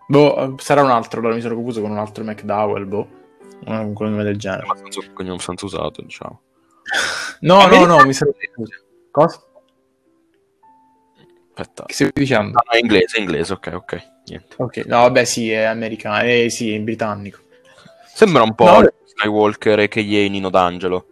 Boh, 0.08 0.54
sarà 0.58 0.82
un 0.82 0.90
altro, 0.90 1.20
allora 1.20 1.34
mi 1.34 1.40
sono 1.40 1.54
confuso 1.54 1.80
con 1.80 1.90
un 1.90 1.98
altro 1.98 2.24
McDowell, 2.24 2.86
boh. 2.86 3.08
Un 3.66 3.92
cognome 3.92 4.22
del 4.22 4.38
genere. 4.38 4.62
abbastanza, 4.62 5.00
cognome 5.12 5.32
abbastanza 5.34 5.64
usato, 5.64 6.02
diciamo. 6.02 6.40
No, 7.40 7.66
no, 7.66 7.84
no, 7.84 8.04
mi 8.04 8.12
sono... 8.12 8.32
Cosa? 9.10 9.45
Aspetta. 11.58 11.84
Che 11.86 11.94
stai 11.94 12.10
dicendo? 12.12 12.58
Ah, 12.58 12.72
è 12.72 12.78
inglese, 12.78 13.16
è 13.16 13.20
inglese, 13.20 13.54
ok, 13.54 13.70
ok. 13.72 14.10
Niente. 14.26 14.54
Ok, 14.58 14.76
no, 14.84 14.98
vabbè, 15.00 15.24
sì, 15.24 15.50
è 15.50 15.62
americano, 15.62 16.20
eh, 16.22 16.50
sì, 16.50 16.74
è 16.74 16.78
britannico. 16.80 17.38
Sembra 18.06 18.42
un 18.42 18.54
po' 18.54 18.80
No. 18.80 18.92
Skywalker 19.04 19.80
e 19.80 19.88
K.A. 19.88 20.28
Nino 20.28 20.50
D'Angelo. 20.50 21.06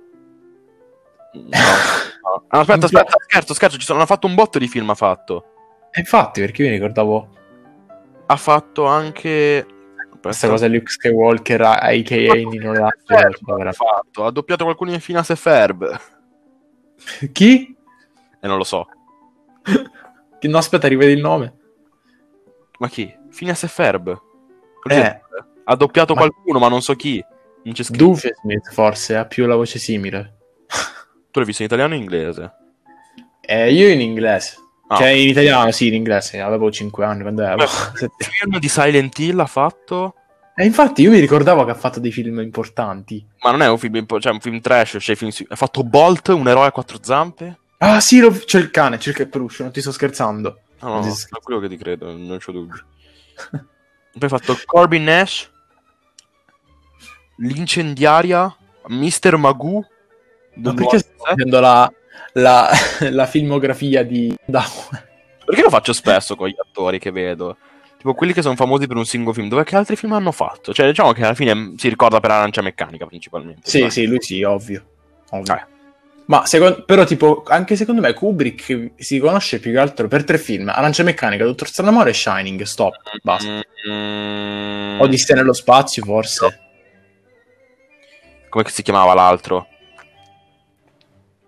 No, 1.33 1.41
no. 1.43 2.45
Ah, 2.49 2.61
aspetta, 2.61 2.85
aspetta, 2.85 3.17
scherzo, 3.27 3.55
scherzo, 3.55 3.79
ci 3.79 3.87
sono, 3.87 3.99
hanno 3.99 4.07
fatto 4.07 4.27
un 4.27 4.35
botto 4.35 4.59
di 4.59 4.69
film, 4.69 4.91
ha 4.91 4.95
fatto. 4.95 5.45
E 5.91 6.01
infatti, 6.01 6.41
perché 6.41 6.63
io 6.63 6.69
mi 6.69 6.75
ricordavo 6.75 7.29
Ha 8.27 8.37
fatto 8.37 8.85
anche... 8.85 9.67
questa 10.21 10.49
cosa 10.49 10.67
Luke 10.67 10.91
Skywalker, 10.91 11.61
a.k.a. 11.63 12.35
Nino 12.35 12.73
D'Angelo. 12.73 13.69
ha 13.69 13.73
fatto, 13.73 14.25
ha 14.27 14.31
doppiato 14.31 14.65
qualcuno 14.65 14.93
in 14.93 15.01
Finas 15.01 15.31
e 15.31 15.37
Ferb. 15.37 16.01
Chi? 17.33 17.75
E 18.41 18.47
non 18.47 18.59
lo 18.59 18.65
so. 18.65 18.87
No, 20.49 20.59
aspetta, 20.59 20.89
rivedi 20.89 21.13
il 21.13 21.21
nome. 21.21 21.55
Ma 22.79 22.89
chi? 22.89 23.13
Phineas 23.35 23.63
e 23.63 23.69
Ferb. 23.69 24.21
Eh. 24.89 25.21
Ha 25.65 25.77
doppiato 25.77 26.15
Ma- 26.15 26.21
qualcuno, 26.21 26.59
ma 26.59 26.69
non 26.69 26.83
so 26.83 26.95
chi. 26.95 27.25
Non 27.65 27.73
c'è 27.73 27.83
scritto. 27.83 28.05
Doofenshmirtz, 28.05 28.73
forse, 28.73 29.17
ha 29.17 29.25
più 29.25 29.47
la 29.47 29.57
voce 29.57 29.79
simile. 29.79 30.37
Tu 31.31 31.41
l'hai 31.41 31.49
visto 31.49 31.63
in 31.63 31.69
italiano 31.69 31.95
o 31.95 31.97
in 31.97 32.03
inglese? 32.03 32.53
Eh, 33.41 33.73
io 33.73 33.89
in 33.89 34.01
inglese. 34.01 34.57
Ah. 34.87 34.97
Cioè, 34.97 35.09
in 35.09 35.29
italiano, 35.29 35.71
sì, 35.73 35.89
in 35.89 35.95
inglese. 35.95 36.41
Avevo 36.41 36.71
5 36.71 37.05
anni 37.05 37.23
quando 37.23 37.43
ero. 37.43 37.65
Il 37.65 38.27
film 38.27 38.59
di 38.59 38.69
Silent 38.69 39.19
Hill 39.19 39.39
ha 39.39 39.47
fatto... 39.47 40.15
E 40.57 40.65
infatti 40.65 41.03
io 41.03 41.11
mi 41.11 41.19
ricordavo 41.19 41.65
che 41.65 41.73
ha 41.73 41.75
fatto 41.75 41.99
dei 41.99 42.13
film 42.13 42.39
importanti. 42.39 43.27
Ma 43.43 43.51
non 43.51 43.63
è 43.63 43.69
un 43.69 43.77
film, 43.77 43.97
impo- 43.97 44.21
cioè 44.21 44.33
un 44.33 44.39
film 44.39 44.61
trash, 44.61 44.99
cioè 45.01 45.17
film 45.17 45.33
ha 45.49 45.57
fatto 45.57 45.83
Bolt, 45.83 46.29
un 46.29 46.47
eroe 46.47 46.67
a 46.69 46.71
quattro 46.71 46.99
zampe? 47.03 47.59
Ah, 47.85 48.01
sì, 48.01 48.21
lo- 48.21 48.31
c'è 48.33 48.59
il 48.59 48.71
cane, 48.71 48.99
c'è 48.99 49.11
il 49.11 49.17
ca- 49.17 49.27
peluche, 49.27 49.63
non 49.63 49.73
ti 49.73 49.81
sto 49.81 49.93
scherzando. 49.93 50.59
No, 50.81 50.89
no, 50.89 51.01
Non 51.01 51.11
sto- 51.11 51.37
è 51.39 51.41
quello 51.41 51.61
che 51.61 51.69
ti 51.69 51.77
credo, 51.77 52.17
non 52.17 52.39
c'ho 52.39 52.53
dubbi. 52.53 52.77
Poi 54.19 54.21
ha 54.21 54.29
fatto 54.29 54.57
Corbin 54.65 55.05
Nash, 55.05 55.51
L'incendiaria, 57.37 58.55
Mr. 58.89 59.37
Magoo. 59.37 59.87
Ma 60.57 60.73
perché 60.73 60.99
sto 61.01 61.13
facendo 61.25 61.59
la, 61.59 61.93
la, 62.35 62.71
la 63.11 63.27
filmografia 63.27 64.05
di 64.05 64.35
Down? 64.45 64.65
Perché 65.45 65.63
lo 65.63 65.69
faccio 65.71 65.93
spesso 65.93 66.37
con 66.37 66.49
gli 66.49 66.55
attori 66.57 66.99
che 66.99 67.11
vedo? 67.11 67.57
Tipo 67.97 68.15
quelli 68.15 68.33
che 68.33 68.43
sono 68.43 68.55
famosi 68.55 68.87
per 68.87 68.97
un 68.97 69.05
singolo 69.05 69.35
film. 69.35 69.49
Dove 69.49 69.65
che 69.65 69.75
altri 69.77 69.97
film 69.97 70.13
hanno 70.13 70.31
fatto? 70.31 70.73
Cioè, 70.73 70.87
diciamo 70.87 71.13
che 71.13 71.25
alla 71.25 71.35
fine 71.35 71.75
si 71.77 71.89
ricorda 71.89 72.21
per 72.21 72.31
Arancia 72.31 72.63
Meccanica 72.63 73.07
principalmente. 73.07 73.69
Sì, 73.69 73.91
sì, 73.91 74.07
lui 74.07 74.21
sì, 74.23 74.43
ovvio. 74.45 74.85
ovvio. 75.31 75.55
Eh. 75.57 75.73
Ma 76.27 76.47
secondo, 76.47 76.85
però, 76.85 77.05
tipo, 77.05 77.43
anche 77.47 77.77
secondo 77.77 78.01
me 78.01 78.15
Kubrick 78.15 78.93
si 78.97 79.19
conosce 79.19 79.61
più 79.61 79.73
che 79.73 79.79
altro 79.79 80.09
per 80.09 80.25
tre 80.25 80.39
film: 80.39 80.69
Arancia 80.69 81.03
Meccanica, 81.03 81.45
Dottor 81.45 81.69
Stranamore 81.69 82.11
e 82.11 82.15
Shining. 82.15 82.63
Stop, 82.63 82.97
basta. 83.23 83.63
Mm, 83.89 85.01
Odissea 85.01 85.37
nello 85.37 85.53
spazio, 85.53 86.03
forse. 86.03 86.61
Come 88.49 88.65
si 88.69 88.83
chiamava 88.83 89.13
l'altro? 89.13 89.67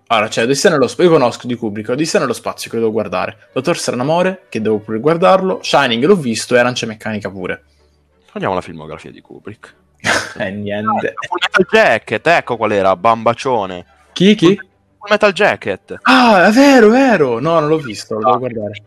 Allora, 0.08 0.28
cioè, 0.28 0.44
Odissea 0.44 0.70
nello 0.70 0.88
spazio. 0.88 1.04
Io 1.10 1.18
conosco 1.18 1.46
di 1.46 1.54
Kubrick, 1.54 1.88
Odissea 1.88 2.20
nello 2.20 2.34
spazio 2.34 2.70
che 2.70 2.76
devo 2.76 2.92
guardare. 2.92 3.48
Dottor 3.54 3.78
Stranamore, 3.78 4.46
che 4.50 4.60
devo 4.60 4.78
pure 4.78 5.00
guardarlo. 5.00 5.60
Shining 5.62 6.04
l'ho 6.04 6.16
visto 6.16 6.54
e 6.54 6.58
Arancia 6.58 6.86
Meccanica 6.86 7.30
pure. 7.30 7.64
Guardiamo 8.30 8.54
la 8.54 8.60
filmografia 8.60 9.10
di 9.10 9.20
Kubrick. 9.20 9.74
Eh, 10.38 10.50
niente. 10.50 11.14
Full 11.26 11.38
Metal 11.40 11.66
Jacket, 11.70 12.26
ecco 12.26 12.58
qual 12.58 12.70
era, 12.70 12.94
Bambacione. 12.94 13.86
Chi, 14.16 14.34
chi? 14.34 14.54
Full 14.56 15.10
Metal 15.10 15.30
Jacket. 15.32 15.98
Ah, 16.04 16.46
è 16.46 16.50
vero, 16.50 16.86
è 16.86 16.90
vero. 16.90 17.38
No, 17.38 17.60
non 17.60 17.68
l'ho 17.68 17.76
visto, 17.76 18.14
lo 18.14 18.20
devo 18.20 18.38
guardare. 18.38 18.82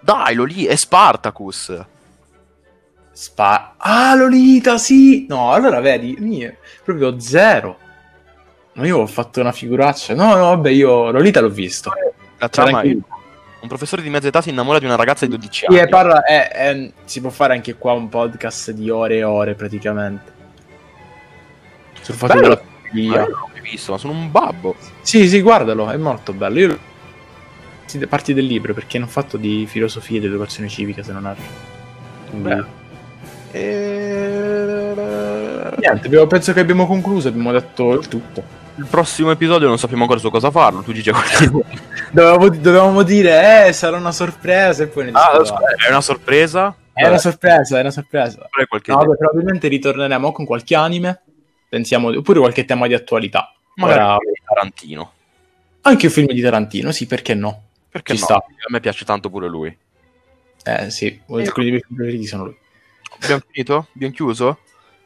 Dai, 0.00 0.34
lo 0.34 0.42
lì, 0.42 0.64
è 0.64 0.74
Spartacus. 0.74 1.84
Spa- 3.12 3.74
ah, 3.76 4.16
Lolita, 4.16 4.78
sì! 4.78 5.26
No, 5.28 5.52
allora 5.52 5.78
vedi, 5.78 6.16
mie, 6.18 6.58
proprio 6.82 7.20
zero. 7.20 7.78
Ma 8.72 8.84
io 8.84 8.98
ho 8.98 9.06
fatto 9.06 9.38
una 9.40 9.52
figuraccia. 9.52 10.12
No, 10.14 10.34
no, 10.34 10.46
vabbè, 10.48 10.70
io 10.70 11.12
Lolita 11.12 11.40
l'ho 11.40 11.48
visto. 11.50 11.92
La 12.38 12.48
trama 12.48 12.80
è 12.80 12.88
un 12.88 13.68
professore 13.68 14.02
di 14.02 14.10
mezza 14.10 14.26
età 14.26 14.42
si 14.42 14.50
innamora 14.50 14.80
di 14.80 14.86
una 14.86 14.96
ragazza 14.96 15.24
di 15.24 15.30
12 15.30 15.58
Sì, 15.60 15.66
anni. 15.66 15.78
e 15.78 15.88
parla, 15.88 16.24
è- 16.24 16.48
è- 16.50 16.92
si 17.04 17.20
può 17.20 17.30
fare 17.30 17.54
anche 17.54 17.74
qua 17.76 17.92
un 17.92 18.08
podcast 18.08 18.72
di 18.72 18.90
ore 18.90 19.18
e 19.18 19.22
ore 19.22 19.54
praticamente. 19.54 20.32
Sul 22.00 22.16
fatto 22.16 22.40
Bello. 22.40 22.60
Ma 23.02 23.14
io 23.14 23.20
non 23.20 23.28
l'ho 23.28 23.48
mai 23.52 23.60
visto, 23.60 23.92
ma 23.92 23.98
sono 23.98 24.12
un 24.12 24.30
babbo. 24.30 24.76
Sì, 25.02 25.28
sì, 25.28 25.40
guardalo, 25.40 25.90
è 25.90 25.96
molto 25.96 26.32
bello. 26.32 26.58
Io 26.58 26.78
parti 28.08 28.34
del 28.34 28.46
libro 28.46 28.74
perché 28.74 28.98
non 28.98 29.06
ho 29.08 29.10
fatto 29.10 29.36
di 29.36 29.66
filosofia 29.68 30.16
e 30.16 30.20
di 30.20 30.26
educazione 30.26 30.68
civica 30.68 31.02
se 31.02 31.12
non 31.12 31.26
altro. 31.26 31.44
Beh. 32.30 32.64
E... 33.52 34.94
Niente, 35.78 36.06
abbiamo- 36.06 36.26
penso 36.26 36.52
che 36.52 36.60
abbiamo 36.60 36.86
concluso, 36.86 37.28
abbiamo 37.28 37.52
detto 37.52 37.92
il 37.92 38.08
tutto. 38.08 38.62
Il 38.76 38.86
prossimo 38.86 39.30
episodio 39.30 39.68
non 39.68 39.78
sappiamo 39.78 40.02
ancora 40.02 40.18
su 40.20 40.30
cosa 40.30 40.50
farlo. 40.50 40.82
Tu 40.82 40.90
dici 40.92 41.10
qualche 41.10 41.48
Dovevamo, 42.10 42.48
dovevamo 42.48 43.02
dire, 43.02 43.66
eh, 43.68 43.72
sarà 43.72 43.96
una 43.96 44.12
sorpresa 44.12 44.82
e 44.82 44.86
poi 44.88 45.04
ne 45.04 45.10
Ah, 45.14 45.32
è 45.32 45.88
una 45.90 46.00
sorpresa? 46.00 46.74
È 46.92 47.06
una 47.06 47.18
sorpresa, 47.18 47.76
è 47.78 47.80
una 47.80 47.90
sorpresa. 47.90 48.48
No, 48.86 48.98
probabilmente 49.16 49.68
ritorneremo 49.68 50.32
con 50.32 50.44
qualche 50.44 50.74
anime, 50.74 51.20
pensiamo, 51.68 52.08
oppure 52.08 52.40
qualche 52.40 52.64
tema 52.64 52.86
di 52.86 52.94
attualità. 52.94 53.52
Magari 53.76 54.00
Ora- 54.00 54.18
Tarantino. 54.46 55.12
anche 55.82 56.06
un 56.06 56.12
film 56.12 56.26
di 56.28 56.40
Tarantino, 56.40 56.92
sì, 56.92 57.06
perché 57.06 57.34
no? 57.34 57.62
Perché 57.88 58.14
Ci 58.14 58.20
no? 58.20 58.24
sta. 58.26 58.34
A 58.36 58.44
me 58.68 58.80
piace 58.80 59.04
tanto 59.04 59.30
pure 59.30 59.48
lui. 59.48 59.76
Eh, 60.64 60.90
sì, 60.90 61.20
quelli 61.26 61.44
dei 61.44 61.70
miei 61.70 61.80
film 61.82 61.96
preferiti 61.96 62.26
sono 62.26 62.44
lui. 62.44 62.56
Abbiamo 63.20 63.42
finito? 63.50 63.88
Abbiamo 63.94 64.14
chiuso? 64.14 64.58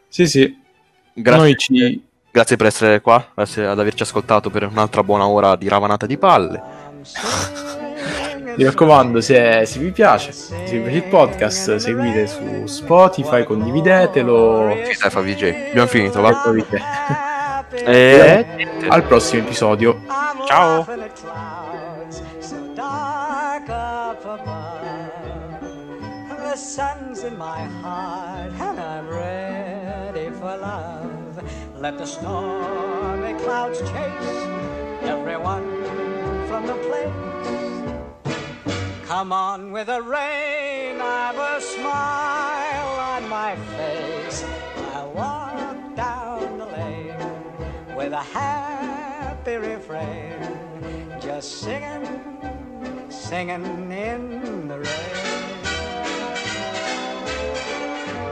Sì, 0.08 0.26
sì. 0.26 0.56
Grazie, 1.12 1.40
Noi 1.42 1.56
ci... 1.56 2.04
grazie 2.30 2.56
per 2.56 2.66
essere 2.66 3.00
qua, 3.00 3.30
grazie 3.34 3.66
ad 3.66 3.78
averci 3.78 4.02
ascoltato 4.02 4.50
per 4.50 4.64
un'altra 4.64 5.02
buona 5.02 5.26
ora 5.26 5.56
di 5.56 5.68
ravanata 5.68 6.06
di 6.06 6.16
palle. 6.16 6.62
Mi 8.58 8.64
raccomando, 8.64 9.20
se, 9.20 9.64
se 9.66 9.78
vi 9.78 9.92
piace, 9.92 10.32
se 10.32 10.52
vi 10.66 10.80
piace 10.80 10.96
il 10.96 11.04
podcast, 11.04 11.76
seguite 11.76 12.26
su 12.26 12.66
Spotify, 12.66 13.44
condividetelo. 13.44 14.74
Sì, 14.84 14.98
dai, 15.00 15.10
fa 15.10 15.20
VJ. 15.20 15.42
Abbiamo 15.68 15.86
finito, 15.86 16.20
va? 16.20 16.42
Seguite. 16.42 16.82
E... 17.70 18.66
Al 18.88 19.04
prossimo 19.04 19.42
episodio. 19.42 20.00
Ciao. 20.46 20.84
The 26.44 26.56
sun's 26.56 27.22
in 27.24 27.36
my 27.36 27.68
heart 27.82 28.52
and 28.58 28.80
I'm 28.80 29.06
ready 29.06 30.30
for 30.30 30.56
love. 30.56 31.42
Let 31.78 31.98
the 31.98 32.06
stormy 32.06 33.34
clouds 33.34 33.80
chase 33.82 34.46
everyone 35.04 35.84
from 36.48 36.66
the 36.66 36.74
place. 36.74 37.67
Come 39.08 39.32
on 39.32 39.72
with 39.72 39.86
the 39.86 40.02
rain, 40.02 41.00
I've 41.00 41.38
a 41.38 41.62
smile 41.62 43.00
on 43.00 43.26
my 43.26 43.56
face. 43.56 44.44
I 44.94 45.02
walk 45.06 45.96
down 45.96 46.58
the 46.58 46.66
lane 46.66 47.96
with 47.96 48.12
a 48.12 48.20
happy 48.20 49.56
refrain, 49.56 50.36
just 51.22 51.62
singing, 51.62 52.06
singing 53.08 53.90
in 53.90 54.68
the 54.68 54.80
rain. 54.80 55.14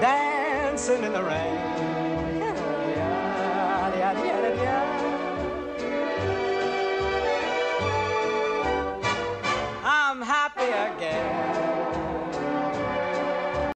Dancing 0.03 1.05
in 1.05 1.13
the 1.15 1.23
rain. 1.23 1.55
Yeah, 2.39 3.97
yeah, 3.97 4.25
yeah, 4.25 5.06
I'm 10.19 10.23
happy 10.23 10.65
again. 10.97 11.96